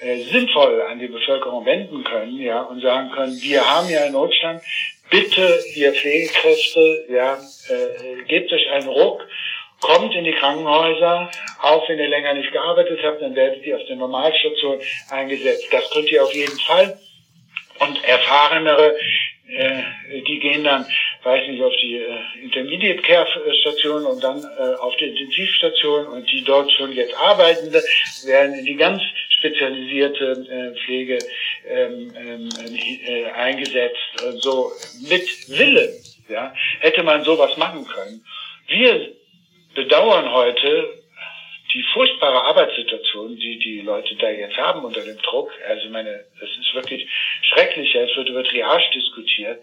äh, 0.00 0.18
sinnvoll 0.24 0.82
an 0.82 0.98
die 0.98 1.08
Bevölkerung 1.08 1.64
wenden 1.64 2.04
können, 2.04 2.38
ja, 2.38 2.60
und 2.60 2.82
sagen 2.82 3.10
können, 3.10 3.40
wir 3.40 3.64
haben 3.68 3.88
ja 3.88 4.02
einen 4.02 4.12
Notstand, 4.12 4.60
bitte, 5.08 5.60
ihr 5.74 5.94
Pflegekräfte, 5.94 7.06
ja, 7.08 7.34
äh, 7.34 8.22
gebt 8.24 8.52
euch 8.52 8.68
einen 8.70 8.88
Ruck, 8.88 9.26
kommt 9.80 10.14
in 10.14 10.24
die 10.24 10.32
Krankenhäuser, 10.32 11.30
auch 11.62 11.88
wenn 11.88 11.98
ihr 11.98 12.08
länger 12.08 12.34
nicht 12.34 12.52
gearbeitet 12.52 13.00
habt, 13.02 13.22
dann 13.22 13.34
werdet 13.34 13.64
ihr 13.64 13.76
auf 13.76 13.86
der 13.86 13.96
Normalstation 13.96 14.80
eingesetzt. 15.10 15.66
Das 15.70 15.90
könnt 15.90 16.10
ihr 16.10 16.22
auf 16.22 16.32
jeden 16.32 16.58
Fall. 16.60 16.98
Und 17.78 18.02
erfahrenere, 18.04 18.96
äh, 19.48 19.82
die 20.26 20.38
gehen 20.38 20.64
dann, 20.64 20.86
weiß 21.22 21.48
nicht, 21.48 21.62
auf 21.62 21.74
die 21.82 21.96
äh, 21.96 22.42
Intermediate 22.42 23.02
Care 23.02 23.26
Station 23.60 24.04
und 24.06 24.24
dann 24.24 24.42
äh, 24.42 24.74
auf 24.76 24.96
die 24.96 25.04
Intensivstation 25.04 26.06
und 26.06 26.30
die 26.32 26.42
dort 26.42 26.72
schon 26.72 26.92
jetzt 26.92 27.14
Arbeitende 27.16 27.82
werden 28.24 28.54
in 28.54 28.64
die 28.64 28.76
ganz 28.76 29.02
spezialisierte 29.38 30.46
äh, 30.50 30.84
Pflege 30.84 31.18
ähm, 31.68 32.12
ähm, 32.16 32.50
äh, 33.06 33.30
eingesetzt. 33.32 33.96
so 34.40 34.72
mit 35.08 35.28
Willen 35.48 35.92
ja, 36.28 36.52
hätte 36.80 37.02
man 37.02 37.24
sowas 37.24 37.56
machen 37.56 37.86
können. 37.86 38.24
Wir 38.68 39.15
bedauern 39.76 40.32
heute 40.32 40.88
die 41.72 41.84
furchtbare 41.92 42.42
Arbeitssituation, 42.44 43.36
die 43.36 43.58
die 43.58 43.80
Leute 43.80 44.14
da 44.16 44.30
jetzt 44.30 44.56
haben 44.56 44.84
unter 44.84 45.02
dem 45.02 45.18
Druck. 45.18 45.50
Also 45.68 45.88
meine, 45.88 46.24
das 46.40 46.48
ist 46.48 46.74
wirklich 46.74 47.06
schrecklich. 47.42 47.94
Es 47.94 48.16
wird 48.16 48.28
über 48.28 48.44
Triage 48.44 48.90
diskutiert. 48.94 49.62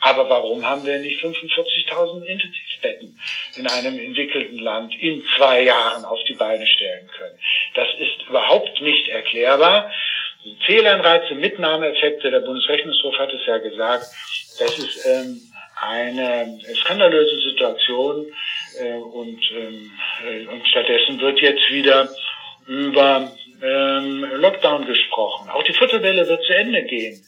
Aber 0.00 0.30
warum 0.30 0.64
haben 0.64 0.86
wir 0.86 0.98
nicht 0.98 1.20
45.000 1.20 2.22
Intensivbetten 2.22 3.18
in 3.56 3.66
einem 3.66 3.98
entwickelten 3.98 4.58
Land 4.58 4.94
in 4.94 5.24
zwei 5.36 5.62
Jahren 5.62 6.04
auf 6.04 6.22
die 6.28 6.34
Beine 6.34 6.66
stellen 6.66 7.08
können? 7.16 7.38
Das 7.74 7.88
ist 7.98 8.28
überhaupt 8.28 8.80
nicht 8.80 9.08
erklärbar. 9.08 9.90
Fehlanreize, 10.66 11.34
Mitnahmeeffekte, 11.34 12.30
der 12.30 12.40
Bundesrechnungshof 12.40 13.18
hat 13.18 13.32
es 13.32 13.44
ja 13.46 13.58
gesagt, 13.58 14.04
das 14.58 14.78
ist 14.78 15.06
ähm, 15.06 15.40
eine 15.80 16.58
skandalöse 16.82 17.38
Situation 17.40 18.26
äh, 18.80 18.94
und, 18.94 19.40
ähm, 19.52 19.92
äh, 20.26 20.46
und 20.46 20.66
stattdessen 20.68 21.20
wird 21.20 21.40
jetzt 21.40 21.70
wieder 21.70 22.08
über 22.66 23.30
ähm, 23.62 24.26
Lockdown 24.36 24.86
gesprochen. 24.86 25.48
Auch 25.50 25.62
die 25.62 25.72
vierte 25.72 26.02
Welle 26.02 26.26
wird 26.28 26.44
zu 26.44 26.54
Ende 26.54 26.82
gehen. 26.82 27.22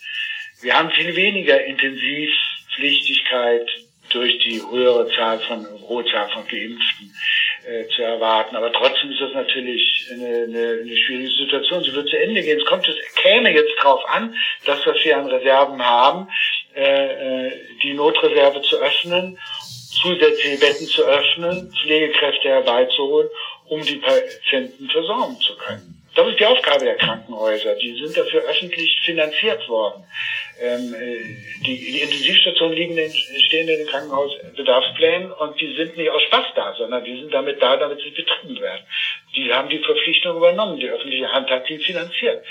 Wir 0.61 0.75
haben 0.75 0.91
viel 0.91 1.17
weniger 1.17 1.65
Intensivpflichtigkeit 1.65 3.67
durch 4.11 4.39
die 4.41 4.61
höhere 4.61 5.09
Zahl 5.15 5.39
von, 5.41 5.67
hohe 5.89 6.05
Zahl 6.07 6.29
von 6.31 6.47
Geimpften 6.47 7.15
äh, 7.67 7.87
zu 7.89 8.03
erwarten. 8.03 8.57
Aber 8.57 8.73
trotzdem 8.73 9.13
ist 9.13 9.21
das 9.21 9.33
natürlich 9.35 10.09
eine, 10.13 10.45
eine, 10.45 10.81
eine 10.83 10.97
schwierige 10.97 11.31
Situation. 11.31 11.83
Sie 11.83 11.95
wird 11.95 12.09
zu 12.09 12.19
Ende 12.19 12.43
gehen. 12.43 12.59
Es 12.59 12.65
kommt, 12.65 12.89
es 12.89 13.15
käme 13.15 13.53
jetzt 13.53 13.73
darauf 13.79 14.05
an, 14.09 14.35
das, 14.65 14.85
was 14.87 14.97
wir 15.05 15.17
an 15.17 15.27
Reserven 15.27 15.85
haben, 15.85 16.29
äh, 16.75 17.47
äh, 17.47 17.53
die 17.83 17.95
Notreserve 17.95 18.63
zu 18.63 18.77
öffnen, 18.77 19.39
zusätzliche 20.03 20.59
Betten 20.59 20.87
zu 20.87 21.03
öffnen, 21.03 21.73
Pflegekräfte 21.83 22.49
herbeizuholen, 22.49 23.29
um 23.69 23.83
die 23.83 23.97
Patienten 23.97 24.89
versorgen 24.89 25.39
zu 25.41 25.57
können. 25.57 26.00
Das 26.21 26.29
ist 26.29 26.39
die 26.39 26.45
Aufgabe 26.45 26.85
der 26.85 26.97
Krankenhäuser. 26.97 27.77
Die 27.77 27.95
sind 27.95 28.15
dafür 28.15 28.43
öffentlich 28.43 29.01
finanziert 29.07 29.67
worden. 29.71 30.05
Ähm, 30.61 30.93
äh, 30.93 31.65
die, 31.65 31.79
die 31.79 32.01
Intensivstationen 32.03 32.77
liegen 32.77 32.99
in, 32.99 33.11
stehen 33.11 33.67
in 33.67 33.79
den 33.79 33.87
Krankenhausbedarfsplänen 33.87 35.33
und 35.33 35.59
die 35.59 35.75
sind 35.77 35.97
nicht 35.97 36.11
aus 36.11 36.21
Spaß 36.25 36.45
da, 36.55 36.75
sondern 36.77 37.05
die 37.05 37.21
sind 37.21 37.33
damit 37.33 37.63
da, 37.63 37.79
damit 37.79 38.01
sie 38.03 38.11
betrieben 38.11 38.61
werden. 38.61 38.83
Die 39.35 39.51
haben 39.51 39.71
die 39.71 39.79
Verpflichtung 39.79 40.37
übernommen. 40.37 40.79
Die 40.79 40.91
öffentliche 40.91 41.33
Hand 41.33 41.49
hat 41.49 41.67
die 41.71 41.79
finanziert. 41.79 42.45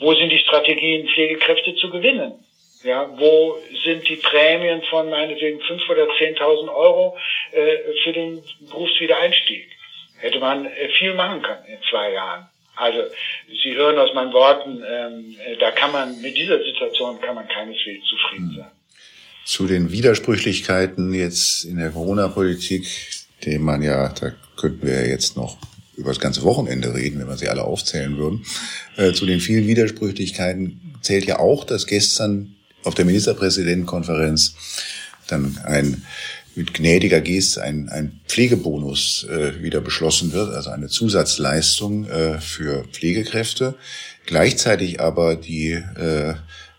Wo 0.00 0.12
sind 0.14 0.30
die 0.30 0.40
Strategien, 0.40 1.06
Pflegekräfte 1.06 1.76
zu 1.76 1.90
gewinnen? 1.90 2.44
Ja, 2.82 3.08
wo 3.20 3.56
sind 3.84 4.08
die 4.08 4.16
Prämien 4.16 4.82
von 4.90 5.08
meinetwegen 5.10 5.60
5.000 5.60 5.90
oder 5.90 6.06
10.000 6.06 6.74
Euro 6.74 7.16
äh, 7.52 7.76
für 8.02 8.12
den 8.12 8.42
Berufswiedereinstieg? 8.68 9.68
Hätte 10.18 10.40
man 10.40 10.66
äh, 10.66 10.88
viel 10.98 11.14
machen 11.14 11.40
können 11.42 11.66
in 11.66 11.78
zwei 11.88 12.14
Jahren. 12.14 12.48
Also 12.76 12.98
Sie 13.62 13.74
hören 13.74 13.98
aus 13.98 14.14
meinen 14.14 14.32
Worten, 14.32 14.82
ähm, 14.88 15.36
äh, 15.44 15.56
da 15.58 15.70
kann 15.70 15.92
man 15.92 16.20
mit 16.20 16.36
dieser 16.36 16.58
Situation 16.58 17.20
kann 17.20 17.34
man 17.34 17.46
keineswegs 17.48 18.06
zufrieden 18.06 18.54
sein. 18.56 18.70
Zu 19.44 19.66
den 19.66 19.90
Widersprüchlichkeiten 19.90 21.12
jetzt 21.12 21.64
in 21.64 21.78
der 21.78 21.90
Corona-Politik, 21.90 22.86
dem 23.44 23.62
man 23.62 23.82
ja, 23.82 24.08
da 24.08 24.32
könnten 24.56 24.86
wir 24.86 24.94
ja 25.02 25.06
jetzt 25.08 25.36
noch 25.36 25.58
über 25.96 26.10
das 26.10 26.20
ganze 26.20 26.42
Wochenende 26.42 26.94
reden, 26.94 27.20
wenn 27.20 27.28
wir 27.28 27.36
sie 27.36 27.48
alle 27.48 27.64
aufzählen 27.64 28.16
würden. 28.16 28.44
Äh, 28.96 29.12
zu 29.12 29.26
den 29.26 29.40
vielen 29.40 29.66
Widersprüchlichkeiten 29.66 30.96
zählt 31.02 31.26
ja 31.26 31.38
auch, 31.38 31.64
dass 31.64 31.86
gestern 31.86 32.54
auf 32.84 32.94
der 32.94 33.04
Ministerpräsidentenkonferenz 33.04 34.54
dann 35.28 35.58
ein 35.64 36.04
mit 36.60 36.74
gnädiger 36.74 37.22
Geste 37.22 37.62
ein, 37.62 37.88
ein 37.88 38.20
Pflegebonus 38.28 39.26
äh, 39.30 39.62
wieder 39.62 39.80
beschlossen 39.80 40.32
wird, 40.32 40.54
also 40.54 40.68
eine 40.68 40.88
Zusatzleistung 40.88 42.04
äh, 42.04 42.38
für 42.38 42.84
Pflegekräfte. 42.92 43.74
Gleichzeitig 44.26 45.00
aber 45.00 45.36
die 45.36 45.70
äh, 45.72 46.34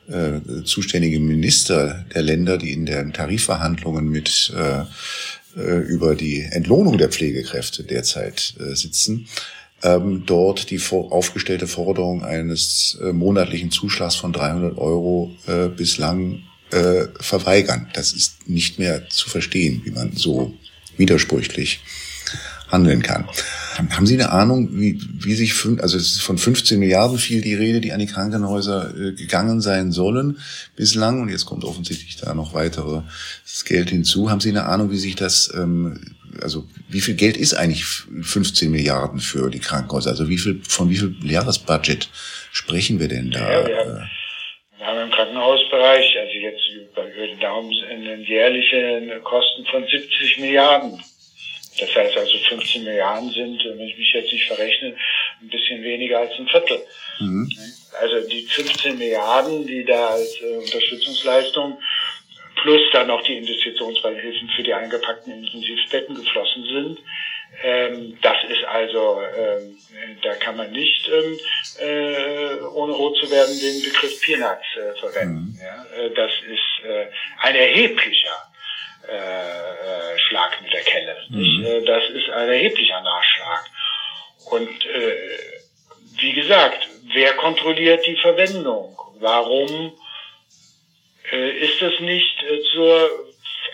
äh, 0.07 0.63
zuständigen 0.65 1.25
Minister 1.25 2.05
der 2.13 2.21
Länder, 2.21 2.59
die 2.59 2.73
in 2.73 2.85
den 2.85 3.11
Tarifverhandlungen 3.11 4.07
mit 4.07 4.53
äh, 4.55 4.81
äh, 5.59 5.79
über 5.79 6.13
die 6.13 6.41
Entlohnung 6.41 6.99
der 6.99 7.09
Pflegekräfte 7.09 7.83
derzeit 7.83 8.53
äh, 8.59 8.75
sitzen, 8.75 9.27
ähm, 9.81 10.23
dort 10.27 10.69
die 10.69 10.79
aufgestellte 10.91 11.65
Forderung 11.65 12.23
eines 12.23 12.99
äh, 13.01 13.13
monatlichen 13.13 13.71
Zuschlags 13.71 14.15
von 14.15 14.31
300 14.31 14.77
Euro 14.77 15.35
äh, 15.47 15.69
bislang 15.69 16.43
äh, 16.71 17.07
verweigern. 17.19 17.89
Das 17.93 18.13
ist 18.13 18.47
nicht 18.47 18.79
mehr 18.79 19.09
zu 19.09 19.29
verstehen, 19.29 19.81
wie 19.83 19.91
man 19.91 20.13
so 20.15 20.53
widersprüchlich 20.97 21.81
handeln 22.71 23.01
kann. 23.01 23.27
Haben 23.89 24.05
Sie 24.05 24.13
eine 24.13 24.31
Ahnung, 24.31 24.69
wie, 24.73 24.99
wie 25.19 25.33
sich, 25.33 25.53
also 25.79 25.97
es 25.97 26.13
ist 26.13 26.21
von 26.21 26.37
15 26.37 26.79
Milliarden 26.79 27.17
viel 27.17 27.41
die 27.41 27.55
Rede, 27.55 27.81
die 27.81 27.93
an 27.93 27.99
die 27.99 28.05
Krankenhäuser 28.05 28.95
äh, 28.95 29.11
gegangen 29.13 29.61
sein 29.61 29.91
sollen 29.91 30.37
bislang 30.75 31.21
und 31.21 31.29
jetzt 31.29 31.45
kommt 31.45 31.63
offensichtlich 31.63 32.17
da 32.17 32.33
noch 32.33 32.53
weiteres 32.53 33.03
Geld 33.65 33.89
hinzu. 33.89 34.29
Haben 34.29 34.39
Sie 34.39 34.49
eine 34.49 34.65
Ahnung, 34.65 34.91
wie 34.91 34.97
sich 34.97 35.15
das, 35.15 35.51
ähm, 35.55 35.99
also 36.41 36.67
wie 36.89 37.01
viel 37.01 37.15
Geld 37.15 37.37
ist 37.37 37.53
eigentlich 37.53 37.85
15 37.85 38.71
Milliarden 38.71 39.19
für 39.19 39.49
die 39.49 39.59
Krankenhäuser? 39.59 40.11
Also 40.11 40.29
wie 40.29 40.37
viel, 40.37 40.61
von 40.67 40.89
wie 40.89 40.97
viel 40.97 41.15
Jahresbudget 41.23 42.09
sprechen 42.51 42.99
wir 42.99 43.07
denn 43.07 43.31
da? 43.31 43.51
Ja, 43.51 43.67
haben, 43.67 44.01
wir 44.81 44.87
haben 44.87 45.01
im 45.03 45.11
Krankenhausbereich, 45.11 46.17
also 46.17 46.33
jetzt 46.33 46.67
über 46.69 47.03
den 47.03 47.39
Daumen, 47.39 47.71
jährliche 48.25 49.21
Kosten 49.23 49.65
von 49.65 49.87
70 49.87 50.39
Milliarden 50.39 50.99
das 51.79 51.95
heißt 51.95 52.17
also 52.17 52.37
15 52.37 52.83
Milliarden 52.83 53.29
sind, 53.31 53.63
wenn 53.63 53.87
ich 53.87 53.97
mich 53.97 54.13
jetzt 54.13 54.31
nicht 54.31 54.45
verrechne, 54.45 54.95
ein 55.41 55.49
bisschen 55.49 55.81
weniger 55.83 56.19
als 56.19 56.37
ein 56.37 56.47
Viertel. 56.47 56.79
Mhm. 57.19 57.49
Also 57.99 58.27
die 58.27 58.41
15 58.41 58.97
Milliarden, 58.97 59.65
die 59.65 59.85
da 59.85 60.09
als 60.09 60.39
äh, 60.41 60.57
Unterstützungsleistung 60.57 61.77
plus 62.61 62.81
dann 62.91 63.07
noch 63.07 63.23
die 63.23 63.37
Investitionsbeihilfen 63.37 64.49
für 64.55 64.63
die 64.63 64.73
eingepackten 64.73 65.33
Intensivbetten 65.33 66.15
geflossen 66.15 66.65
sind, 66.65 66.99
ähm, 67.63 68.17
das 68.21 68.37
ist 68.49 68.63
also, 68.63 69.21
ähm, 69.21 69.77
da 70.21 70.35
kann 70.35 70.57
man 70.57 70.71
nicht, 70.71 71.09
ähm, 71.09 71.37
äh, 71.79 72.63
ohne 72.73 72.93
rot 72.93 73.17
zu 73.17 73.29
werden, 73.29 73.59
den 73.59 73.83
Begriff 73.83 74.21
Peanuts 74.21 74.65
äh, 74.75 74.99
verwenden. 74.99 75.53
Mhm. 75.53 75.59
Ja? 75.61 75.85
Äh, 75.97 76.09
das 76.11 76.31
ist 76.47 76.85
äh, 76.85 77.07
ein 77.39 77.55
erheblicher 77.55 78.51
äh, 79.07 79.13
äh, 79.13 80.19
Schlag 80.19 80.61
mit 80.61 80.73
der 80.73 80.81
Kelle. 80.81 81.15
Mhm. 81.29 81.65
Äh, 81.65 81.81
das 81.81 82.03
ist 82.09 82.29
ein 82.29 82.49
erheblicher 82.49 83.01
Nachschlag. 83.01 83.65
Und 84.49 84.85
äh, 84.85 85.15
wie 86.17 86.33
gesagt, 86.33 86.87
wer 87.13 87.33
kontrolliert 87.33 88.05
die 88.05 88.17
Verwendung? 88.17 88.97
Warum 89.19 89.93
äh, 91.31 91.51
ist 91.59 91.81
es 91.81 91.99
nicht 91.99 92.43
äh, 92.43 92.61
zur 92.73 93.30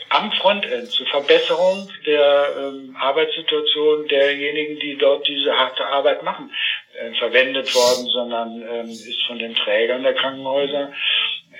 am 0.10 0.32
Frontend 0.32 0.90
zur 0.90 1.08
Verbesserung 1.08 1.90
der 2.06 2.56
ähm, 2.58 2.96
Arbeitssituation 3.00 4.08
derjenigen, 4.08 4.80
die 4.80 4.98
dort 4.98 5.28
diese 5.28 5.52
harte 5.52 5.86
Arbeit 5.86 6.24
machen, 6.24 6.52
äh, 6.98 7.14
verwendet 7.18 7.74
worden, 7.76 8.08
sondern 8.08 8.62
ähm, 8.62 8.90
ist 8.90 9.24
von 9.28 9.40
den 9.40 9.56
Trägern 9.56 10.04
der 10.04 10.14
Krankenhäuser 10.14 10.92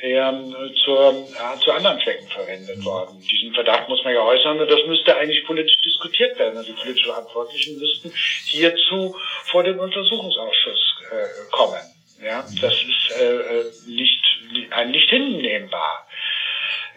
eher 0.02 0.30
äh, 0.30 0.74
zur, 0.84 1.28
ja, 1.38 1.60
zu 1.60 1.72
anderen 1.72 2.00
Zwecken 2.02 2.28
verwendet 2.28 2.84
worden. 2.86 3.20
Diesen 3.30 3.54
Verdacht 3.54 3.90
muss 3.90 4.04
man 4.04 4.14
ja 4.14 4.22
äußern 4.22 4.60
und 4.60 4.70
das 4.70 4.86
müsste 4.88 5.16
eigentlich 5.16 5.46
politisch 5.46 5.78
diskutiert 5.84 6.38
werden. 6.40 6.58
Also 6.58 6.72
die 6.72 6.80
politisch 6.80 7.06
Verantwortlichen 7.06 7.80
müssten 7.80 8.14
hierzu 8.46 9.16
vor 9.44 9.64
den 9.64 9.80
Untersuchungsausschuss 9.80 10.96
äh, 11.12 11.52
kommen. 11.52 11.80
Ja, 12.24 12.44
das 12.62 12.74
ist 12.74 13.20
äh, 13.20 13.36
äh 13.36 13.72
nicht, 13.88 14.24
ein 14.72 14.92
nicht 14.92 15.10
hinnehmbar. 15.10 16.07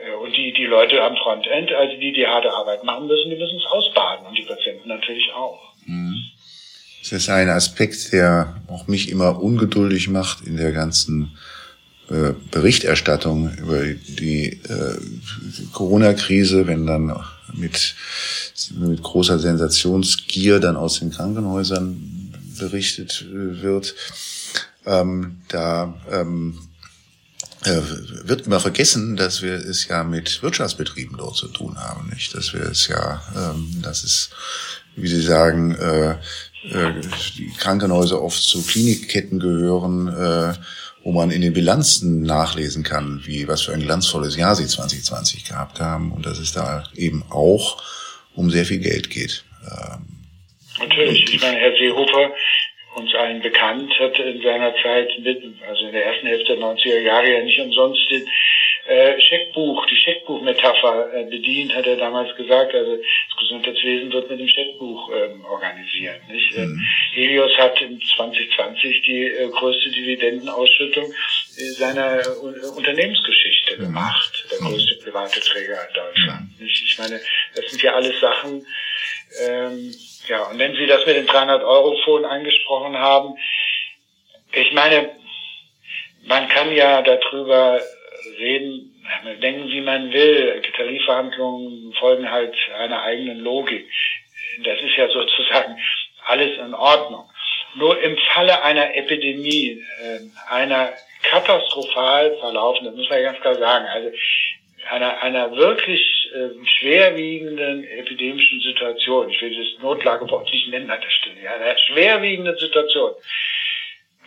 Äh, 0.06 0.14
und 0.14 0.36
die, 0.36 0.52
die 0.52 0.66
Leute 0.66 1.02
am 1.02 1.16
Frontend, 1.16 1.72
also 1.72 1.96
die 1.96 2.12
die 2.12 2.26
harte 2.26 2.52
Arbeit 2.52 2.84
machen 2.84 3.06
müssen, 3.06 3.30
die 3.30 3.36
müssen 3.36 3.58
es 3.58 3.66
ausbaden 3.66 4.26
und 4.26 4.36
die 4.36 4.42
Patienten 4.42 4.88
natürlich 4.88 5.32
auch. 5.34 5.58
Mhm. 5.86 6.16
Das 7.02 7.12
ist 7.12 7.28
ein 7.30 7.48
Aspekt, 7.48 8.12
der 8.12 8.60
auch 8.68 8.86
mich 8.86 9.08
immer 9.08 9.42
ungeduldig 9.42 10.08
macht 10.08 10.46
in 10.46 10.56
der 10.58 10.72
ganzen 10.72 11.36
äh, 12.10 12.34
Berichterstattung 12.50 13.56
über 13.56 13.84
die 13.84 14.60
äh, 14.68 15.00
Corona-Krise, 15.72 16.66
wenn 16.66 16.86
dann 16.86 17.16
mit, 17.54 17.94
mit 18.78 19.02
großer 19.02 19.38
Sensationsgier 19.38 20.60
dann 20.60 20.76
aus 20.76 21.00
den 21.00 21.10
Krankenhäusern 21.10 22.32
berichtet 22.58 23.26
wird. 23.30 23.94
Ähm, 24.84 25.42
da 25.48 25.94
ähm, 26.10 26.58
äh, 26.58 26.69
wird 27.64 28.46
immer 28.46 28.60
vergessen, 28.60 29.16
dass 29.16 29.42
wir 29.42 29.54
es 29.54 29.86
ja 29.86 30.02
mit 30.02 30.42
Wirtschaftsbetrieben 30.42 31.16
dort 31.18 31.36
zu 31.36 31.48
tun 31.48 31.76
haben, 31.78 32.08
nicht? 32.08 32.34
Dass 32.34 32.54
wir 32.54 32.62
es 32.62 32.88
ja, 32.88 33.22
ähm, 33.36 33.82
dass 33.82 34.02
es, 34.02 34.30
wie 34.96 35.08
Sie 35.08 35.20
sagen, 35.20 35.74
äh, 35.74 36.12
äh, 36.12 36.92
die 37.36 37.52
Krankenhäuser 37.58 38.22
oft 38.22 38.42
zu 38.42 38.62
Klinikketten 38.62 39.40
gehören, 39.40 40.08
äh, 40.08 40.54
wo 41.02 41.12
man 41.12 41.30
in 41.30 41.40
den 41.40 41.54
Bilanzen 41.54 42.22
nachlesen 42.22 42.82
kann, 42.82 43.22
wie 43.24 43.48
was 43.48 43.62
für 43.62 43.72
ein 43.72 43.80
glanzvolles 43.80 44.36
Jahr 44.36 44.54
sie 44.54 44.66
2020 44.66 45.44
gehabt 45.44 45.80
haben 45.80 46.12
und 46.12 46.26
dass 46.26 46.38
es 46.38 46.52
da 46.52 46.84
eben 46.94 47.24
auch 47.30 47.82
um 48.34 48.50
sehr 48.50 48.66
viel 48.66 48.78
Geld 48.78 49.10
geht. 49.10 49.44
Ähm, 49.64 50.06
Natürlich, 50.78 51.34
ich 51.34 51.40
meine, 51.40 51.58
Herr 51.58 51.72
Seehofer, 51.72 52.32
uns 52.94 53.14
allen 53.14 53.40
bekannt, 53.40 53.92
hat 53.98 54.18
in 54.18 54.42
seiner 54.42 54.74
Zeit, 54.82 55.10
mit, 55.20 55.42
also 55.66 55.86
in 55.86 55.92
der 55.92 56.06
ersten 56.06 56.26
Hälfte 56.26 56.56
der 56.56 56.64
90er 56.64 56.98
Jahre 56.98 57.32
ja 57.32 57.42
nicht 57.42 57.60
umsonst 57.60 58.10
den 58.10 58.26
äh, 58.86 59.20
Scheckbuch, 59.20 59.86
die 59.86 59.96
Scheckbuchmetapher 59.96 61.14
äh, 61.14 61.24
bedient, 61.24 61.74
hat 61.74 61.86
er 61.86 61.96
damals 61.96 62.34
gesagt. 62.36 62.74
Also 62.74 62.96
das 62.96 63.36
Gesundheitswesen 63.38 64.12
wird 64.12 64.28
mit 64.30 64.40
dem 64.40 64.48
Scheckbuch 64.48 65.10
ähm, 65.14 65.44
organisiert. 65.44 66.20
Nicht? 66.28 66.56
Äh, 66.56 66.66
mhm. 66.66 66.80
Helios 67.12 67.52
hat 67.58 67.80
in 67.80 68.00
2020 68.00 69.02
die 69.02 69.24
äh, 69.26 69.48
größte 69.50 69.90
Dividendenausschüttung 69.90 71.04
äh, 71.04 71.62
seiner 71.78 72.20
uh, 72.42 72.76
Unternehmensgeschichte 72.76 73.76
mhm. 73.76 73.82
gemacht, 73.82 74.46
der 74.50 74.60
mhm. 74.60 74.72
größte 74.72 74.94
private 75.04 75.40
Träger 75.40 75.88
in 75.88 75.94
Deutschland. 75.94 76.40
Mhm. 76.58 76.66
Ich 76.66 76.98
meine, 76.98 77.20
das 77.54 77.70
sind 77.70 77.82
ja 77.82 77.94
alles 77.94 78.18
Sachen. 78.18 78.66
Ähm, 79.38 79.94
ja, 80.26 80.44
und 80.44 80.58
wenn 80.58 80.74
Sie 80.74 80.86
das 80.86 81.06
mit 81.06 81.16
den 81.16 81.26
300 81.26 81.62
Euro 81.62 81.96
Phone 82.04 82.24
angesprochen 82.24 82.98
haben, 82.98 83.36
ich 84.52 84.72
meine, 84.72 85.10
man 86.26 86.48
kann 86.48 86.74
ja 86.74 87.02
darüber 87.02 87.80
reden, 88.38 88.90
denken, 89.42 89.68
wie 89.68 89.80
man 89.80 90.12
will. 90.12 90.62
Tarifverhandlungen 90.76 91.92
folgen 91.94 92.30
halt 92.30 92.54
einer 92.78 93.02
eigenen 93.02 93.40
Logik. 93.40 93.88
Das 94.64 94.80
ist 94.80 94.96
ja 94.96 95.08
sozusagen 95.12 95.78
alles 96.26 96.58
in 96.58 96.74
Ordnung. 96.74 97.28
Nur 97.76 98.00
im 98.00 98.18
Falle 98.34 98.62
einer 98.62 98.94
Epidemie, 98.96 99.82
äh, 100.02 100.20
einer 100.48 100.92
katastrophal 101.22 102.36
verlaufenden, 102.38 102.96
muss 102.96 103.08
man 103.08 103.22
ganz 103.22 103.40
klar 103.40 103.54
sagen, 103.54 103.86
also 103.86 104.10
einer, 104.88 105.22
einer 105.22 105.56
wirklich 105.56 106.30
äh, 106.32 106.64
schwerwiegenden 106.64 107.84
epidemischen 107.84 108.60
Situation, 108.60 109.30
ich 109.30 109.40
will 109.42 109.56
das 109.56 109.82
Notlagebord 109.82 110.50
nicht 110.50 110.68
nennen 110.68 110.90
an 110.90 111.00
der 111.00 111.10
Stelle, 111.10 111.40
ja, 111.42 111.54
einer 111.54 111.78
schwerwiegenden 111.78 112.56
Situation, 112.56 113.12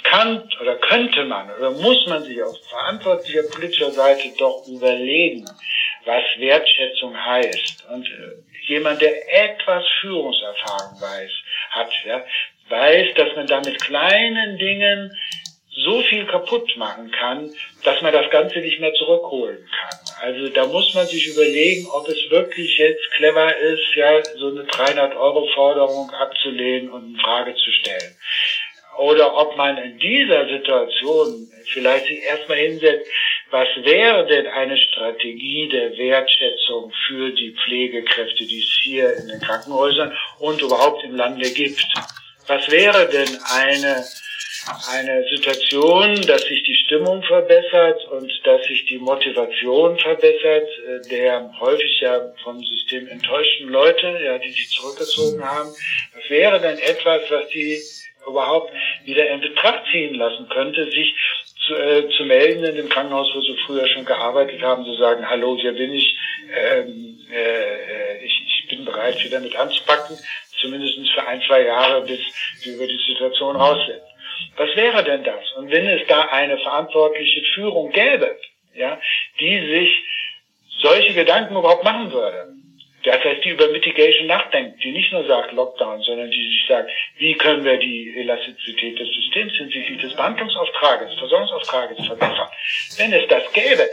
kann 0.03 0.49
oder 0.61 0.75
könnte 0.75 1.23
man 1.23 1.49
oder 1.55 1.71
muss 1.71 2.05
man 2.07 2.23
sich 2.23 2.41
auf 2.43 2.57
verantwortlicher 2.67 3.43
politischer 3.51 3.91
Seite 3.91 4.29
doch 4.37 4.67
überlegen, 4.67 5.45
was 6.05 6.23
Wertschätzung 6.37 7.17
heißt. 7.17 7.85
Und 7.89 8.05
äh, 8.07 8.67
jemand, 8.67 9.01
der 9.01 9.13
etwas 9.45 9.83
Führungserfahrung 10.01 11.01
weiß, 11.01 11.31
hat, 11.71 11.91
ja, 12.05 12.23
weiß, 12.69 13.13
dass 13.15 13.35
man 13.35 13.47
da 13.47 13.61
mit 13.61 13.81
kleinen 13.81 14.57
Dingen 14.57 15.11
so 15.75 16.01
viel 16.03 16.25
kaputt 16.25 16.75
machen 16.77 17.11
kann, 17.11 17.51
dass 17.83 18.01
man 18.01 18.13
das 18.13 18.29
Ganze 18.29 18.59
nicht 18.59 18.79
mehr 18.79 18.93
zurückholen 18.93 19.67
kann. 19.79 19.99
Also 20.21 20.49
da 20.49 20.65
muss 20.67 20.93
man 20.93 21.05
sich 21.07 21.27
überlegen, 21.27 21.87
ob 21.91 22.07
es 22.07 22.29
wirklich 22.29 22.77
jetzt 22.77 23.11
clever 23.11 23.55
ist, 23.57 23.95
ja, 23.95 24.23
so 24.37 24.47
eine 24.47 24.63
300 24.65 25.15
Euro 25.15 25.47
Forderung 25.53 26.11
abzulehnen 26.11 26.89
und 26.91 27.15
in 27.15 27.19
Frage 27.19 27.55
zu 27.55 27.71
stellen 27.71 28.15
oder 28.97 29.35
ob 29.35 29.55
man 29.57 29.77
in 29.77 29.97
dieser 29.99 30.47
Situation 30.47 31.47
vielleicht 31.65 32.05
sich 32.05 32.23
erstmal 32.23 32.57
hinsetzt, 32.57 33.07
was 33.49 33.67
wäre 33.83 34.25
denn 34.25 34.47
eine 34.47 34.77
Strategie 34.77 35.69
der 35.69 35.95
Wertschätzung 35.97 36.91
für 37.07 37.31
die 37.31 37.55
Pflegekräfte, 37.63 38.45
die 38.45 38.59
es 38.59 38.79
hier 38.83 39.15
in 39.15 39.27
den 39.27 39.39
Krankenhäusern 39.41 40.15
und 40.39 40.61
überhaupt 40.61 41.03
im 41.03 41.15
Lande 41.15 41.49
gibt? 41.51 41.85
Was 42.47 42.69
wäre 42.69 43.07
denn 43.09 43.29
eine, 43.51 44.03
eine 44.91 45.23
Situation, 45.29 46.21
dass 46.21 46.41
sich 46.43 46.63
die 46.63 46.75
Stimmung 46.85 47.21
verbessert 47.23 48.05
und 48.11 48.31
dass 48.45 48.63
sich 48.63 48.85
die 48.85 48.97
Motivation 48.97 49.97
verbessert, 49.99 50.67
äh, 50.87 51.09
der 51.09 51.51
häufig 51.59 51.99
ja 51.99 52.33
vom 52.43 52.63
System 52.63 53.07
enttäuschten 53.07 53.69
Leute, 53.69 54.19
ja, 54.23 54.37
die 54.37 54.51
sich 54.51 54.69
zurückgezogen 54.69 55.43
haben? 55.43 55.69
Was 55.69 56.29
wäre 56.29 56.59
denn 56.61 56.77
etwas, 56.77 57.21
was 57.29 57.47
die 57.49 57.81
überhaupt 58.27 58.71
wieder 59.03 59.27
in 59.29 59.41
Betracht 59.41 59.83
ziehen 59.91 60.15
lassen 60.15 60.47
könnte, 60.49 60.85
sich 60.85 61.13
zu, 61.67 61.75
äh, 61.75 62.09
zu 62.17 62.23
melden 62.25 62.63
in 62.63 62.75
dem 62.75 62.89
Krankenhaus, 62.89 63.29
wo 63.35 63.41
sie 63.41 63.57
früher 63.65 63.87
schon 63.87 64.05
gearbeitet 64.05 64.61
haben, 64.61 64.85
zu 64.85 64.95
sagen, 64.95 65.29
hallo, 65.29 65.57
hier 65.59 65.73
bin 65.73 65.93
ich, 65.93 66.15
ähm, 66.53 67.19
äh, 67.31 68.23
ich, 68.23 68.43
ich 68.47 68.67
bin 68.69 68.85
bereit, 68.85 69.23
wieder 69.23 69.39
mit 69.39 69.55
anzupacken, 69.55 70.17
zumindest 70.61 70.97
für 71.13 71.27
ein, 71.27 71.41
zwei 71.41 71.63
Jahre, 71.63 72.01
bis 72.01 72.19
wir 72.63 72.75
über 72.75 72.87
die 72.87 72.99
Situation 73.07 73.55
raus 73.55 73.79
sind. 73.87 74.01
Was 74.57 74.75
wäre 74.75 75.03
denn 75.03 75.23
das? 75.23 75.51
Und 75.57 75.71
wenn 75.71 75.87
es 75.87 76.07
da 76.07 76.21
eine 76.25 76.57
verantwortliche 76.59 77.41
Führung 77.53 77.91
gäbe, 77.91 78.37
ja, 78.75 78.99
die 79.39 79.59
sich 79.59 80.03
solche 80.81 81.13
Gedanken 81.13 81.55
überhaupt 81.55 81.83
machen 81.83 82.11
würde, 82.11 82.53
Das 83.03 83.21
heißt, 83.21 83.43
die 83.43 83.49
über 83.49 83.67
Mitigation 83.67 84.27
nachdenkt, 84.27 84.81
die 84.81 84.91
nicht 84.91 85.11
nur 85.11 85.25
sagt 85.27 85.51
Lockdown, 85.51 86.01
sondern 86.03 86.31
die 86.31 86.43
sich 86.43 86.65
sagt, 86.67 86.89
wie 87.17 87.33
können 87.35 87.65
wir 87.65 87.77
die 87.77 88.13
Elastizität 88.17 88.97
des 88.97 89.09
Systems 89.09 89.53
hinsichtlich 89.57 89.99
des 90.01 90.15
Behandlungsauftrages, 90.15 91.13
Versorgungsauftrages 91.19 92.05
verbessern. 92.07 92.49
Wenn 92.97 93.11
es 93.11 93.27
das 93.27 93.43
gäbe, 93.51 93.89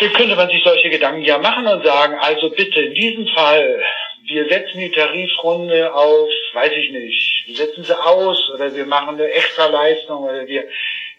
dann 0.00 0.12
könnte 0.12 0.34
man 0.34 0.48
sich 0.48 0.62
solche 0.64 0.90
Gedanken 0.90 1.22
ja 1.22 1.38
machen 1.38 1.66
und 1.68 1.84
sagen, 1.84 2.18
also 2.18 2.50
bitte 2.50 2.80
in 2.80 2.94
diesem 2.94 3.28
Fall, 3.28 3.80
wir 4.24 4.48
setzen 4.48 4.78
die 4.78 4.90
Tarifrunde 4.90 5.92
auf, 5.94 6.30
weiß 6.52 6.72
ich 6.72 6.90
nicht, 6.90 7.44
wir 7.46 7.56
setzen 7.56 7.84
sie 7.84 7.98
aus 7.98 8.50
oder 8.50 8.74
wir 8.74 8.86
machen 8.86 9.14
eine 9.20 9.28
Extraleistung 9.28 10.24
oder 10.24 10.46
wir 10.46 10.68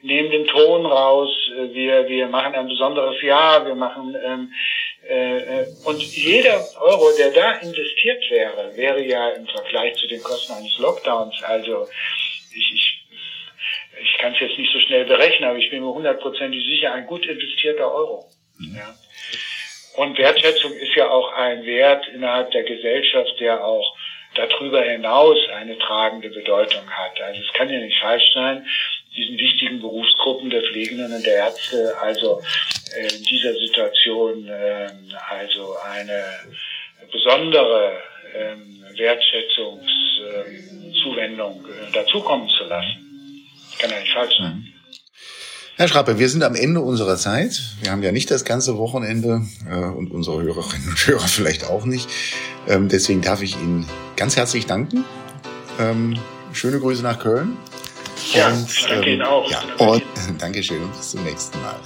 nehmen 0.02 0.32
den 0.32 0.48
Ton 0.48 0.86
raus, 0.86 1.32
wir, 1.72 2.08
wir 2.08 2.28
machen 2.28 2.56
ein 2.56 2.68
besonderes 2.68 3.22
Jahr, 3.22 3.66
wir 3.66 3.76
machen 3.76 4.16
ähm, 4.24 4.54
äh, 5.08 5.66
und 5.84 6.02
jeder 6.02 6.64
Euro, 6.80 7.12
der 7.18 7.32
da 7.32 7.54
investiert 7.54 8.24
wäre, 8.30 8.76
wäre 8.76 9.04
ja 9.04 9.30
im 9.30 9.48
Vergleich 9.48 9.96
zu 9.96 10.08
den 10.08 10.22
Kosten 10.22 10.54
eines 10.54 10.78
Lockdowns, 10.78 11.42
also 11.44 11.88
ich, 12.56 12.74
ich, 12.74 13.06
ich 14.02 14.18
kann 14.18 14.34
es 14.34 14.40
jetzt 14.40 14.58
nicht 14.58 14.72
so 14.72 14.80
schnell 14.80 15.06
berechnen, 15.06 15.50
aber 15.50 15.60
ich 15.60 15.70
bin 15.70 15.84
mir 15.84 15.94
hundertprozentig 15.94 16.64
sicher, 16.66 16.94
ein 16.94 17.08
gut 17.08 17.26
investierter 17.26 17.92
Euro. 17.92 18.26
Mhm. 18.58 18.76
Ja. 18.76 18.96
Und 20.02 20.18
Wertschätzung 20.18 20.74
ist 20.74 20.96
ja 20.96 21.12
auch 21.12 21.32
ein 21.34 21.64
Wert 21.64 22.08
innerhalb 22.08 22.50
der 22.50 22.64
Gesellschaft, 22.64 23.40
der 23.40 23.64
auch 23.64 23.96
darüber 24.34 24.82
hinaus 24.82 25.38
eine 25.56 25.78
tragende 25.78 26.32
Bedeutung 26.32 26.90
hat. 26.90 27.22
Also 27.22 27.40
es 27.40 27.54
kann 27.54 27.70
ja 27.70 27.78
nicht 27.78 28.00
falsch 28.00 28.34
sein, 28.34 28.66
diesen 29.16 29.38
wichtigen 29.38 29.80
Berufsgruppen 29.80 30.50
der 30.50 30.64
Pflegenden 30.64 31.14
und 31.14 31.24
der 31.24 31.36
Ärzte 31.36 31.96
also 32.02 32.42
äh, 32.98 33.16
in 33.16 33.24
dieser 33.26 33.54
Situation 33.54 34.48
äh, 34.48 34.90
also 35.30 35.76
eine 35.94 36.26
besondere 37.12 38.02
äh, 38.34 38.56
Wertschätzungszuwendung 38.98 41.64
äh, 41.64 41.92
dazukommen 41.92 42.50
zu 42.50 42.64
lassen. 42.64 43.46
Kann 43.78 43.92
ja 43.92 44.00
nicht 44.00 44.14
falsch 44.14 44.36
sein. 44.36 44.71
Herr 45.78 45.88
Schrappe, 45.88 46.20
wir 46.20 46.30
sind 46.30 46.44
am 46.44 46.56
Ende 46.56 46.82
unserer 46.82 47.16
Zeit. 47.16 47.62
Wir 47.82 47.92
haben 47.92 48.04
ja 48.04 48.12
nicht 48.12 48.30
das 48.30 48.44
ganze 48.44 48.78
Wochenende 48.78 49.42
äh, 49.70 49.76
und 49.76 50.12
unsere 50.12 50.42
Hörerinnen 50.42 50.90
und 50.90 51.08
Hörer 51.08 51.28
vielleicht 51.28 51.66
auch 51.66 51.86
nicht. 51.86 52.10
Ähm, 52.68 52.90
deswegen 52.90 53.22
darf 53.22 53.42
ich 53.42 53.56
Ihnen 53.56 53.86
ganz 54.18 54.36
herzlich 54.36 54.66
danken. 54.66 55.06
Ähm, 55.80 56.18
schöne 56.54 56.80
Grüße 56.80 57.02
nach 57.02 57.20
Köln. 57.20 57.58
Ja, 58.34 58.50
und, 58.50 58.68
danke 58.90 59.08
ähm, 59.08 59.14
Ihnen 59.14 59.22
auch. 59.24 59.50
Ja, 59.50 59.62
und 59.78 60.04
Dankeschön 60.40 60.84
und 60.84 60.92
bis 60.96 61.12
zum 61.12 61.24
nächsten 61.24 61.60
Mal. 61.62 61.80